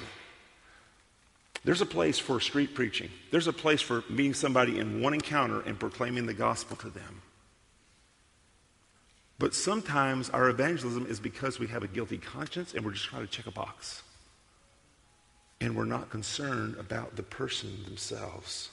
There's 1.64 1.80
a 1.80 1.86
place 1.86 2.18
for 2.18 2.38
street 2.38 2.74
preaching. 2.74 3.08
There's 3.30 3.46
a 3.48 3.52
place 3.52 3.80
for 3.80 4.04
meeting 4.08 4.34
somebody 4.34 4.78
in 4.78 5.00
one 5.00 5.14
encounter 5.14 5.60
and 5.60 5.78
proclaiming 5.78 6.26
the 6.26 6.34
gospel 6.34 6.76
to 6.78 6.88
them. 6.90 7.22
But 9.42 9.54
sometimes 9.54 10.30
our 10.30 10.48
evangelism 10.50 11.04
is 11.06 11.18
because 11.18 11.58
we 11.58 11.66
have 11.66 11.82
a 11.82 11.88
guilty 11.88 12.16
conscience 12.16 12.74
and 12.74 12.84
we're 12.84 12.92
just 12.92 13.06
trying 13.06 13.22
to 13.26 13.28
check 13.28 13.48
a 13.48 13.50
box. 13.50 14.04
And 15.60 15.74
we're 15.74 15.84
not 15.84 16.10
concerned 16.10 16.76
about 16.78 17.16
the 17.16 17.24
person 17.24 17.82
themselves. 17.84 18.70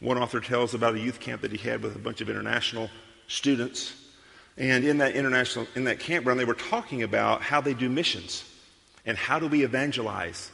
One 0.00 0.18
author 0.18 0.40
tells 0.40 0.74
about 0.74 0.96
a 0.96 0.98
youth 0.98 1.20
camp 1.20 1.40
that 1.42 1.52
he 1.52 1.58
had 1.58 1.84
with 1.84 1.94
a 1.94 2.00
bunch 2.00 2.20
of 2.20 2.28
international 2.28 2.90
students. 3.28 3.92
And 4.56 4.84
in 4.84 4.98
that 4.98 5.14
international, 5.14 5.68
in 5.76 5.84
that 5.84 6.00
campground, 6.00 6.40
they 6.40 6.44
were 6.44 6.54
talking 6.54 7.04
about 7.04 7.42
how 7.42 7.60
they 7.60 7.74
do 7.74 7.88
missions 7.88 8.42
and 9.06 9.16
how 9.16 9.38
do 9.38 9.46
we 9.46 9.62
evangelize. 9.62 10.50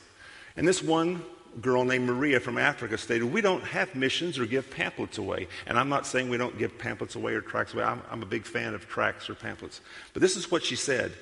And 0.58 0.68
this 0.68 0.82
one 0.82 1.22
girl 1.60 1.84
named 1.84 2.06
Maria 2.06 2.40
from 2.40 2.58
Africa 2.58 2.98
stated, 2.98 3.24
We 3.32 3.40
don't 3.40 3.62
have 3.64 3.94
missions 3.94 4.38
or 4.38 4.46
give 4.46 4.70
pamphlets 4.70 5.18
away. 5.18 5.48
And 5.66 5.78
I'm 5.78 5.88
not 5.88 6.06
saying 6.06 6.28
we 6.28 6.36
don't 6.36 6.58
give 6.58 6.78
pamphlets 6.78 7.14
away 7.14 7.34
or 7.34 7.40
tracts 7.40 7.74
away. 7.74 7.84
I'm, 7.84 8.02
I'm 8.10 8.22
a 8.22 8.26
big 8.26 8.44
fan 8.44 8.74
of 8.74 8.88
tracts 8.88 9.28
or 9.30 9.34
pamphlets. 9.34 9.80
But 10.12 10.22
this 10.22 10.36
is 10.36 10.50
what 10.50 10.64
she 10.64 10.76
said 10.76 11.12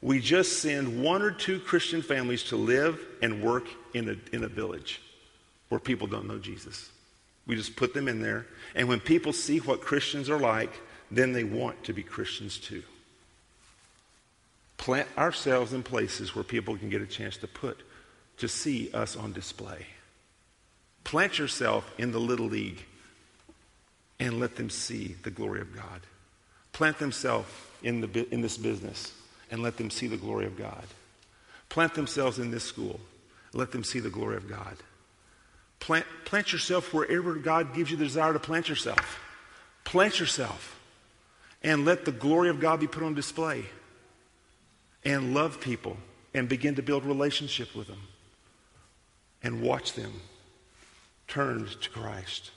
We 0.00 0.20
just 0.20 0.58
send 0.60 1.02
one 1.02 1.22
or 1.22 1.30
two 1.30 1.58
Christian 1.60 2.02
families 2.02 2.42
to 2.44 2.56
live 2.56 3.00
and 3.22 3.42
work 3.42 3.64
in 3.94 4.08
a, 4.10 4.34
in 4.34 4.44
a 4.44 4.48
village 4.48 5.00
where 5.68 5.80
people 5.80 6.06
don't 6.06 6.26
know 6.28 6.38
Jesus. 6.38 6.90
We 7.46 7.56
just 7.56 7.76
put 7.76 7.94
them 7.94 8.08
in 8.08 8.22
there. 8.22 8.46
And 8.74 8.88
when 8.88 9.00
people 9.00 9.32
see 9.32 9.58
what 9.58 9.80
Christians 9.80 10.28
are 10.30 10.38
like, 10.38 10.72
then 11.10 11.32
they 11.32 11.44
want 11.44 11.84
to 11.84 11.92
be 11.92 12.02
Christians 12.02 12.58
too. 12.58 12.82
Plant 14.76 15.08
ourselves 15.16 15.72
in 15.72 15.82
places 15.82 16.34
where 16.34 16.44
people 16.44 16.76
can 16.76 16.88
get 16.90 17.00
a 17.02 17.06
chance 17.06 17.36
to 17.38 17.46
put 17.48 17.78
to 18.38 18.48
see 18.48 18.90
us 18.92 19.16
on 19.16 19.32
display. 19.32 19.86
Plant 21.04 21.38
yourself 21.38 21.90
in 21.98 22.12
the 22.12 22.18
little 22.20 22.46
league 22.46 22.84
and 24.20 24.40
let 24.40 24.56
them 24.56 24.70
see 24.70 25.16
the 25.24 25.30
glory 25.30 25.60
of 25.60 25.74
God. 25.74 26.00
Plant 26.72 26.98
themselves 26.98 27.48
in, 27.82 28.00
the, 28.00 28.32
in 28.32 28.40
this 28.40 28.56
business 28.56 29.12
and 29.50 29.62
let 29.62 29.76
them 29.76 29.90
see 29.90 30.06
the 30.06 30.16
glory 30.16 30.46
of 30.46 30.56
God. 30.56 30.84
Plant 31.68 31.94
themselves 31.94 32.38
in 32.38 32.50
this 32.50 32.64
school. 32.64 33.00
Let 33.52 33.72
them 33.72 33.84
see 33.84 33.98
the 34.00 34.10
glory 34.10 34.36
of 34.36 34.48
God. 34.48 34.76
Plant, 35.80 36.06
plant 36.24 36.52
yourself 36.52 36.94
wherever 36.94 37.34
God 37.34 37.74
gives 37.74 37.90
you 37.90 37.96
the 37.96 38.04
desire 38.04 38.32
to 38.32 38.38
plant 38.38 38.68
yourself. 38.68 39.20
Plant 39.84 40.20
yourself 40.20 40.78
and 41.62 41.84
let 41.84 42.04
the 42.04 42.12
glory 42.12 42.48
of 42.48 42.60
God 42.60 42.80
be 42.80 42.86
put 42.86 43.02
on 43.02 43.14
display. 43.14 43.66
And 45.04 45.34
love 45.34 45.60
people 45.60 45.96
and 46.32 46.48
begin 46.48 46.76
to 46.76 46.82
build 46.82 47.04
relationship 47.04 47.74
with 47.74 47.88
them 47.88 47.98
and 49.42 49.60
watch 49.62 49.94
them 49.94 50.12
turned 51.28 51.80
to 51.80 51.90
Christ. 51.90 52.50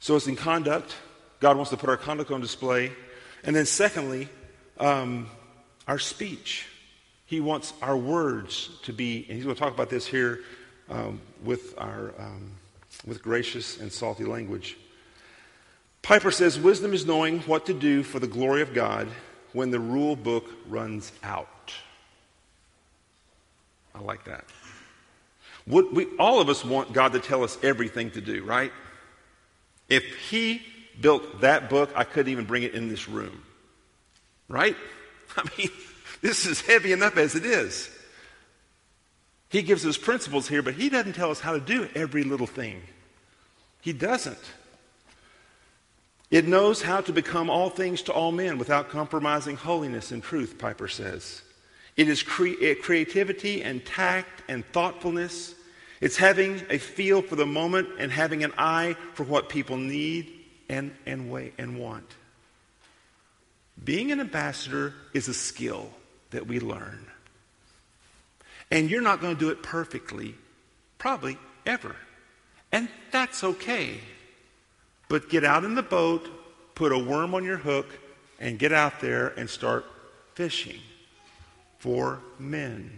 So 0.00 0.16
it's 0.16 0.26
in 0.26 0.36
conduct. 0.36 0.94
God 1.40 1.56
wants 1.56 1.70
to 1.70 1.76
put 1.76 1.90
our 1.90 1.96
conduct 1.96 2.30
on 2.30 2.40
display. 2.40 2.92
And 3.42 3.54
then, 3.54 3.66
secondly, 3.66 4.28
um, 4.78 5.28
our 5.88 5.98
speech. 5.98 6.66
He 7.26 7.40
wants 7.40 7.72
our 7.82 7.96
words 7.96 8.70
to 8.84 8.92
be, 8.92 9.24
and 9.28 9.36
he's 9.36 9.44
going 9.44 9.56
to 9.56 9.60
talk 9.60 9.74
about 9.74 9.90
this 9.90 10.06
here 10.06 10.40
um, 10.90 11.20
with, 11.42 11.74
our, 11.78 12.14
um, 12.18 12.52
with 13.06 13.22
gracious 13.22 13.80
and 13.80 13.90
salty 13.92 14.24
language. 14.24 14.76
Piper 16.02 16.30
says, 16.30 16.60
Wisdom 16.60 16.92
is 16.92 17.06
knowing 17.06 17.40
what 17.40 17.66
to 17.66 17.74
do 17.74 18.02
for 18.02 18.18
the 18.18 18.26
glory 18.26 18.60
of 18.62 18.74
God 18.74 19.08
when 19.52 19.70
the 19.70 19.80
rule 19.80 20.16
book 20.16 20.46
runs 20.68 21.12
out. 21.22 21.48
I 23.94 24.00
like 24.02 24.24
that. 24.24 24.44
we, 25.66 26.06
all 26.18 26.40
of 26.40 26.48
us 26.48 26.64
want 26.64 26.92
God 26.92 27.12
to 27.12 27.20
tell 27.20 27.44
us 27.44 27.56
everything 27.62 28.10
to 28.12 28.20
do, 28.20 28.42
right? 28.44 28.72
If 29.88 30.04
He 30.30 30.62
built 31.00 31.42
that 31.42 31.70
book, 31.70 31.90
I 31.94 32.04
couldn't 32.04 32.32
even 32.32 32.44
bring 32.44 32.62
it 32.62 32.74
in 32.74 32.88
this 32.88 33.08
room, 33.08 33.42
right? 34.48 34.76
I 35.36 35.48
mean, 35.56 35.68
this 36.22 36.44
is 36.46 36.60
heavy 36.60 36.92
enough 36.92 37.16
as 37.16 37.34
it 37.34 37.44
is. 37.46 37.90
He 39.48 39.62
gives 39.62 39.86
us 39.86 39.96
principles 39.96 40.48
here, 40.48 40.62
but 40.62 40.74
He 40.74 40.88
doesn't 40.88 41.12
tell 41.14 41.30
us 41.30 41.40
how 41.40 41.52
to 41.52 41.60
do 41.60 41.88
every 41.94 42.24
little 42.24 42.46
thing. 42.48 42.82
He 43.80 43.92
doesn't. 43.92 44.38
It 46.32 46.48
knows 46.48 46.82
how 46.82 47.00
to 47.02 47.12
become 47.12 47.48
all 47.48 47.70
things 47.70 48.02
to 48.02 48.12
all 48.12 48.32
men 48.32 48.58
without 48.58 48.88
compromising 48.88 49.54
holiness 49.54 50.10
and 50.10 50.20
truth, 50.20 50.58
Piper 50.58 50.88
says. 50.88 51.42
It 51.96 52.08
is 52.08 52.22
cre- 52.22 52.48
eh, 52.60 52.74
creativity 52.80 53.62
and 53.62 53.84
tact 53.84 54.42
and 54.48 54.64
thoughtfulness. 54.72 55.54
It's 56.00 56.16
having 56.16 56.60
a 56.70 56.78
feel 56.78 57.22
for 57.22 57.36
the 57.36 57.46
moment 57.46 57.88
and 57.98 58.10
having 58.10 58.42
an 58.44 58.52
eye 58.58 58.96
for 59.14 59.22
what 59.24 59.48
people 59.48 59.76
need 59.76 60.30
and, 60.68 60.92
and, 61.06 61.30
way, 61.30 61.52
and 61.56 61.78
want. 61.78 62.08
Being 63.82 64.12
an 64.12 64.20
ambassador 64.20 64.92
is 65.12 65.28
a 65.28 65.34
skill 65.34 65.90
that 66.30 66.46
we 66.46 66.60
learn. 66.60 67.06
And 68.70 68.90
you're 68.90 69.02
not 69.02 69.20
going 69.20 69.34
to 69.34 69.40
do 69.40 69.50
it 69.50 69.62
perfectly, 69.62 70.34
probably 70.98 71.38
ever. 71.64 71.94
And 72.72 72.88
that's 73.12 73.44
okay. 73.44 74.00
But 75.08 75.28
get 75.28 75.44
out 75.44 75.64
in 75.64 75.74
the 75.74 75.82
boat, 75.82 76.28
put 76.74 76.90
a 76.90 76.98
worm 76.98 77.34
on 77.34 77.44
your 77.44 77.58
hook, 77.58 77.86
and 78.40 78.58
get 78.58 78.72
out 78.72 79.00
there 79.00 79.28
and 79.38 79.48
start 79.48 79.84
fishing 80.34 80.80
for 81.84 82.18
men. 82.38 82.90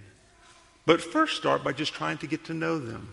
But 0.87 1.01
first, 1.03 1.37
start 1.37 1.65
by 1.65 1.73
just 1.73 1.93
trying 1.93 2.19
to 2.19 2.29
get 2.29 2.45
to 2.45 2.55
know 2.55 2.79
them 2.79 3.09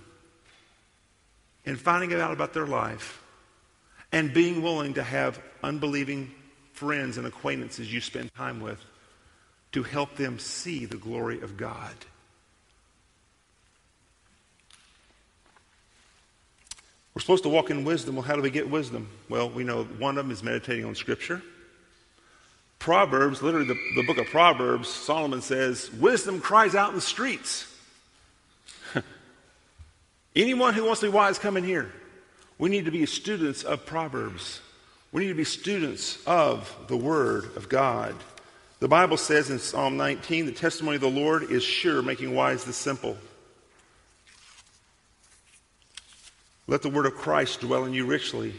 and 1.65 1.79
finding 1.79 2.13
out 2.13 2.31
about 2.31 2.53
their 2.53 2.67
life 2.67 3.19
and 4.11 4.31
being 4.31 4.61
willing 4.61 4.93
to 4.93 5.01
have 5.01 5.41
unbelieving 5.63 6.29
friends 6.73 7.17
and 7.17 7.25
acquaintances 7.25 7.91
you 7.91 8.01
spend 8.01 8.31
time 8.35 8.59
with 8.61 8.85
to 9.71 9.81
help 9.81 10.15
them 10.15 10.37
see 10.37 10.85
the 10.85 10.95
glory 10.97 11.41
of 11.41 11.57
God. 11.57 11.95
We're 17.15 17.21
supposed 17.21 17.41
to 17.45 17.49
walk 17.49 17.71
in 17.71 17.83
wisdom. 17.83 18.13
Well, 18.15 18.21
how 18.21 18.35
do 18.35 18.43
we 18.43 18.51
get 18.51 18.69
wisdom? 18.69 19.09
Well, 19.27 19.49
we 19.49 19.63
know 19.63 19.85
one 19.85 20.19
of 20.19 20.25
them 20.25 20.31
is 20.31 20.43
meditating 20.43 20.85
on 20.85 20.93
Scripture. 20.93 21.41
Proverbs, 22.83 23.41
literally 23.41 23.65
the, 23.65 23.79
the 23.95 24.03
book 24.05 24.17
of 24.17 24.25
Proverbs, 24.29 24.89
Solomon 24.89 25.41
says, 25.41 25.89
Wisdom 25.93 26.41
cries 26.41 26.75
out 26.75 26.89
in 26.89 26.95
the 26.95 26.99
streets. 26.99 27.65
Anyone 30.35 30.73
who 30.73 30.83
wants 30.83 30.99
to 30.99 31.05
be 31.05 31.11
wise, 31.13 31.39
come 31.39 31.55
in 31.55 31.63
here. 31.63 31.93
We 32.57 32.69
need 32.69 32.83
to 32.83 32.91
be 32.91 33.05
students 33.05 33.63
of 33.63 33.85
Proverbs. 33.85 34.59
We 35.13 35.21
need 35.21 35.29
to 35.29 35.33
be 35.33 35.45
students 35.45 36.21
of 36.27 36.75
the 36.89 36.97
Word 36.97 37.55
of 37.55 37.69
God. 37.69 38.15
The 38.81 38.89
Bible 38.89 39.15
says 39.15 39.49
in 39.49 39.59
Psalm 39.59 39.95
19, 39.95 40.45
the 40.47 40.51
testimony 40.51 40.95
of 40.95 41.01
the 41.03 41.09
Lord 41.09 41.43
is 41.51 41.63
sure, 41.63 42.01
making 42.01 42.35
wise 42.35 42.65
the 42.65 42.73
simple. 42.73 43.17
Let 46.67 46.81
the 46.81 46.89
word 46.89 47.05
of 47.05 47.13
Christ 47.15 47.61
dwell 47.61 47.85
in 47.85 47.93
you 47.93 48.05
richly. 48.05 48.53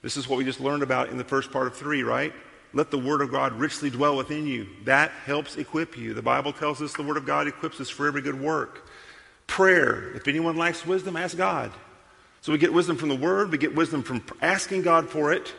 This 0.00 0.16
is 0.16 0.28
what 0.28 0.38
we 0.38 0.44
just 0.44 0.60
learned 0.60 0.84
about 0.84 1.08
in 1.08 1.18
the 1.18 1.24
first 1.24 1.50
part 1.50 1.66
of 1.66 1.74
three, 1.76 2.04
right? 2.04 2.32
Let 2.74 2.90
the 2.90 2.98
Word 2.98 3.22
of 3.22 3.30
God 3.32 3.54
richly 3.54 3.88
dwell 3.90 4.16
within 4.16 4.46
you. 4.46 4.66
That 4.84 5.10
helps 5.10 5.56
equip 5.56 5.96
you. 5.96 6.12
The 6.12 6.22
Bible 6.22 6.52
tells 6.52 6.82
us 6.82 6.92
the 6.94 7.02
Word 7.02 7.16
of 7.16 7.24
God 7.24 7.48
equips 7.48 7.80
us 7.80 7.88
for 7.88 8.06
every 8.06 8.20
good 8.20 8.38
work. 8.38 8.86
Prayer. 9.46 10.12
If 10.14 10.28
anyone 10.28 10.56
lacks 10.56 10.84
wisdom, 10.84 11.16
ask 11.16 11.36
God. 11.36 11.72
So 12.42 12.52
we 12.52 12.58
get 12.58 12.72
wisdom 12.72 12.96
from 12.96 13.08
the 13.08 13.16
Word, 13.16 13.50
we 13.50 13.58
get 13.58 13.74
wisdom 13.74 14.02
from 14.02 14.22
asking 14.42 14.82
God 14.82 15.08
for 15.08 15.32
it. 15.32 15.52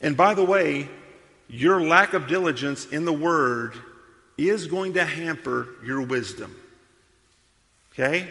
And 0.00 0.16
by 0.16 0.34
the 0.34 0.44
way, 0.44 0.88
your 1.48 1.80
lack 1.80 2.12
of 2.12 2.26
diligence 2.26 2.86
in 2.86 3.04
the 3.04 3.12
Word 3.12 3.74
is 4.36 4.66
going 4.66 4.94
to 4.94 5.04
hamper 5.04 5.68
your 5.84 6.00
wisdom. 6.02 6.54
Okay? 7.92 8.26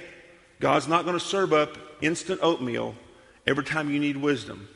God's 0.60 0.88
not 0.90 1.06
going 1.06 1.18
to 1.18 1.24
serve 1.26 1.54
up 1.54 1.78
instant 2.02 2.42
oatmeal 2.44 2.96
every 3.48 3.64
time 3.64 3.90
you 3.90 4.00
need 4.00 4.18
wisdom. 4.18 4.68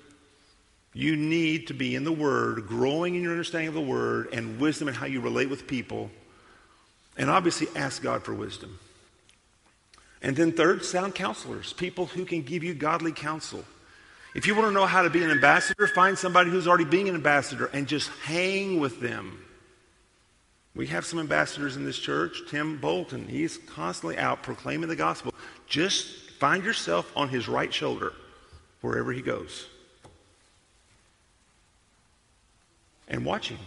You 0.96 1.16
need 1.16 1.68
to 1.68 1.74
be 1.74 1.96
in 1.96 2.04
the 2.04 2.12
Word, 2.12 2.68
growing 2.68 3.16
in 3.16 3.24
your 3.24 3.32
understanding 3.32 3.68
of 3.70 3.74
the 3.74 3.82
Word 3.82 4.30
and 4.32 4.60
wisdom 4.60 4.88
and 4.88 4.96
how 4.96 5.08
you 5.08 5.22
relate 5.22 5.50
with 5.50 5.66
people. 5.68 6.12
And 7.18 7.30
obviously, 7.32 7.68
ask 7.76 8.02
God 8.02 8.24
for 8.24 8.34
wisdom. 8.34 8.80
And 10.22 10.36
then, 10.36 10.52
third, 10.52 10.86
sound 10.86 11.16
counselors, 11.16 11.74
people 11.74 12.06
who 12.06 12.26
can 12.26 12.44
give 12.44 12.64
you 12.64 12.74
godly 12.74 13.12
counsel. 13.12 13.66
If 14.36 14.48
you 14.48 14.56
want 14.56 14.68
to 14.68 14.72
know 14.72 14.86
how 14.86 15.02
to 15.04 15.10
be 15.10 15.24
an 15.24 15.32
ambassador, 15.32 15.86
find 15.88 16.18
somebody 16.18 16.50
who's 16.50 16.68
already 16.68 16.86
being 16.86 17.10
an 17.10 17.16
ambassador 17.16 17.66
and 17.74 17.88
just 17.88 18.10
hang 18.24 18.80
with 18.80 19.00
them. 19.00 19.40
We 20.76 20.88
have 20.88 21.06
some 21.06 21.20
ambassadors 21.20 21.76
in 21.76 21.86
this 21.86 22.00
church. 22.00 22.42
Tim 22.50 22.78
Bolton, 22.80 23.28
he's 23.28 23.58
constantly 23.58 24.18
out 24.18 24.42
proclaiming 24.42 24.90
the 24.90 24.96
gospel. 24.96 25.34
Just 25.68 26.32
find 26.40 26.64
yourself 26.64 27.12
on 27.16 27.30
his 27.30 27.48
right 27.48 27.72
shoulder 27.72 28.14
wherever 28.82 29.12
he 29.12 29.22
goes. 29.22 29.68
and 33.14 33.24
watch 33.24 33.50
him 33.50 33.60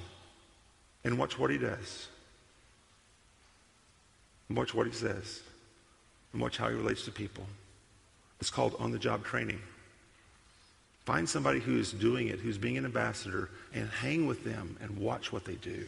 and 1.04 1.16
watch 1.18 1.38
what 1.38 1.50
he 1.50 1.56
does. 1.56 2.08
And 4.48 4.58
watch 4.58 4.74
what 4.74 4.86
he 4.88 4.92
says. 4.92 5.40
And 6.32 6.42
watch 6.42 6.56
how 6.58 6.68
he 6.68 6.74
relates 6.74 7.04
to 7.04 7.12
people. 7.12 7.46
It's 8.40 8.50
called 8.50 8.74
on 8.80 8.90
the 8.90 8.98
job 8.98 9.24
training. 9.24 9.60
Find 11.04 11.28
somebody 11.28 11.60
who 11.60 11.78
is 11.78 11.92
doing 11.92 12.26
it, 12.26 12.40
who's 12.40 12.58
being 12.58 12.76
an 12.76 12.84
ambassador, 12.84 13.48
and 13.72 13.88
hang 13.88 14.26
with 14.26 14.42
them 14.44 14.76
and 14.80 14.98
watch 14.98 15.32
what 15.32 15.44
they 15.44 15.54
do. 15.54 15.86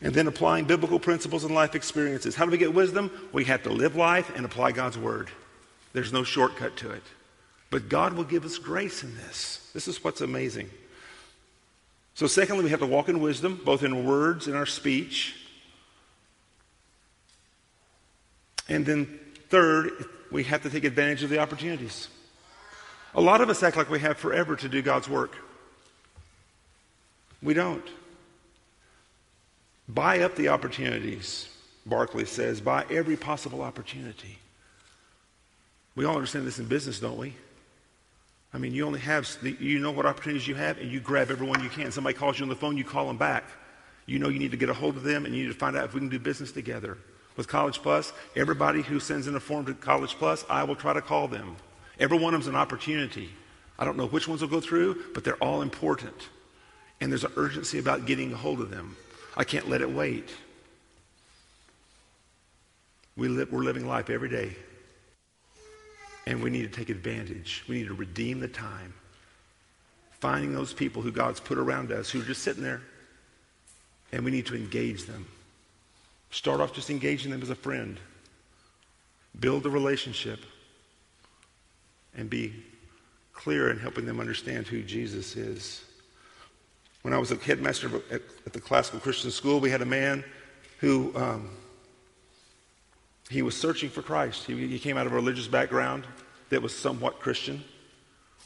And 0.00 0.14
then 0.14 0.26
applying 0.26 0.64
biblical 0.64 0.98
principles 0.98 1.44
and 1.44 1.54
life 1.54 1.74
experiences. 1.74 2.34
How 2.34 2.46
do 2.46 2.50
we 2.50 2.58
get 2.58 2.72
wisdom? 2.72 3.10
We 3.32 3.44
have 3.44 3.62
to 3.64 3.70
live 3.70 3.94
life 3.94 4.32
and 4.34 4.46
apply 4.46 4.72
God's 4.72 4.96
word. 4.96 5.28
There's 5.92 6.14
no 6.14 6.22
shortcut 6.24 6.78
to 6.78 6.92
it. 6.92 7.02
But 7.70 7.90
God 7.90 8.14
will 8.14 8.24
give 8.24 8.44
us 8.46 8.56
grace 8.56 9.04
in 9.04 9.14
this. 9.16 9.70
This 9.74 9.86
is 9.86 10.02
what's 10.02 10.22
amazing. 10.22 10.70
So, 12.14 12.26
secondly, 12.26 12.64
we 12.64 12.70
have 12.70 12.80
to 12.80 12.86
walk 12.86 13.08
in 13.08 13.20
wisdom, 13.20 13.60
both 13.64 13.82
in 13.82 14.04
words 14.06 14.46
and 14.46 14.56
our 14.56 14.66
speech. 14.66 15.34
And 18.68 18.84
then, 18.84 19.18
third, 19.48 20.04
we 20.30 20.44
have 20.44 20.62
to 20.62 20.70
take 20.70 20.84
advantage 20.84 21.22
of 21.22 21.30
the 21.30 21.38
opportunities. 21.38 22.08
A 23.14 23.20
lot 23.20 23.40
of 23.40 23.50
us 23.50 23.62
act 23.62 23.76
like 23.76 23.90
we 23.90 24.00
have 24.00 24.16
forever 24.18 24.56
to 24.56 24.68
do 24.68 24.82
God's 24.82 25.08
work. 25.08 25.36
We 27.42 27.54
don't. 27.54 27.84
Buy 29.88 30.20
up 30.20 30.36
the 30.36 30.48
opportunities, 30.48 31.48
Barclay 31.84 32.24
says. 32.24 32.60
Buy 32.60 32.84
every 32.90 33.16
possible 33.16 33.62
opportunity. 33.62 34.38
We 35.96 36.04
all 36.04 36.14
understand 36.14 36.46
this 36.46 36.58
in 36.58 36.66
business, 36.66 37.00
don't 37.00 37.18
we? 37.18 37.34
I 38.54 38.58
mean, 38.58 38.74
you 38.74 38.84
only 38.86 39.00
have, 39.00 39.26
you 39.42 39.78
know 39.78 39.90
what 39.90 40.04
opportunities 40.04 40.46
you 40.46 40.54
have, 40.56 40.76
and 40.78 40.90
you 40.90 41.00
grab 41.00 41.30
everyone 41.30 41.62
you 41.62 41.70
can. 41.70 41.90
Somebody 41.90 42.14
calls 42.16 42.38
you 42.38 42.44
on 42.44 42.50
the 42.50 42.54
phone, 42.56 42.76
you 42.76 42.84
call 42.84 43.06
them 43.06 43.16
back. 43.16 43.44
You 44.04 44.18
know 44.18 44.28
you 44.28 44.38
need 44.38 44.50
to 44.50 44.56
get 44.58 44.68
a 44.68 44.74
hold 44.74 44.96
of 44.96 45.04
them, 45.04 45.24
and 45.24 45.34
you 45.34 45.44
need 45.46 45.52
to 45.52 45.58
find 45.58 45.74
out 45.76 45.84
if 45.86 45.94
we 45.94 46.00
can 46.00 46.10
do 46.10 46.18
business 46.18 46.52
together. 46.52 46.98
With 47.36 47.48
College 47.48 47.80
Plus, 47.80 48.12
everybody 48.36 48.82
who 48.82 49.00
sends 49.00 49.26
in 49.26 49.34
a 49.36 49.40
form 49.40 49.64
to 49.66 49.74
College 49.74 50.16
Plus, 50.16 50.44
I 50.50 50.64
will 50.64 50.76
try 50.76 50.92
to 50.92 51.00
call 51.00 51.28
them. 51.28 51.56
Every 51.98 52.18
one 52.18 52.34
of 52.34 52.40
them's 52.40 52.46
an 52.46 52.56
opportunity. 52.56 53.30
I 53.78 53.86
don't 53.86 53.96
know 53.96 54.06
which 54.06 54.28
ones 54.28 54.42
will 54.42 54.48
go 54.48 54.60
through, 54.60 55.02
but 55.14 55.24
they're 55.24 55.36
all 55.42 55.62
important. 55.62 56.28
And 57.00 57.10
there's 57.10 57.24
an 57.24 57.32
urgency 57.36 57.78
about 57.78 58.04
getting 58.04 58.32
a 58.32 58.36
hold 58.36 58.60
of 58.60 58.70
them. 58.70 58.96
I 59.34 59.44
can't 59.44 59.68
let 59.70 59.80
it 59.80 59.90
wait. 59.90 60.28
We 63.16 63.28
live, 63.28 63.50
we're 63.50 63.62
living 63.62 63.86
life 63.86 64.10
every 64.10 64.28
day 64.28 64.56
and 66.26 66.42
we 66.42 66.50
need 66.50 66.62
to 66.72 66.76
take 66.76 66.88
advantage. 66.88 67.64
We 67.68 67.78
need 67.78 67.88
to 67.88 67.94
redeem 67.94 68.40
the 68.40 68.48
time. 68.48 68.94
Finding 70.20 70.52
those 70.52 70.72
people 70.72 71.02
who 71.02 71.10
God's 71.10 71.40
put 71.40 71.58
around 71.58 71.90
us 71.90 72.10
who 72.10 72.20
are 72.20 72.24
just 72.24 72.42
sitting 72.42 72.62
there, 72.62 72.80
and 74.12 74.24
we 74.24 74.30
need 74.30 74.46
to 74.46 74.54
engage 74.54 75.04
them. 75.06 75.26
Start 76.30 76.60
off 76.60 76.72
just 76.74 76.90
engaging 76.90 77.30
them 77.32 77.42
as 77.42 77.50
a 77.50 77.54
friend, 77.56 77.98
build 79.40 79.66
a 79.66 79.70
relationship, 79.70 80.40
and 82.16 82.30
be 82.30 82.52
clear 83.32 83.70
in 83.70 83.78
helping 83.78 84.06
them 84.06 84.20
understand 84.20 84.66
who 84.68 84.82
Jesus 84.82 85.34
is. 85.34 85.84
When 87.02 87.12
I 87.12 87.18
was 87.18 87.32
a 87.32 87.36
headmaster 87.36 87.90
at 88.12 88.52
the 88.52 88.60
classical 88.60 89.00
Christian 89.00 89.30
school, 89.32 89.58
we 89.58 89.70
had 89.70 89.82
a 89.82 89.86
man 89.86 90.22
who. 90.78 91.12
Um, 91.16 91.50
he 93.32 93.42
was 93.42 93.56
searching 93.56 93.88
for 93.88 94.02
Christ. 94.02 94.44
He, 94.44 94.66
he 94.68 94.78
came 94.78 94.96
out 94.96 95.06
of 95.06 95.12
a 95.12 95.14
religious 95.14 95.48
background 95.48 96.04
that 96.50 96.60
was 96.62 96.76
somewhat 96.76 97.18
Christian, 97.18 97.64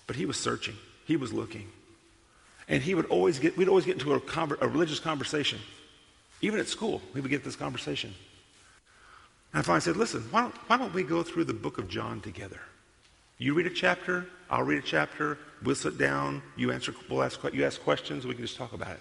but 0.07 0.17
he 0.17 0.25
was 0.25 0.39
searching. 0.39 0.77
He 1.05 1.17
was 1.17 1.33
looking. 1.33 1.67
And 2.69 2.83
he 2.83 2.95
would 2.95 3.07
always 3.07 3.39
get, 3.39 3.57
we'd 3.57 3.69
always 3.69 3.85
get 3.85 3.95
into 3.99 4.15
a, 4.15 4.21
conver- 4.21 4.61
a 4.61 4.69
religious 4.69 5.01
conversation. 5.01 5.59
Even 6.41 6.61
at 6.61 6.69
school, 6.69 7.03
we 7.15 7.21
would 7.21 7.31
get 7.31 7.45
this 7.45 7.57
conversation. 7.57 8.15
And 9.53 9.61
I 9.61 9.63
finally 9.63 9.81
said, 9.81 9.97
listen, 9.97 10.23
why 10.31 10.43
don't, 10.43 10.55
why 10.69 10.77
don't 10.77 10.95
we 10.95 11.03
go 11.03 11.23
through 11.23 11.45
the 11.45 11.55
book 11.55 11.79
of 11.79 11.89
John 11.89 12.21
together? 12.21 12.61
You 13.39 13.55
read 13.55 13.67
a 13.67 13.71
chapter, 13.71 14.27
I'll 14.51 14.63
read 14.63 14.79
a 14.79 14.83
chapter, 14.83 15.37
we'll 15.65 15.75
sit 15.75 15.99
down, 15.99 16.43
you 16.57 16.71
answer, 16.71 16.95
we'll 17.11 17.23
ask, 17.23 17.41
you 17.53 17.65
ask 17.65 17.83
questions, 17.83 18.27
we 18.27 18.35
can 18.35 18.43
just 18.45 18.57
talk 18.57 18.73
about 18.73 18.91
it. 18.93 19.01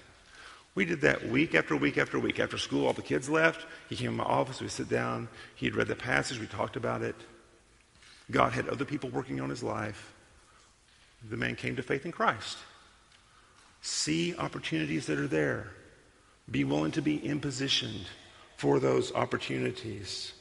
We 0.75 0.83
did 0.83 1.01
that 1.01 1.25
week 1.29 1.55
after 1.55 1.75
week 1.77 1.97
after 1.97 2.19
week. 2.19 2.37
After 2.37 2.57
school, 2.57 2.85
all 2.85 2.91
the 2.93 3.01
kids 3.01 3.29
left. 3.29 3.65
He 3.87 3.95
came 3.95 4.07
to 4.11 4.17
my 4.17 4.25
office. 4.25 4.61
We 4.61 4.67
sit 4.67 4.89
down. 4.89 5.29
He 5.55 5.65
had 5.65 5.73
read 5.75 5.87
the 5.87 5.95
passage. 5.95 6.37
We 6.37 6.47
talked 6.47 6.75
about 6.75 7.01
it. 7.01 7.15
God 8.29 8.51
had 8.51 8.67
other 8.67 8.83
people 8.85 9.09
working 9.09 9.39
on 9.39 9.49
his 9.49 9.63
life. 9.63 10.11
The 11.27 11.37
man 11.37 11.55
came 11.55 11.77
to 11.77 11.81
faith 11.83 12.05
in 12.05 12.11
Christ. 12.11 12.57
See 13.81 14.35
opportunities 14.35 15.05
that 15.05 15.17
are 15.17 15.27
there. 15.27 15.69
Be 16.51 16.65
willing 16.65 16.91
to 16.91 17.01
be 17.01 17.19
impositioned 17.19 18.05
for 18.57 18.79
those 18.79 19.13
opportunities. 19.13 20.33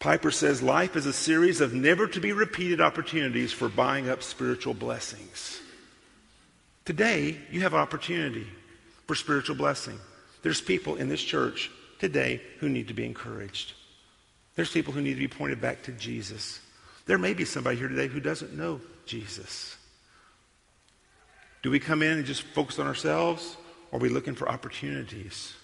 Piper 0.00 0.32
says 0.32 0.62
life 0.62 0.96
is 0.96 1.06
a 1.06 1.12
series 1.12 1.60
of 1.60 1.72
never 1.74 2.08
to 2.08 2.20
be 2.20 2.32
repeated 2.32 2.80
opportunities 2.80 3.52
for 3.52 3.68
buying 3.68 4.08
up 4.08 4.22
spiritual 4.22 4.74
blessings. 4.74 5.60
Today, 6.84 7.36
you 7.50 7.60
have 7.60 7.74
opportunity 7.74 8.46
for 9.06 9.14
spiritual 9.14 9.54
blessing. 9.54 9.98
There's 10.42 10.60
people 10.60 10.96
in 10.96 11.08
this 11.08 11.22
church 11.22 11.70
today 12.00 12.40
who 12.58 12.68
need 12.68 12.88
to 12.88 12.94
be 12.94 13.04
encouraged. 13.04 13.74
There's 14.56 14.72
people 14.72 14.92
who 14.92 15.00
need 15.00 15.14
to 15.14 15.20
be 15.20 15.28
pointed 15.28 15.60
back 15.60 15.84
to 15.84 15.92
Jesus. 15.92 16.58
There 17.06 17.18
may 17.18 17.34
be 17.34 17.44
somebody 17.44 17.76
here 17.76 17.88
today 17.88 18.08
who 18.08 18.18
doesn't 18.18 18.56
know 18.56 18.80
Jesus. 19.06 19.76
Do 21.62 21.70
we 21.70 21.78
come 21.78 22.02
in 22.02 22.12
and 22.18 22.24
just 22.24 22.42
focus 22.42 22.80
on 22.80 22.88
ourselves? 22.88 23.56
Or 23.92 23.98
are 24.00 24.02
we 24.02 24.08
looking 24.08 24.34
for 24.34 24.48
opportunities? 24.48 25.54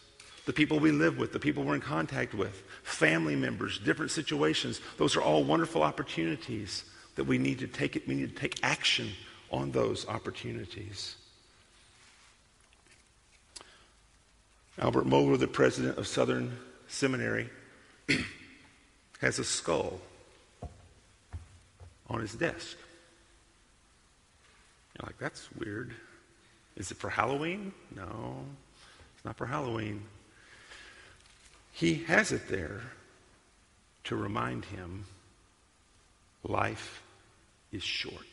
The 0.46 0.52
people 0.52 0.78
we 0.78 0.92
live 0.92 1.18
with, 1.18 1.32
the 1.32 1.40
people 1.40 1.64
we're 1.64 1.74
in 1.74 1.80
contact 1.80 2.32
with, 2.32 2.62
family 2.84 3.34
members, 3.34 3.78
different 3.80 4.12
situations, 4.12 4.80
those 4.98 5.16
are 5.16 5.22
all 5.22 5.42
wonderful 5.44 5.82
opportunities 5.82 6.84
that 7.16 7.24
we 7.24 7.38
need 7.38 7.58
to 7.58 7.66
take 7.66 7.96
it, 7.96 8.06
we 8.06 8.14
need 8.14 8.34
to 8.36 8.40
take 8.40 8.58
action 8.62 9.08
on 9.50 9.70
those 9.70 10.06
opportunities. 10.08 11.16
Albert 14.78 15.06
Moeller, 15.06 15.36
the 15.36 15.48
president 15.48 15.98
of 15.98 16.06
Southern 16.06 16.56
Seminary, 16.86 17.50
has 19.20 19.38
a 19.38 19.44
skull 19.44 19.98
on 22.08 22.20
his 22.20 22.32
desk. 22.34 22.76
You're 24.98 25.06
like, 25.06 25.18
that's 25.18 25.48
weird. 25.52 25.92
Is 26.76 26.90
it 26.92 26.96
for 26.96 27.10
Halloween? 27.10 27.72
No, 27.94 28.36
it's 29.16 29.24
not 29.24 29.36
for 29.36 29.46
Halloween. 29.46 30.02
He 31.72 31.94
has 32.04 32.30
it 32.32 32.48
there 32.48 32.80
to 34.04 34.16
remind 34.16 34.64
him 34.66 35.06
life 36.44 37.02
is 37.72 37.82
short. 37.82 38.24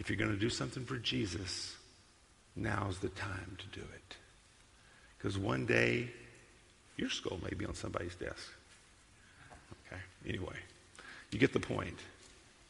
If 0.00 0.08
you're 0.08 0.16
going 0.16 0.32
to 0.32 0.38
do 0.38 0.48
something 0.48 0.86
for 0.86 0.96
Jesus, 0.96 1.76
now's 2.56 2.98
the 2.98 3.10
time 3.10 3.56
to 3.58 3.78
do 3.78 3.84
it. 3.94 4.16
Because 5.18 5.36
one 5.38 5.66
day, 5.66 6.10
your 6.96 7.10
skull 7.10 7.38
may 7.42 7.54
be 7.54 7.66
on 7.66 7.74
somebody's 7.74 8.14
desk. 8.14 8.50
Okay? 9.86 10.00
Anyway, 10.26 10.56
you 11.30 11.38
get 11.38 11.52
the 11.52 11.60
point. 11.60 11.98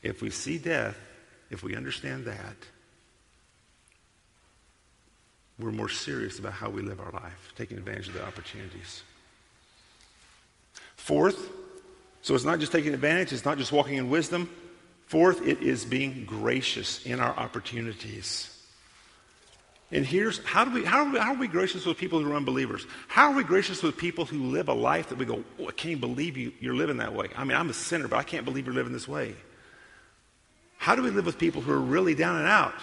If 0.02 0.22
we 0.22 0.30
see 0.30 0.58
death, 0.58 0.98
if 1.50 1.62
we 1.62 1.76
understand 1.76 2.24
that, 2.24 2.56
we're 5.56 5.70
more 5.70 5.88
serious 5.88 6.40
about 6.40 6.54
how 6.54 6.68
we 6.68 6.82
live 6.82 6.98
our 6.98 7.12
life, 7.12 7.52
taking 7.56 7.76
advantage 7.76 8.08
of 8.08 8.14
the 8.14 8.26
opportunities. 8.26 9.04
Fourth, 10.96 11.48
so 12.22 12.34
it's 12.34 12.44
not 12.44 12.58
just 12.58 12.72
taking 12.72 12.92
advantage, 12.92 13.32
it's 13.32 13.44
not 13.44 13.56
just 13.56 13.70
walking 13.70 13.98
in 13.98 14.10
wisdom, 14.10 14.48
Fourth, 15.10 15.44
it 15.44 15.60
is 15.60 15.84
being 15.84 16.24
gracious 16.24 17.04
in 17.04 17.18
our 17.18 17.36
opportunities. 17.36 18.56
And 19.90 20.06
here's 20.06 20.38
how 20.44 20.64
do 20.64 20.70
we 20.70 20.84
how 20.84 20.98
are 21.04 21.10
we, 21.12 21.18
how 21.18 21.32
are 21.32 21.36
we 21.36 21.48
gracious 21.48 21.84
with 21.84 21.98
people 21.98 22.22
who 22.22 22.30
are 22.32 22.36
unbelievers? 22.36 22.86
How 23.08 23.32
are 23.32 23.34
we 23.34 23.42
gracious 23.42 23.82
with 23.82 23.96
people 23.96 24.24
who 24.24 24.44
live 24.44 24.68
a 24.68 24.72
life 24.72 25.08
that 25.08 25.18
we 25.18 25.24
go, 25.24 25.42
oh, 25.58 25.66
I 25.66 25.72
can't 25.72 26.00
believe 26.00 26.36
you, 26.36 26.52
you're 26.60 26.76
living 26.76 26.98
that 26.98 27.12
way. 27.12 27.26
I 27.36 27.42
mean, 27.42 27.56
I'm 27.56 27.68
a 27.68 27.72
sinner, 27.72 28.06
but 28.06 28.18
I 28.20 28.22
can't 28.22 28.44
believe 28.44 28.66
you're 28.66 28.74
living 28.76 28.92
this 28.92 29.08
way. 29.08 29.34
How 30.78 30.94
do 30.94 31.02
we 31.02 31.10
live 31.10 31.26
with 31.26 31.38
people 31.40 31.60
who 31.60 31.72
are 31.72 31.80
really 31.80 32.14
down 32.14 32.36
and 32.36 32.46
out? 32.46 32.74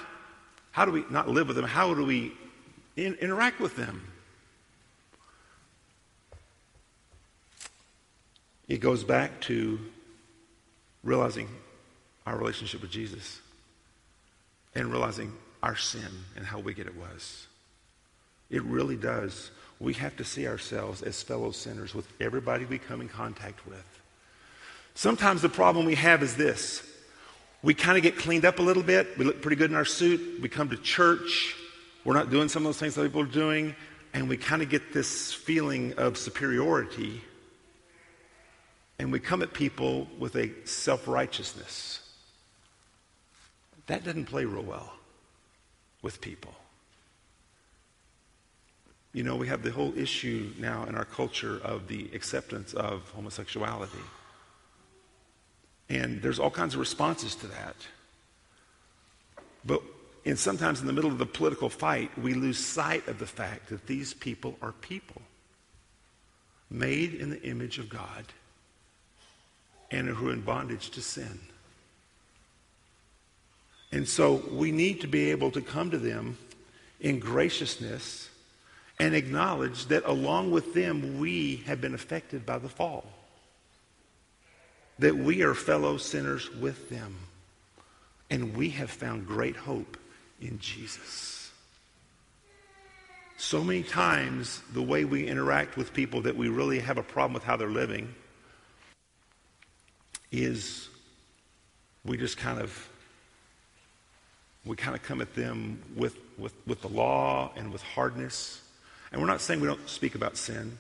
How 0.71 0.83
do 0.83 0.91
we 0.91 1.05
not 1.09 1.29
live 1.29 1.47
with 1.47 1.55
them? 1.55 1.63
How 1.63 1.93
do 1.93 2.03
we 2.05 2.33
in, 2.97 3.13
interact 3.21 3.61
with 3.61 3.77
them? 3.77 4.05
It 8.67 8.81
goes 8.81 9.05
back 9.05 9.39
to 9.43 9.79
realizing 11.05 11.47
our 12.27 12.35
relationship 12.37 12.81
with 12.81 12.91
Jesus 12.91 13.39
and 14.75 14.91
realizing 14.91 15.31
our 15.63 15.77
sin 15.77 16.11
and 16.35 16.45
how 16.45 16.59
wicked 16.59 16.85
it 16.85 16.95
was. 16.97 17.47
It 18.49 18.61
really 18.63 18.97
does. 18.97 19.49
We 19.79 19.93
have 19.93 20.17
to 20.17 20.25
see 20.25 20.45
ourselves 20.45 21.01
as 21.01 21.23
fellow 21.23 21.51
sinners 21.51 21.95
with 21.95 22.05
everybody 22.19 22.65
we 22.65 22.79
come 22.79 22.99
in 22.99 23.07
contact 23.07 23.65
with. 23.65 23.83
Sometimes 24.93 25.41
the 25.41 25.49
problem 25.49 25.85
we 25.85 25.95
have 25.95 26.21
is 26.21 26.35
this 26.35 26.83
we 27.63 27.73
kind 27.73 27.97
of 27.97 28.03
get 28.03 28.17
cleaned 28.17 28.45
up 28.45 28.59
a 28.59 28.61
little 28.61 28.83
bit. 28.83 29.17
We 29.17 29.25
look 29.25 29.41
pretty 29.41 29.55
good 29.55 29.71
in 29.71 29.75
our 29.75 29.85
suit. 29.85 30.41
We 30.41 30.49
come 30.49 30.69
to 30.69 30.77
church. 30.77 31.55
We're 32.05 32.13
not 32.13 32.29
doing 32.29 32.49
some 32.49 32.63
of 32.63 32.67
those 32.67 32.77
things 32.77 32.95
that 32.95 33.03
people 33.03 33.21
are 33.21 33.25
doing. 33.25 33.73
And 34.13 34.29
we 34.29 34.37
kind 34.37 34.61
of 34.61 34.69
get 34.69 34.93
this 34.93 35.33
feeling 35.33 35.93
of 35.97 36.17
superiority. 36.17 37.21
And 38.99 39.11
we 39.11 39.19
come 39.19 39.41
at 39.41 39.53
people 39.53 40.07
with 40.19 40.35
a 40.35 40.51
self 40.65 41.07
righteousness. 41.07 42.01
That 43.87 44.03
doesn't 44.03 44.25
play 44.25 44.45
real 44.45 44.63
well 44.63 44.93
with 46.01 46.21
people. 46.21 46.53
You 49.13 49.23
know, 49.23 49.35
we 49.35 49.47
have 49.47 49.63
the 49.63 49.71
whole 49.71 49.97
issue 49.97 50.51
now 50.59 50.83
in 50.85 50.93
our 50.95 51.05
culture 51.05 51.59
of 51.63 51.87
the 51.87 52.09
acceptance 52.13 52.73
of 52.73 53.09
homosexuality. 53.15 53.97
And 55.89 56.21
there's 56.21 56.37
all 56.37 56.51
kinds 56.51 56.73
of 56.73 56.79
responses 56.81 57.33
to 57.35 57.47
that. 57.47 57.75
But 59.65 59.81
and 60.25 60.37
sometimes 60.37 60.81
in 60.81 60.87
the 60.87 60.93
middle 60.93 61.09
of 61.09 61.19
the 61.19 61.25
political 61.25 61.69
fight, 61.69 62.15
we 62.19 62.33
lose 62.33 62.57
sight 62.57 63.07
of 63.07 63.17
the 63.17 63.25
fact 63.25 63.69
that 63.69 63.87
these 63.87 64.13
people 64.13 64.57
are 64.61 64.73
people 64.73 65.21
made 66.69 67.13
in 67.13 67.29
the 67.29 67.41
image 67.43 67.79
of 67.79 67.87
God 67.87 68.25
and 69.89 70.09
who 70.09 70.27
are 70.29 70.33
in 70.33 70.41
bondage 70.41 70.89
to 70.89 71.01
sin. 71.01 71.39
And 73.91 74.07
so 74.07 74.41
we 74.51 74.71
need 74.71 75.01
to 75.01 75.07
be 75.07 75.31
able 75.31 75.51
to 75.51 75.61
come 75.61 75.91
to 75.91 75.97
them 75.97 76.37
in 76.99 77.19
graciousness 77.19 78.29
and 78.99 79.13
acknowledge 79.15 79.85
that 79.87 80.03
along 80.05 80.51
with 80.51 80.73
them, 80.73 81.19
we 81.19 81.57
have 81.67 81.79
been 81.79 81.93
affected 81.93 82.45
by 82.45 82.57
the 82.57 82.69
fall, 82.69 83.05
that 84.99 85.15
we 85.15 85.43
are 85.43 85.53
fellow 85.53 85.97
sinners 85.97 86.49
with 86.55 86.89
them, 86.89 87.15
and 88.29 88.57
we 88.57 88.69
have 88.71 88.89
found 88.89 89.27
great 89.27 89.55
hope 89.55 89.97
in 90.41 90.59
Jesus. 90.59 91.51
So 93.37 93.63
many 93.63 93.83
times, 93.83 94.63
the 94.73 94.81
way 94.81 95.05
we 95.05 95.27
interact 95.27 95.77
with 95.77 95.93
people 95.93 96.21
that 96.23 96.35
we 96.35 96.49
really 96.49 96.79
have 96.79 96.97
a 96.97 97.03
problem 97.03 97.33
with 97.33 97.43
how 97.43 97.55
they're 97.55 97.69
living 97.69 98.13
is 100.31 100.89
we 102.03 102.17
just 102.17 102.37
kind 102.37 102.59
of 102.59 102.89
we 104.67 104.75
kind 104.75 104.95
of 104.95 105.01
come 105.01 105.21
at 105.21 105.33
them 105.33 105.81
with, 105.95 106.17
with, 106.37 106.53
with 106.65 106.81
the 106.81 106.89
law 106.89 107.51
and 107.55 107.71
with 107.71 107.81
hardness. 107.81 108.61
And 109.11 109.21
we're 109.21 109.27
not 109.27 109.39
saying 109.39 109.61
we 109.61 109.67
don't 109.67 109.87
speak 109.89 110.13
about 110.13 110.35
sin, 110.35 110.77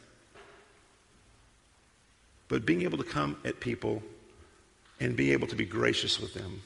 but 2.49 2.65
being 2.65 2.81
able 2.81 2.97
to 2.97 3.03
come 3.05 3.37
at 3.45 3.59
people 3.61 4.03
and 4.99 5.15
be 5.15 5.31
able 5.31 5.47
to 5.47 5.55
be 5.55 5.65
gracious 5.65 6.19
with 6.19 6.33
them. 6.33 6.61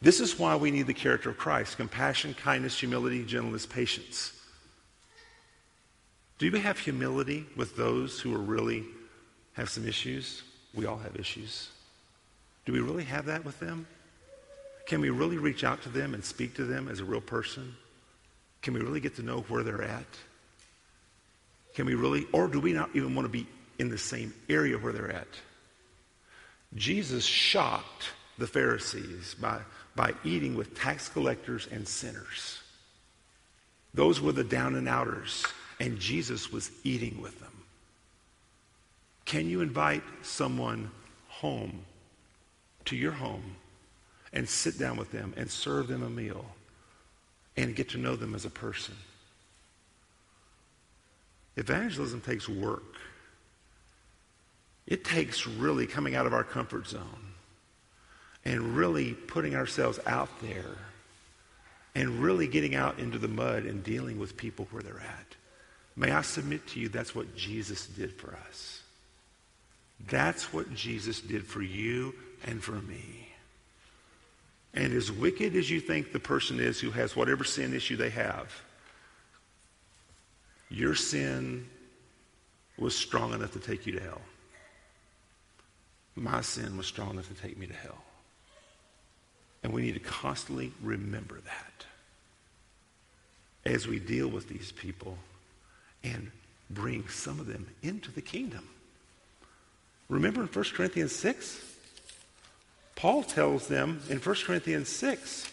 This 0.00 0.20
is 0.20 0.38
why 0.38 0.54
we 0.56 0.70
need 0.70 0.86
the 0.86 0.94
character 0.94 1.30
of 1.30 1.36
Christ 1.36 1.76
compassion, 1.76 2.32
kindness, 2.34 2.78
humility, 2.78 3.24
gentleness, 3.24 3.66
patience. 3.66 4.32
Do 6.38 6.50
we 6.50 6.60
have 6.60 6.78
humility 6.78 7.44
with 7.56 7.76
those 7.76 8.20
who 8.20 8.32
are 8.34 8.38
really 8.38 8.84
have 9.54 9.68
some 9.68 9.86
issues? 9.86 10.42
We 10.74 10.86
all 10.86 10.98
have 10.98 11.16
issues. 11.16 11.68
Do 12.64 12.72
we 12.72 12.80
really 12.80 13.04
have 13.04 13.26
that 13.26 13.44
with 13.44 13.58
them? 13.58 13.86
Can 14.90 15.00
we 15.00 15.10
really 15.10 15.38
reach 15.38 15.62
out 15.62 15.80
to 15.84 15.88
them 15.88 16.14
and 16.14 16.24
speak 16.24 16.56
to 16.56 16.64
them 16.64 16.88
as 16.88 16.98
a 16.98 17.04
real 17.04 17.20
person? 17.20 17.76
Can 18.60 18.74
we 18.74 18.80
really 18.80 18.98
get 18.98 19.14
to 19.16 19.22
know 19.22 19.42
where 19.42 19.62
they're 19.62 19.84
at? 19.84 20.04
Can 21.76 21.86
we 21.86 21.94
really, 21.94 22.26
or 22.32 22.48
do 22.48 22.58
we 22.58 22.72
not 22.72 22.90
even 22.94 23.14
want 23.14 23.24
to 23.24 23.28
be 23.30 23.46
in 23.78 23.88
the 23.88 23.96
same 23.96 24.34
area 24.48 24.76
where 24.78 24.92
they're 24.92 25.12
at? 25.12 25.28
Jesus 26.74 27.24
shocked 27.24 28.08
the 28.36 28.48
Pharisees 28.48 29.36
by, 29.40 29.60
by 29.94 30.12
eating 30.24 30.56
with 30.56 30.74
tax 30.76 31.08
collectors 31.08 31.68
and 31.70 31.86
sinners. 31.86 32.58
Those 33.94 34.20
were 34.20 34.32
the 34.32 34.42
down 34.42 34.74
and 34.74 34.88
outers, 34.88 35.46
and 35.78 36.00
Jesus 36.00 36.50
was 36.50 36.68
eating 36.82 37.22
with 37.22 37.38
them. 37.38 37.62
Can 39.24 39.48
you 39.48 39.60
invite 39.60 40.02
someone 40.22 40.90
home 41.28 41.84
to 42.86 42.96
your 42.96 43.12
home 43.12 43.54
and 44.32 44.48
sit 44.48 44.78
down 44.78 44.96
with 44.96 45.10
them 45.12 45.34
and 45.36 45.50
serve 45.50 45.88
them 45.88 46.02
a 46.02 46.10
meal 46.10 46.44
and 47.56 47.74
get 47.74 47.90
to 47.90 47.98
know 47.98 48.16
them 48.16 48.34
as 48.34 48.44
a 48.44 48.50
person. 48.50 48.94
Evangelism 51.56 52.20
takes 52.20 52.48
work. 52.48 52.94
It 54.86 55.04
takes 55.04 55.46
really 55.46 55.86
coming 55.86 56.14
out 56.14 56.26
of 56.26 56.32
our 56.32 56.44
comfort 56.44 56.86
zone 56.86 57.32
and 58.44 58.76
really 58.76 59.12
putting 59.14 59.54
ourselves 59.54 59.98
out 60.06 60.28
there 60.40 60.76
and 61.94 62.22
really 62.22 62.46
getting 62.46 62.74
out 62.74 62.98
into 62.98 63.18
the 63.18 63.28
mud 63.28 63.64
and 63.64 63.82
dealing 63.82 64.18
with 64.18 64.36
people 64.36 64.66
where 64.70 64.82
they're 64.82 65.00
at. 65.00 65.34
May 65.96 66.12
I 66.12 66.22
submit 66.22 66.66
to 66.68 66.80
you 66.80 66.88
that's 66.88 67.14
what 67.14 67.36
Jesus 67.36 67.86
did 67.88 68.12
for 68.12 68.38
us. 68.48 68.82
That's 70.08 70.52
what 70.52 70.72
Jesus 70.72 71.20
did 71.20 71.46
for 71.46 71.60
you 71.60 72.14
and 72.46 72.62
for 72.62 72.72
me. 72.72 73.29
And 74.72 74.92
as 74.92 75.10
wicked 75.10 75.56
as 75.56 75.68
you 75.70 75.80
think 75.80 76.12
the 76.12 76.20
person 76.20 76.60
is 76.60 76.78
who 76.78 76.90
has 76.92 77.16
whatever 77.16 77.44
sin 77.44 77.74
issue 77.74 77.96
they 77.96 78.10
have, 78.10 78.50
your 80.68 80.94
sin 80.94 81.66
was 82.78 82.94
strong 82.96 83.34
enough 83.34 83.52
to 83.52 83.58
take 83.60 83.86
you 83.86 83.92
to 83.94 84.00
hell. 84.00 84.20
My 86.14 86.40
sin 86.40 86.76
was 86.76 86.86
strong 86.86 87.10
enough 87.10 87.28
to 87.28 87.34
take 87.34 87.58
me 87.58 87.66
to 87.66 87.72
hell. 87.74 88.02
And 89.62 89.72
we 89.72 89.82
need 89.82 89.94
to 89.94 90.00
constantly 90.00 90.72
remember 90.82 91.38
that 91.40 91.86
as 93.74 93.86
we 93.86 93.98
deal 93.98 94.26
with 94.28 94.48
these 94.48 94.72
people 94.72 95.18
and 96.02 96.30
bring 96.70 97.06
some 97.08 97.38
of 97.40 97.46
them 97.46 97.66
into 97.82 98.10
the 98.12 98.22
kingdom. 98.22 98.66
Remember 100.08 100.40
in 100.42 100.46
1 100.48 100.64
Corinthians 100.74 101.14
6? 101.14 101.69
Paul 103.00 103.22
tells 103.22 103.66
them 103.66 104.02
in 104.10 104.18
1 104.18 104.34
Corinthians 104.44 104.90
6, 104.90 105.50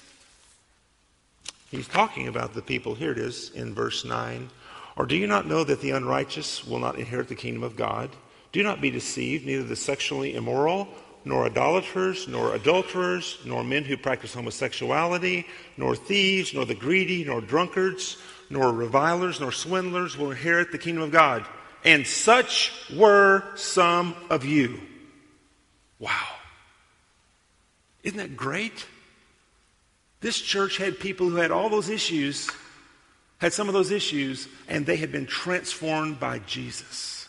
he's 1.72 1.88
talking 1.88 2.28
about 2.28 2.54
the 2.54 2.62
people. 2.62 2.93
Here 2.93 3.14
it 3.14 3.18
is 3.18 3.52
in 3.52 3.74
verse 3.74 4.04
9. 4.04 4.50
Or 4.98 5.06
do 5.06 5.16
you 5.16 5.28
not 5.28 5.48
know 5.48 5.64
that 5.64 5.80
the 5.80 5.91
unrighteous 5.91 6.68
will 6.68 6.80
not 6.80 7.00
inherit 7.00 7.30
the 7.30 7.36
kingdom 7.36 7.64
of 7.64 7.78
God? 7.78 8.10
Do 8.52 8.62
not 8.64 8.82
be 8.82 8.89
deceived, 8.91 9.45
neither 9.45 9.64
the 9.64 9.78
sexually 9.78 10.36
immoral, 10.36 10.89
nor 11.24 11.45
idolaters, 11.45 12.28
nor 12.28 12.54
adulterers, 12.54 13.38
nor 13.45 13.64
men 13.64 13.86
who 13.86 13.95
practice 13.95 14.34
homosexuality, 14.34 15.45
nor 15.78 15.95
thieves, 15.95 16.54
nor 16.54 16.66
the 16.66 16.76
greedy, 16.76 17.24
nor 17.24 17.39
drunkards, 17.39 18.18
nor 18.50 18.74
revilers, 18.74 19.39
nor 19.39 19.54
swindlers 19.54 20.18
will 20.18 20.32
inherit 20.32 20.74
the 20.74 20.78
kingdom 20.78 21.04
of 21.04 21.12
God. 21.12 21.45
And 21.86 22.06
such 22.06 22.74
were 22.93 23.41
some 23.56 24.18
of 24.30 24.43
you. 24.43 24.82
Wow. 25.98 26.12
Isn't 28.08 28.20
that 28.20 28.38
great? 28.38 28.86
This 30.22 30.39
church 30.39 30.78
had 30.78 30.97
people 30.97 31.28
who 31.30 31.36
had 31.36 31.51
all 31.51 31.68
those 31.68 31.89
issues, 31.89 32.49
had 33.39 33.51
some 33.51 33.68
of 33.68 33.74
those 33.74 33.91
issues, 33.91 34.47
and 34.70 34.86
they 34.86 34.95
had 34.95 35.12
been 35.12 35.26
transformed 35.26 36.18
by 36.18 36.39
Jesus. 36.39 37.28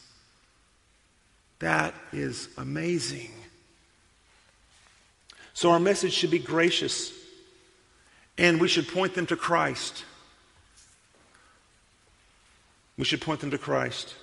That 1.59 1.95
is 2.13 2.49
amazing. 2.57 3.33
So, 5.53 5.73
our 5.73 5.81
message 5.81 6.13
should 6.13 6.31
be 6.31 6.39
gracious, 6.39 7.13
and 8.39 8.61
we 8.61 8.69
should 8.69 8.87
point 8.87 9.15
them 9.15 9.27
to 9.27 9.37
Christ. 9.37 10.05
We 12.97 13.05
should 13.05 13.21
point 13.21 13.41
them 13.41 13.51
to 13.51 13.59
Christ. 13.59 14.15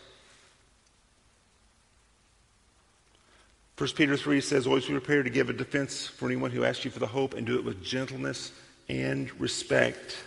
1 3.77 3.89
Peter 3.89 4.15
3 4.15 4.39
says, 4.39 4.67
Always 4.67 4.85
be 4.85 4.93
prepared 4.93 5.25
to 5.25 5.29
give 5.31 5.49
a 5.49 5.53
defense 5.53 6.07
for 6.07 6.27
anyone 6.27 6.51
who 6.51 6.63
asks 6.63 6.85
you 6.85 6.91
for 6.91 6.99
the 6.99 7.07
hope, 7.07 7.33
and 7.33 7.45
do 7.45 7.55
it 7.57 7.63
with 7.65 7.83
gentleness 7.83 8.53
and 8.87 9.29
respect. 9.39 10.17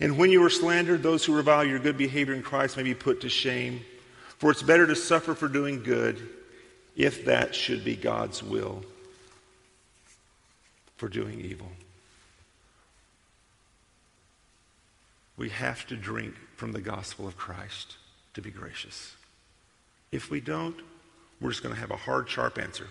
And 0.00 0.18
when 0.18 0.30
you 0.30 0.44
are 0.44 0.50
slandered, 0.50 1.02
those 1.02 1.24
who 1.24 1.34
revile 1.34 1.64
your 1.64 1.78
good 1.78 1.96
behavior 1.96 2.34
in 2.34 2.42
Christ 2.42 2.76
may 2.76 2.82
be 2.82 2.94
put 2.94 3.22
to 3.22 3.28
shame. 3.30 3.80
For 4.38 4.50
it's 4.50 4.62
better 4.62 4.86
to 4.86 4.96
suffer 4.96 5.34
for 5.34 5.48
doing 5.48 5.82
good, 5.82 6.20
if 6.96 7.24
that 7.24 7.54
should 7.54 7.84
be 7.84 7.96
God's 7.96 8.42
will, 8.42 8.84
for 10.96 11.08
doing 11.08 11.40
evil. 11.40 11.68
We 15.38 15.48
have 15.48 15.86
to 15.86 15.96
drink 15.96 16.34
from 16.56 16.72
the 16.72 16.80
gospel 16.82 17.26
of 17.26 17.36
Christ 17.38 17.96
to 18.34 18.42
be 18.42 18.50
gracious. 18.50 19.14
If 20.12 20.30
we 20.30 20.40
don't, 20.40 20.76
we're 21.44 21.50
just 21.50 21.62
going 21.62 21.74
to 21.74 21.80
have 21.82 21.90
a 21.90 21.96
hard, 21.96 22.26
sharp 22.30 22.56
answer. 22.58 22.86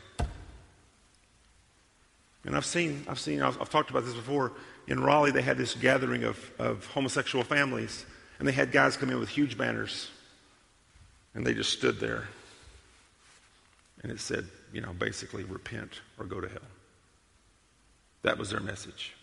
And 2.46 2.56
I've 2.56 2.68
seen, 2.68 3.04
I've 3.10 3.18
seen, 3.20 3.42
I've, 3.42 3.60
I've, 3.60 3.72
talked 3.72 3.90
about 3.90 4.06
this 4.06 4.14
before. 4.14 4.52
In 4.86 5.00
Raleigh, 5.02 5.32
they 5.32 5.42
had 5.42 5.58
this 5.58 5.74
gathering 5.74 6.24
of, 6.24 6.52
of 6.60 6.86
homosexual 6.86 7.44
families, 7.44 8.06
and 8.38 8.48
they 8.48 8.52
had 8.52 8.72
guys 8.72 8.96
come 8.96 9.10
in 9.10 9.20
with 9.20 9.30
huge 9.30 9.58
banners, 9.58 10.08
and 11.34 11.44
they 11.44 11.56
just 11.56 11.74
stood 11.74 12.00
there. 12.00 12.28
And 14.04 14.12
it 14.12 14.20
said, 14.20 14.46
you 14.72 14.82
know, 14.82 14.94
basically, 14.94 15.46
repent 15.46 16.02
or 16.20 16.26
go 16.28 16.40
to 16.40 16.48
hell. 16.48 16.58
That 18.22 18.38
was 18.38 18.52
their 18.52 18.60
message. 18.60 19.16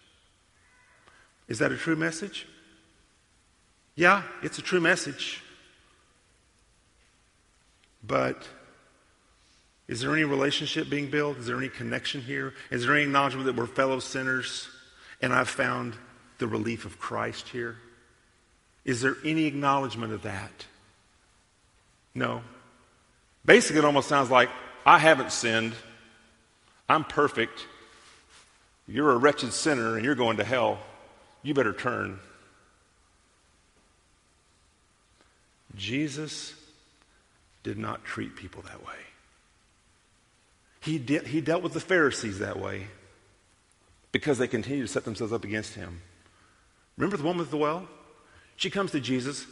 Is 1.46 1.60
that 1.60 1.70
a 1.70 1.76
true 1.76 1.94
message? 1.94 2.48
Yeah, 3.94 4.22
it's 4.42 4.58
a 4.58 4.62
true 4.62 4.80
message. 4.80 5.40
But 8.02 8.42
is 9.90 10.00
there 10.00 10.12
any 10.12 10.22
relationship 10.22 10.88
being 10.88 11.10
built? 11.10 11.38
Is 11.38 11.46
there 11.46 11.56
any 11.58 11.68
connection 11.68 12.20
here? 12.20 12.54
Is 12.70 12.84
there 12.86 12.94
any 12.94 13.02
acknowledgement 13.02 13.46
that 13.46 13.56
we're 13.56 13.66
fellow 13.66 13.98
sinners 13.98 14.68
and 15.20 15.32
I've 15.32 15.48
found 15.48 15.94
the 16.38 16.46
relief 16.46 16.84
of 16.84 17.00
Christ 17.00 17.48
here? 17.48 17.76
Is 18.84 19.00
there 19.00 19.16
any 19.24 19.46
acknowledgement 19.46 20.12
of 20.12 20.22
that? 20.22 20.64
No. 22.14 22.42
Basically, 23.44 23.78
it 23.78 23.84
almost 23.84 24.06
sounds 24.08 24.30
like 24.30 24.48
I 24.86 24.96
haven't 24.96 25.32
sinned. 25.32 25.72
I'm 26.88 27.02
perfect. 27.02 27.66
You're 28.86 29.10
a 29.10 29.18
wretched 29.18 29.52
sinner 29.52 29.96
and 29.96 30.04
you're 30.04 30.14
going 30.14 30.36
to 30.36 30.44
hell. 30.44 30.78
You 31.42 31.52
better 31.52 31.72
turn. 31.72 32.20
Jesus 35.74 36.54
did 37.64 37.76
not 37.76 38.04
treat 38.04 38.36
people 38.36 38.62
that 38.62 38.86
way. 38.86 38.94
He, 40.80 40.96
de- 40.98 41.24
he 41.26 41.40
dealt 41.40 41.62
with 41.62 41.74
the 41.74 41.80
Pharisees 41.80 42.38
that 42.38 42.58
way 42.58 42.86
because 44.12 44.38
they 44.38 44.48
continued 44.48 44.86
to 44.86 44.92
set 44.92 45.04
themselves 45.04 45.32
up 45.32 45.44
against 45.44 45.74
him. 45.74 46.00
Remember 46.96 47.16
the 47.16 47.22
woman 47.24 47.44
at 47.44 47.50
the 47.50 47.56
well? 47.56 47.86
She 48.56 48.70
comes 48.70 48.90
to 48.92 49.00
Jesus. 49.00 49.46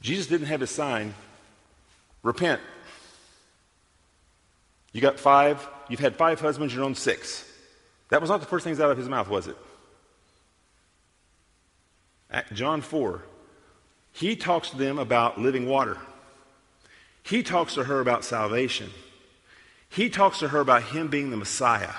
Jesus 0.00 0.26
didn't 0.26 0.46
have 0.46 0.60
his 0.60 0.70
sign 0.70 1.14
repent. 2.22 2.60
You 4.92 5.00
got 5.00 5.18
five, 5.18 5.66
you've 5.88 6.00
had 6.00 6.16
five 6.16 6.40
husbands, 6.40 6.74
you're 6.74 6.84
on 6.84 6.94
six. 6.94 7.44
That 8.08 8.20
was 8.20 8.28
not 8.30 8.40
the 8.40 8.46
first 8.46 8.64
things 8.64 8.80
out 8.80 8.90
of 8.90 8.98
his 8.98 9.08
mouth, 9.08 9.28
was 9.28 9.46
it? 9.46 9.56
At 12.28 12.52
John 12.52 12.80
4, 12.80 13.22
he 14.12 14.34
talks 14.36 14.70
to 14.70 14.76
them 14.76 14.98
about 14.98 15.38
living 15.38 15.66
water. 15.66 15.96
He 17.22 17.42
talks 17.42 17.74
to 17.74 17.84
her 17.84 18.00
about 18.00 18.24
salvation. 18.24 18.90
He 19.90 20.08
talks 20.08 20.38
to 20.38 20.48
her 20.48 20.60
about 20.60 20.84
him 20.84 21.08
being 21.08 21.30
the 21.30 21.36
Messiah. 21.36 21.92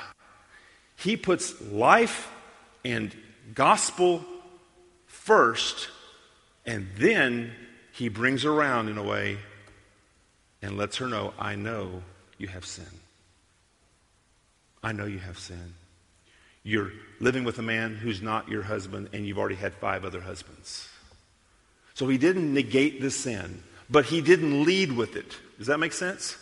He 0.96 1.18
puts 1.18 1.62
life 1.62 2.32
and 2.86 3.14
gospel 3.54 4.24
first, 5.08 5.90
and 6.66 6.88
then 6.98 7.52
he 7.92 8.08
brings 8.08 8.46
around 8.46 8.88
in 8.88 8.98
a 8.98 9.04
way 9.04 9.38
and 10.62 10.78
lets 10.78 10.98
her 10.98 11.08
know, 11.08 11.34
I 11.38 11.56
know 11.56 12.02
you 12.38 12.48
have 12.48 12.66
sin. 12.66 12.86
I 14.82 14.94
know 14.94 15.06
you 15.06 15.20
have 15.20 15.38
sin. 15.38 15.74
You're 16.64 16.94
living 17.20 17.44
with 17.44 17.60
a 17.60 17.64
man 17.64 17.96
who's 17.96 18.22
not 18.22 18.48
your 18.48 18.64
husband, 18.64 19.10
and 19.12 19.28
you've 19.28 19.38
already 19.38 19.56
had 19.56 19.74
five 19.76 20.06
other 20.06 20.22
husbands. 20.22 20.88
So 21.94 22.08
he 22.08 22.18
didn't 22.18 22.54
negate 22.54 23.02
the 23.02 23.12
sin, 23.12 23.64
but 23.90 24.06
he 24.06 24.22
didn't 24.22 24.64
lead 24.64 24.94
with 24.94 25.16
it. 25.18 25.38
Does 25.58 25.68
that 25.68 25.80
make 25.80 25.92
sense? 25.94 26.38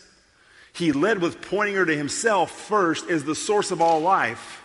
He 0.74 0.92
led 0.92 1.22
with 1.22 1.42
pointing 1.42 1.76
her 1.76 1.86
to 1.86 1.96
himself 1.96 2.52
first 2.52 3.10
as 3.10 3.24
the 3.24 3.36
source 3.36 3.72
of 3.72 3.82
all 3.82 4.00
life. 4.02 4.62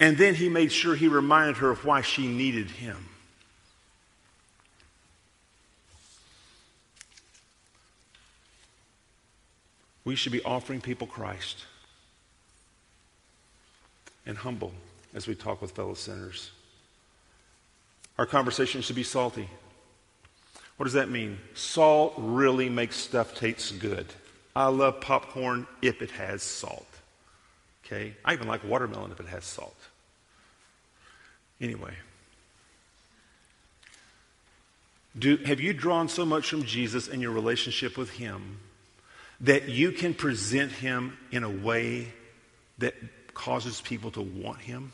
And 0.00 0.16
then 0.16 0.34
he 0.36 0.48
made 0.48 0.70
sure 0.70 0.94
he 0.94 1.08
reminded 1.08 1.56
her 1.58 1.70
of 1.70 1.84
why 1.84 2.02
she 2.02 2.26
needed 2.28 2.70
him. 2.70 3.06
We 10.04 10.14
should 10.16 10.32
be 10.32 10.42
offering 10.42 10.80
people 10.80 11.06
Christ 11.06 11.64
and 14.24 14.38
humble 14.38 14.72
as 15.14 15.26
we 15.26 15.34
talk 15.34 15.60
with 15.60 15.72
fellow 15.72 15.94
sinners. 15.94 16.50
Our 18.16 18.24
conversation 18.24 18.80
should 18.80 18.96
be 18.96 19.02
salty. 19.02 19.48
What 20.76 20.84
does 20.84 20.94
that 20.94 21.10
mean? 21.10 21.38
Salt 21.54 22.14
really 22.16 22.70
makes 22.70 22.96
stuff 22.96 23.34
taste 23.34 23.78
good. 23.80 24.06
I 24.58 24.66
love 24.66 25.00
popcorn 25.00 25.68
if 25.80 26.02
it 26.02 26.10
has 26.10 26.42
salt. 26.42 26.84
Okay? 27.86 28.16
I 28.24 28.32
even 28.32 28.48
like 28.48 28.64
watermelon 28.64 29.12
if 29.12 29.20
it 29.20 29.26
has 29.28 29.44
salt. 29.44 29.76
Anyway. 31.60 31.94
Do, 35.16 35.36
have 35.36 35.60
you 35.60 35.72
drawn 35.72 36.08
so 36.08 36.26
much 36.26 36.50
from 36.50 36.64
Jesus 36.64 37.06
in 37.06 37.20
your 37.20 37.30
relationship 37.30 37.96
with 37.96 38.10
Him 38.10 38.58
that 39.42 39.68
you 39.68 39.92
can 39.92 40.12
present 40.12 40.72
Him 40.72 41.16
in 41.30 41.44
a 41.44 41.48
way 41.50 42.08
that 42.78 42.96
causes 43.34 43.80
people 43.80 44.10
to 44.10 44.20
want 44.22 44.60
Him? 44.60 44.90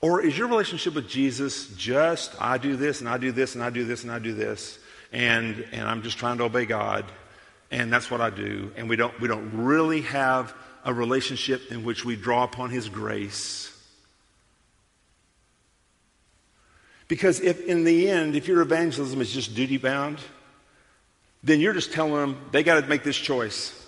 Or 0.00 0.20
is 0.20 0.36
your 0.36 0.48
relationship 0.48 0.96
with 0.96 1.08
Jesus 1.08 1.68
just, 1.76 2.34
I 2.42 2.58
do 2.58 2.74
this 2.74 2.98
and 2.98 3.08
I 3.08 3.18
do 3.18 3.30
this 3.30 3.54
and 3.54 3.62
I 3.62 3.70
do 3.70 3.84
this 3.84 4.02
and 4.02 4.10
I 4.10 4.18
do 4.18 4.34
this, 4.34 4.80
and, 5.12 5.64
and 5.70 5.82
I'm 5.88 6.02
just 6.02 6.18
trying 6.18 6.38
to 6.38 6.42
obey 6.44 6.66
God? 6.66 7.04
and 7.72 7.90
that's 7.92 8.10
what 8.10 8.20
I 8.20 8.30
do. 8.30 8.70
And 8.76 8.88
we 8.88 8.96
don't, 8.96 9.18
we 9.18 9.26
don't 9.28 9.50
really 9.56 10.02
have 10.02 10.54
a 10.84 10.92
relationship 10.92 11.72
in 11.72 11.84
which 11.84 12.04
we 12.04 12.14
draw 12.16 12.44
upon 12.44 12.70
His 12.70 12.88
grace. 12.88 13.68
Because 17.08 17.40
if 17.40 17.64
in 17.64 17.84
the 17.84 18.08
end, 18.08 18.36
if 18.36 18.46
your 18.46 18.60
evangelism 18.60 19.20
is 19.20 19.32
just 19.32 19.54
duty 19.54 19.78
bound, 19.78 20.18
then 21.42 21.60
you're 21.60 21.72
just 21.72 21.92
telling 21.92 22.14
them 22.14 22.36
they 22.52 22.62
got 22.62 22.80
to 22.80 22.86
make 22.86 23.02
this 23.04 23.16
choice. 23.16 23.78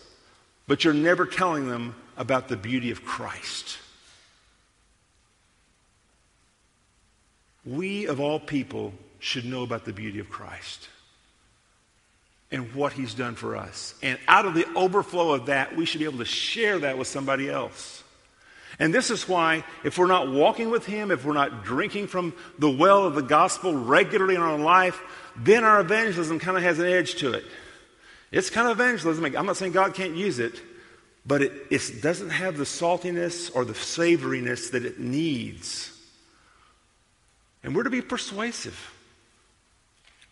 But 0.67 0.83
you're 0.85 0.95
never 0.95 1.27
telling 1.27 1.69
them 1.69 1.95
about 2.17 2.49
the 2.49 2.57
beauty 2.57 2.91
of 2.91 3.05
Christ. 3.05 3.79
We, 7.67 8.07
of 8.07 8.19
all 8.19 8.41
people, 8.41 8.93
should 9.21 9.45
know 9.45 9.63
about 9.63 9.85
the 9.85 9.93
beauty 9.93 10.19
of 10.21 10.29
Christ 10.31 10.89
and 12.51 12.73
what 12.75 12.93
he's 12.93 13.15
done 13.15 13.35
for 13.35 13.57
us. 13.57 13.95
And 14.03 14.19
out 14.29 14.47
of 14.47 14.55
the 14.55 14.67
overflow 14.75 15.33
of 15.33 15.47
that, 15.47 15.77
we 15.77 15.85
should 15.87 15.99
be 15.99 16.05
able 16.05 16.19
to 16.19 16.25
share 16.25 16.79
that 16.81 16.99
with 16.99 17.07
somebody 17.09 17.49
else. 17.49 18.03
And 18.79 18.93
this 18.93 19.11
is 19.11 19.29
why, 19.29 19.65
if 19.85 19.99
we're 19.99 20.07
not 20.07 20.31
walking 20.33 20.71
with 20.71 20.85
Him, 20.85 21.13
if 21.13 21.25
we're 21.25 21.33
not 21.33 21.65
drinking 21.65 22.09
from 22.09 22.35
the 22.59 22.69
well 22.69 23.05
of 23.07 23.15
the 23.15 23.23
gospel 23.23 23.73
regularly 23.73 24.35
in 24.35 24.41
our 24.41 24.59
life, 24.59 25.01
then 25.37 25.63
our 25.63 25.81
evangelism 25.81 26.41
kind 26.41 26.57
of 26.57 26.63
has 26.65 26.81
an 26.81 26.87
edge 26.87 27.15
to 27.17 27.35
it. 27.35 27.45
It's 28.33 28.51
kind 28.51 28.67
of 28.69 28.81
evangelism. 28.81 29.25
I'm 29.37 29.47
not 29.47 29.57
saying 29.57 29.73
God 29.73 29.95
can't 29.95 30.17
use 30.17 30.41
it, 30.41 30.61
but 31.25 31.41
it, 31.41 31.53
it 31.71 32.03
doesn't 32.03 32.31
have 32.31 32.57
the 32.57 32.65
saltiness 32.65 33.55
or 33.55 33.65
the 33.65 33.75
savoriness 33.75 34.73
that 34.73 34.85
it 34.85 34.99
needs. 34.99 35.97
And 37.63 37.77
we're 37.77 37.85
to 37.85 37.91
be 37.91 38.03
persuasive. 38.03 38.91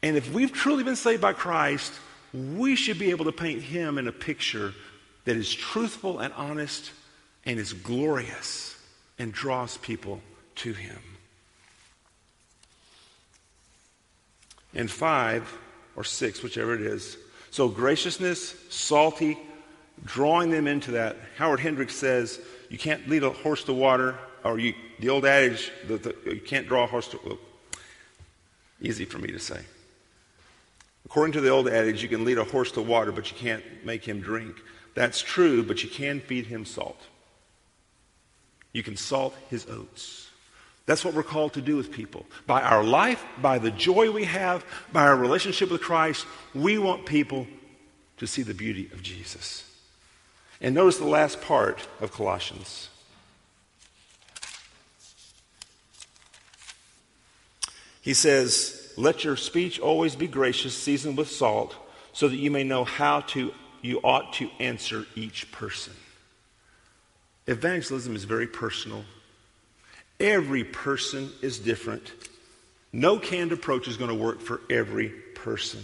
And 0.03 0.17
if 0.17 0.33
we've 0.33 0.53
truly 0.53 0.83
been 0.85 0.97
saved 0.97 1.23
by 1.23 1.33
Christ, 1.33 1.93
we 2.35 2.75
should 2.75 2.99
be 2.99 3.11
able 3.11 3.25
to 3.27 3.33
paint 3.33 3.63
him 3.63 3.99
in 3.99 4.09
a 4.09 4.13
picture 4.13 4.75
that 5.25 5.37
is 5.37 5.53
truthful 5.55 6.19
and 6.19 6.35
honest 6.35 6.91
and 7.47 7.61
is 7.61 7.73
glorious 7.73 8.77
and 9.19 9.33
draws 9.33 9.77
people 9.79 10.21
to 10.57 10.73
him. 10.73 10.99
And 14.75 14.91
five 14.91 15.57
or 15.95 16.03
six, 16.03 16.43
whichever 16.43 16.75
it 16.75 16.81
is. 16.81 17.17
So 17.51 17.69
graciousness, 17.69 18.57
salty, 18.71 19.39
drawing 20.05 20.51
them 20.51 20.67
into 20.67 20.93
that. 20.93 21.17
Howard 21.37 21.61
Hendricks 21.61 21.95
says, 21.95 22.41
you 22.71 22.79
can't 22.79 23.09
lead 23.09 23.23
a 23.23 23.31
horse 23.31 23.65
to 23.65 23.75
water, 23.75 24.17
or 24.43 24.59
you, 24.59 24.73
the 24.99 25.11
old 25.11 25.27
adage, 25.27 25.71
the, 25.87 25.99
the, 25.99 26.17
you 26.25 26.41
can't 26.41 26.67
draw 26.67 26.85
a 26.85 26.87
horse 26.87 27.07
to. 27.09 27.21
Well, 27.25 27.39
easy 28.81 29.05
for 29.05 29.19
me 29.19 29.29
to 29.31 29.39
say. 29.39 29.59
According 31.13 31.33
to 31.35 31.43
the 31.43 31.51
old 31.51 31.69
adage, 31.69 32.03
you 32.03 32.09
can 32.09 32.25
lead 32.25 32.39
a 32.39 32.45
horse 32.45 32.73
to 32.73 32.81
water, 32.81 33.13
but 33.13 33.31
you 33.31 33.37
can't 33.37 33.63
make 33.85 34.03
him 34.03 34.21
drink. 34.23 34.57
That's 34.95 35.21
true, 35.21 35.63
but 35.63 35.85
you 35.85 35.91
can 35.91 36.21
feed 36.21 36.47
him 36.47 36.65
salt. 36.65 36.99
You 38.73 38.83
can 38.83 38.97
salt 38.97 39.35
his 39.51 39.67
oats. 39.69 40.31
That's 40.87 41.05
what 41.05 41.13
we're 41.13 41.23
called 41.23 41.53
to 41.53 41.61
do 41.61 41.77
with 41.77 41.93
people. 41.93 42.25
By 42.47 42.63
our 42.63 42.83
life, 42.83 43.23
by 43.43 43.59
the 43.59 43.71
joy 43.71 44.11
we 44.11 44.25
have, 44.25 44.65
by 44.91 45.03
our 45.03 45.15
relationship 45.15 45.71
with 45.71 45.83
Christ, 45.83 46.25
we 46.55 46.79
want 46.79 47.05
people 47.05 47.47
to 48.17 48.27
see 48.27 48.41
the 48.41 48.55
beauty 48.55 48.89
of 48.95 49.03
Jesus. 49.03 49.71
And 50.63 50.75
notice 50.75 50.97
the 50.97 51.05
last 51.07 51.43
part 51.43 51.87
of 52.01 52.11
Colossians. 52.11 52.89
He 58.01 58.15
says, 58.15 58.79
let 58.97 59.25
your 59.25 59.37
speech 59.37 59.81
always 59.81 60.17
be 60.17 60.27
gracious, 60.27 60.75
seasoned 60.77 61.17
with 61.17 61.31
salt, 61.31 61.75
so 62.13 62.29
that 62.29 62.37
you 62.37 62.51
may 62.51 62.65
know 62.65 62.85
how 62.85 63.21
to, 63.21 63.55
you 63.81 64.01
ought 64.03 64.35
to 64.35 64.51
answer 64.59 65.07
each 65.15 65.51
person. 65.51 65.95
Evangelism 67.47 68.15
is 68.15 68.25
very 68.25 68.47
personal. 68.47 69.05
Every 70.21 70.63
person 70.63 71.31
is 71.41 71.59
different. 71.59 72.13
No 72.93 73.19
canned 73.19 73.53
approach 73.53 73.89
is 73.89 73.97
going 73.97 74.11
to 74.11 74.15
work 74.15 74.41
for 74.41 74.61
every 74.69 75.09
person. 75.09 75.81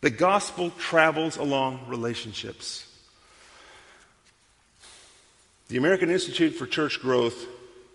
The 0.00 0.10
gospel 0.10 0.70
travels 0.70 1.36
along 1.36 1.84
relationships. 1.88 2.90
The 5.68 5.76
American 5.76 6.10
Institute 6.10 6.54
for 6.54 6.66
Church 6.66 7.00
Growth 7.00 7.46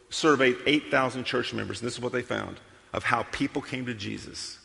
surveyed 0.09 0.57
8,000 0.65 1.23
church 1.23 1.53
members, 1.53 1.81
and 1.81 1.87
this 1.87 1.95
is 1.95 1.99
what 2.01 2.11
they 2.13 2.21
found 2.21 2.59
of 2.93 3.03
how 3.03 3.23
people 3.31 3.61
came 3.61 3.85
to 3.85 3.93
Jesus. 3.93 4.57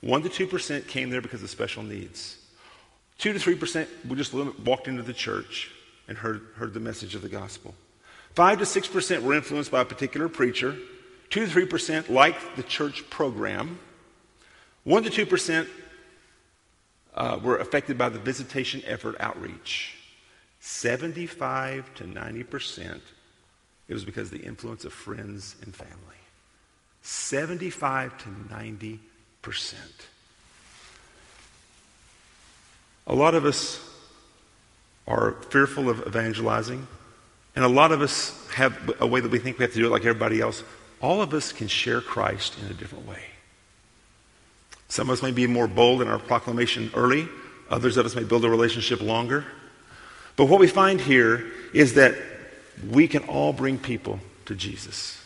1 0.00 0.22
to 0.22 0.28
2% 0.46 0.86
came 0.86 1.10
there 1.10 1.20
because 1.20 1.42
of 1.42 1.50
special 1.50 1.82
needs. 1.82 2.36
2 3.18 3.32
to 3.32 3.38
3% 3.38 3.86
just 4.16 4.32
walked 4.64 4.88
into 4.88 5.02
the 5.02 5.12
church 5.12 5.70
and 6.08 6.16
heard, 6.16 6.40
heard 6.56 6.74
the 6.74 6.80
message 6.80 7.14
of 7.14 7.22
the 7.22 7.28
gospel. 7.28 7.74
5 8.34 8.58
to 8.58 8.64
6% 8.64 9.22
were 9.22 9.34
influenced 9.34 9.70
by 9.70 9.80
a 9.80 9.84
particular 9.84 10.28
preacher. 10.28 10.74
2 11.30 11.46
to 11.46 11.66
3% 11.66 12.08
liked 12.08 12.56
the 12.56 12.62
church 12.62 13.08
program. 13.10 13.78
1 14.84 15.02
to 15.04 15.26
2% 15.26 15.68
uh, 17.14 17.40
were 17.42 17.58
affected 17.58 17.98
by 17.98 18.08
the 18.08 18.18
visitation 18.18 18.82
effort 18.86 19.16
outreach. 19.20 19.96
75 20.62 21.92
to 21.96 22.04
90%, 22.04 23.00
it 23.88 23.94
was 23.94 24.04
because 24.04 24.30
of 24.32 24.38
the 24.38 24.44
influence 24.46 24.84
of 24.84 24.92
friends 24.92 25.56
and 25.64 25.74
family. 25.74 26.19
75 27.02 28.16
to 28.24 28.28
90 28.54 29.00
percent. 29.42 29.80
A 33.06 33.14
lot 33.14 33.34
of 33.34 33.44
us 33.44 33.80
are 35.06 35.32
fearful 35.50 35.88
of 35.88 36.06
evangelizing, 36.06 36.86
and 37.56 37.64
a 37.64 37.68
lot 37.68 37.90
of 37.90 38.02
us 38.02 38.34
have 38.50 38.90
a 39.00 39.06
way 39.06 39.20
that 39.20 39.30
we 39.30 39.38
think 39.38 39.58
we 39.58 39.64
have 39.64 39.72
to 39.72 39.78
do 39.78 39.86
it 39.86 39.90
like 39.90 40.02
everybody 40.02 40.40
else. 40.40 40.62
All 41.00 41.22
of 41.22 41.32
us 41.32 41.52
can 41.52 41.66
share 41.68 42.00
Christ 42.00 42.56
in 42.60 42.66
a 42.70 42.74
different 42.74 43.08
way. 43.08 43.22
Some 44.88 45.08
of 45.08 45.14
us 45.14 45.22
may 45.22 45.30
be 45.32 45.46
more 45.46 45.66
bold 45.66 46.02
in 46.02 46.08
our 46.08 46.18
proclamation 46.18 46.90
early, 46.94 47.28
others 47.70 47.96
of 47.96 48.04
us 48.04 48.14
may 48.14 48.24
build 48.24 48.44
a 48.44 48.50
relationship 48.50 49.00
longer. 49.00 49.44
But 50.36 50.46
what 50.46 50.60
we 50.60 50.68
find 50.68 51.00
here 51.00 51.44
is 51.74 51.94
that 51.94 52.14
we 52.88 53.08
can 53.08 53.22
all 53.24 53.52
bring 53.52 53.78
people 53.78 54.20
to 54.46 54.54
Jesus 54.54 55.19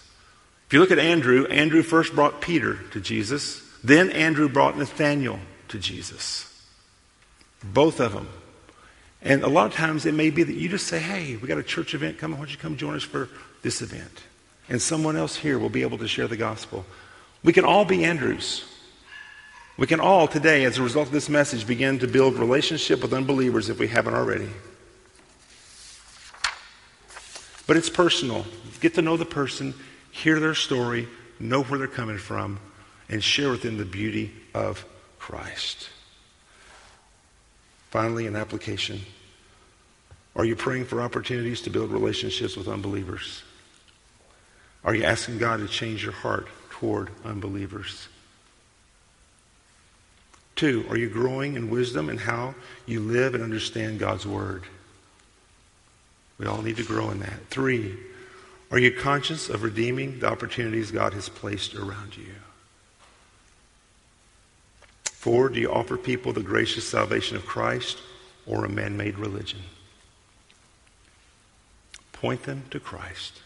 you 0.75 0.81
look 0.81 0.91
at 0.91 0.99
Andrew, 0.99 1.47
Andrew 1.47 1.83
first 1.83 2.15
brought 2.17 2.41
Peter 2.41 2.79
to 2.91 3.01
Jesus, 3.01 3.63
then 3.85 4.11
Andrew 4.11 4.49
brought 4.49 4.77
Nathaniel 4.77 5.39
to 5.69 5.79
Jesus. 5.79 6.51
Both 7.63 8.01
of 8.01 8.13
them. 8.13 8.29
And 9.23 9.43
a 9.45 9.49
lot 9.49 9.67
of 9.69 9.75
times 9.75 10.05
it 10.05 10.15
may 10.15 10.31
be 10.31 10.43
that 10.43 10.53
you 10.53 10.69
just 10.69 10.87
say, 10.89 10.99
hey, 10.99 11.37
we 11.37 11.47
got 11.47 11.59
a 11.59 11.63
church 11.63 11.95
event 11.95 12.19
coming. 12.19 12.39
Why 12.41 12.45
don't 12.47 12.53
you 12.53 12.59
come 12.59 12.77
join 12.77 12.97
us 12.97 13.05
for 13.05 13.29
this 13.63 13.83
event? 13.83 14.25
And 14.69 14.83
someone 14.83 15.17
else 15.17 15.37
here 15.37 15.59
will 15.61 15.69
be 15.71 15.83
able 15.83 15.99
to 15.99 16.09
share 16.09 16.27
the 16.27 16.37
gospel. 16.37 16.85
We 17.45 17.53
can 17.53 17.65
all 17.65 17.85
be 17.85 18.05
Andrews. 18.05 18.65
We 19.77 19.87
can 19.87 20.01
all 20.01 20.27
today, 20.27 20.65
as 20.65 20.77
a 20.79 20.83
result 20.83 21.07
of 21.07 21.13
this 21.13 21.29
message, 21.29 21.67
begin 21.69 22.01
to 22.01 22.09
build 22.09 22.35
relationship 22.37 23.01
with 23.01 23.13
unbelievers 23.15 23.69
if 23.69 23.79
we 23.79 23.87
haven't 23.89 24.15
already. 24.15 24.49
But 27.69 27.77
it's 27.77 27.89
personal. 27.91 28.45
Get 28.81 28.95
to 28.95 29.03
know 29.03 29.17
the 29.17 29.25
person 29.25 29.75
hear 30.15 30.39
their 30.39 30.55
story, 30.55 31.09
know 31.41 31.65
where 31.65 31.79
they're 31.79 31.89
coming 31.89 32.19
from, 32.19 32.61
and 33.09 33.23
share 33.23 33.51
with 33.51 33.63
them 33.63 33.79
the 33.79 33.85
beauty 33.85 34.31
of 34.55 34.85
Christ. 35.19 35.91
Finally, 37.91 38.29
an 38.29 38.37
application. 38.37 39.01
Are 40.37 40.45
you 40.45 40.55
praying 40.55 40.85
for 40.85 41.01
opportunities 41.03 41.61
to 41.63 41.71
build 41.71 41.91
relationships 41.91 42.57
with 42.57 42.69
unbelievers? 42.69 43.43
Are 44.85 44.95
you 44.95 45.03
asking 45.03 45.39
God 45.39 45.59
to 45.61 45.67
change 45.69 46.05
your 46.05 46.13
heart 46.13 46.47
toward 46.71 47.11
unbelievers? 47.25 48.09
Two, 50.55 50.87
are 50.89 50.97
you 50.97 51.09
growing 51.09 51.57
in 51.57 51.71
wisdom 51.71 52.09
and 52.09 52.21
how 52.21 52.55
you 52.87 53.01
live 53.01 53.35
and 53.35 53.43
understand 53.43 53.99
God's 53.99 54.27
word? 54.27 54.63
We 56.39 56.47
all 56.47 56.63
need 56.63 56.77
to 56.77 56.85
grow 56.85 57.11
in 57.11 57.19
that. 57.21 57.47
Three, 57.51 57.97
are 58.75 58.79
you 58.81 58.91
conscious 58.91 59.49
of 59.49 59.63
redeeming 59.63 60.19
the 60.19 60.27
opportunities 60.29 60.91
God 60.91 61.15
has 61.15 61.29
placed 61.29 61.77
around 61.77 62.17
you? 62.17 62.27
Four, 65.05 65.49
do 65.49 65.61
you 65.61 65.71
offer 65.71 65.97
people 65.97 66.33
the 66.33 66.43
gracious 66.43 66.85
salvation 66.85 67.37
of 67.37 67.47
Christ 67.47 67.99
or 68.49 68.65
a 68.65 68.69
man 68.69 68.97
made 68.97 69.17
religion? 69.17 69.61
Point 72.13 72.43
them 72.43 72.65
to 72.73 72.81
Christ. 72.81 73.43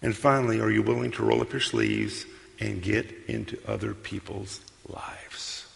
And 0.00 0.16
finally, 0.16 0.60
are 0.60 0.70
you 0.70 0.84
willing 0.84 1.10
to 1.10 1.24
roll 1.24 1.40
up 1.42 1.50
your 1.50 1.60
sleeves 1.60 2.26
and 2.60 2.80
get 2.80 3.12
into 3.26 3.58
other 3.66 3.92
people's 3.92 4.60
lives? 4.88 5.66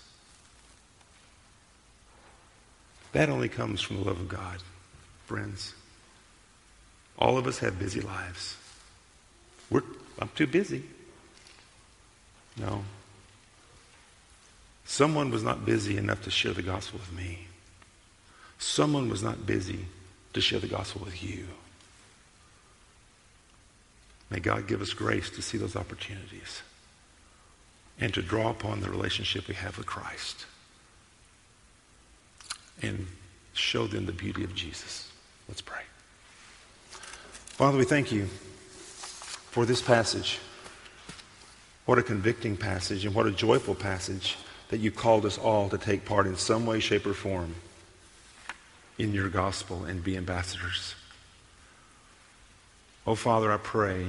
That 3.11 3.28
only 3.28 3.49
comes 3.49 3.81
from 3.81 3.97
the 3.97 4.05
love 4.05 4.20
of 4.20 4.28
God, 4.28 4.59
friends. 5.26 5.74
All 7.21 7.37
of 7.37 7.47
us 7.47 7.59
have 7.59 7.79
busy 7.79 8.01
lives. 8.01 8.57
We're, 9.71 9.83
I'm 10.18 10.31
too 10.35 10.47
busy. 10.47 10.83
No. 12.57 12.83
Someone 14.85 15.31
was 15.31 15.43
not 15.43 15.66
busy 15.66 15.97
enough 15.99 16.23
to 16.23 16.31
share 16.31 16.53
the 16.55 16.62
gospel 16.62 16.99
with 16.99 17.12
me. 17.16 17.41
Someone 18.59 19.09
was 19.09 19.23
not 19.23 19.47
busy 19.47 19.85
to 20.33 20.41
share 20.41 20.59
the 20.59 20.66
gospel 20.66 21.03
with 21.05 21.23
you. 21.23 21.47
May 24.31 24.39
God 24.41 24.66
give 24.66 24.81
us 24.81 24.93
grace 24.95 25.29
to 25.31 25.43
see 25.43 25.59
those 25.59 25.77
opportunities 25.77 26.62
and 27.99 28.14
to 28.14 28.23
draw 28.23 28.51
upon 28.51 28.81
the 28.81 28.89
relationship 28.91 29.47
we 29.49 29.55
have 29.57 29.77
with 29.77 29.87
Christ 29.87 30.47
and 32.81 33.07
show 33.53 33.87
them 33.87 34.07
the 34.07 34.12
beauty 34.12 34.43
of 34.45 34.55
Jesus. 34.55 35.11
Let's 35.49 35.61
pray. 35.61 35.83
Father, 37.61 37.77
we 37.77 37.85
thank 37.85 38.11
you 38.11 38.25
for 38.25 39.67
this 39.67 39.83
passage. 39.83 40.39
What 41.85 41.99
a 41.99 42.03
convicting 42.03 42.57
passage 42.57 43.05
and 43.05 43.15
what 43.15 43.27
a 43.27 43.31
joyful 43.31 43.75
passage 43.75 44.39
that 44.71 44.79
you 44.79 44.91
called 44.91 45.27
us 45.27 45.37
all 45.37 45.69
to 45.69 45.77
take 45.77 46.07
part 46.07 46.27
in 46.27 46.37
some 46.39 46.65
way, 46.65 46.81
shape, 46.81 47.05
or 47.05 47.13
form 47.13 47.55
in 48.97 49.13
your 49.13 49.29
gospel 49.29 49.85
and 49.85 50.03
be 50.03 50.17
ambassadors. 50.17 50.95
Oh, 53.07 53.15
Father, 53.15 53.53
I 53.53 53.59
pray 53.59 54.07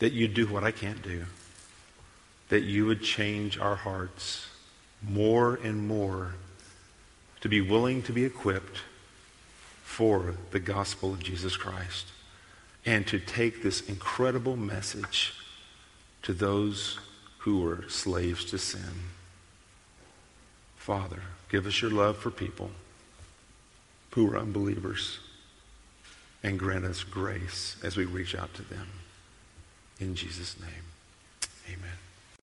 that 0.00 0.12
you 0.12 0.28
do 0.28 0.46
what 0.48 0.64
I 0.64 0.70
can't 0.70 1.00
do, 1.00 1.24
that 2.50 2.60
you 2.60 2.84
would 2.84 3.02
change 3.02 3.58
our 3.58 3.76
hearts 3.76 4.48
more 5.02 5.54
and 5.64 5.88
more 5.88 6.34
to 7.40 7.48
be 7.48 7.62
willing 7.62 8.02
to 8.02 8.12
be 8.12 8.26
equipped 8.26 8.80
for 9.82 10.34
the 10.50 10.60
gospel 10.60 11.14
of 11.14 11.24
Jesus 11.24 11.56
Christ 11.56 12.08
and 12.88 13.06
to 13.06 13.18
take 13.20 13.62
this 13.62 13.82
incredible 13.86 14.56
message 14.56 15.34
to 16.22 16.32
those 16.32 16.98
who 17.40 17.60
were 17.60 17.84
slaves 17.86 18.46
to 18.46 18.56
sin. 18.56 19.10
Father, 20.78 21.20
give 21.50 21.66
us 21.66 21.82
your 21.82 21.90
love 21.90 22.16
for 22.16 22.30
people 22.30 22.70
who 24.12 24.32
are 24.32 24.38
unbelievers 24.38 25.18
and 26.42 26.58
grant 26.58 26.86
us 26.86 27.04
grace 27.04 27.76
as 27.82 27.94
we 27.98 28.06
reach 28.06 28.34
out 28.34 28.54
to 28.54 28.62
them. 28.62 28.86
In 30.00 30.14
Jesus' 30.14 30.58
name, 30.58 30.96
amen. 31.68 31.97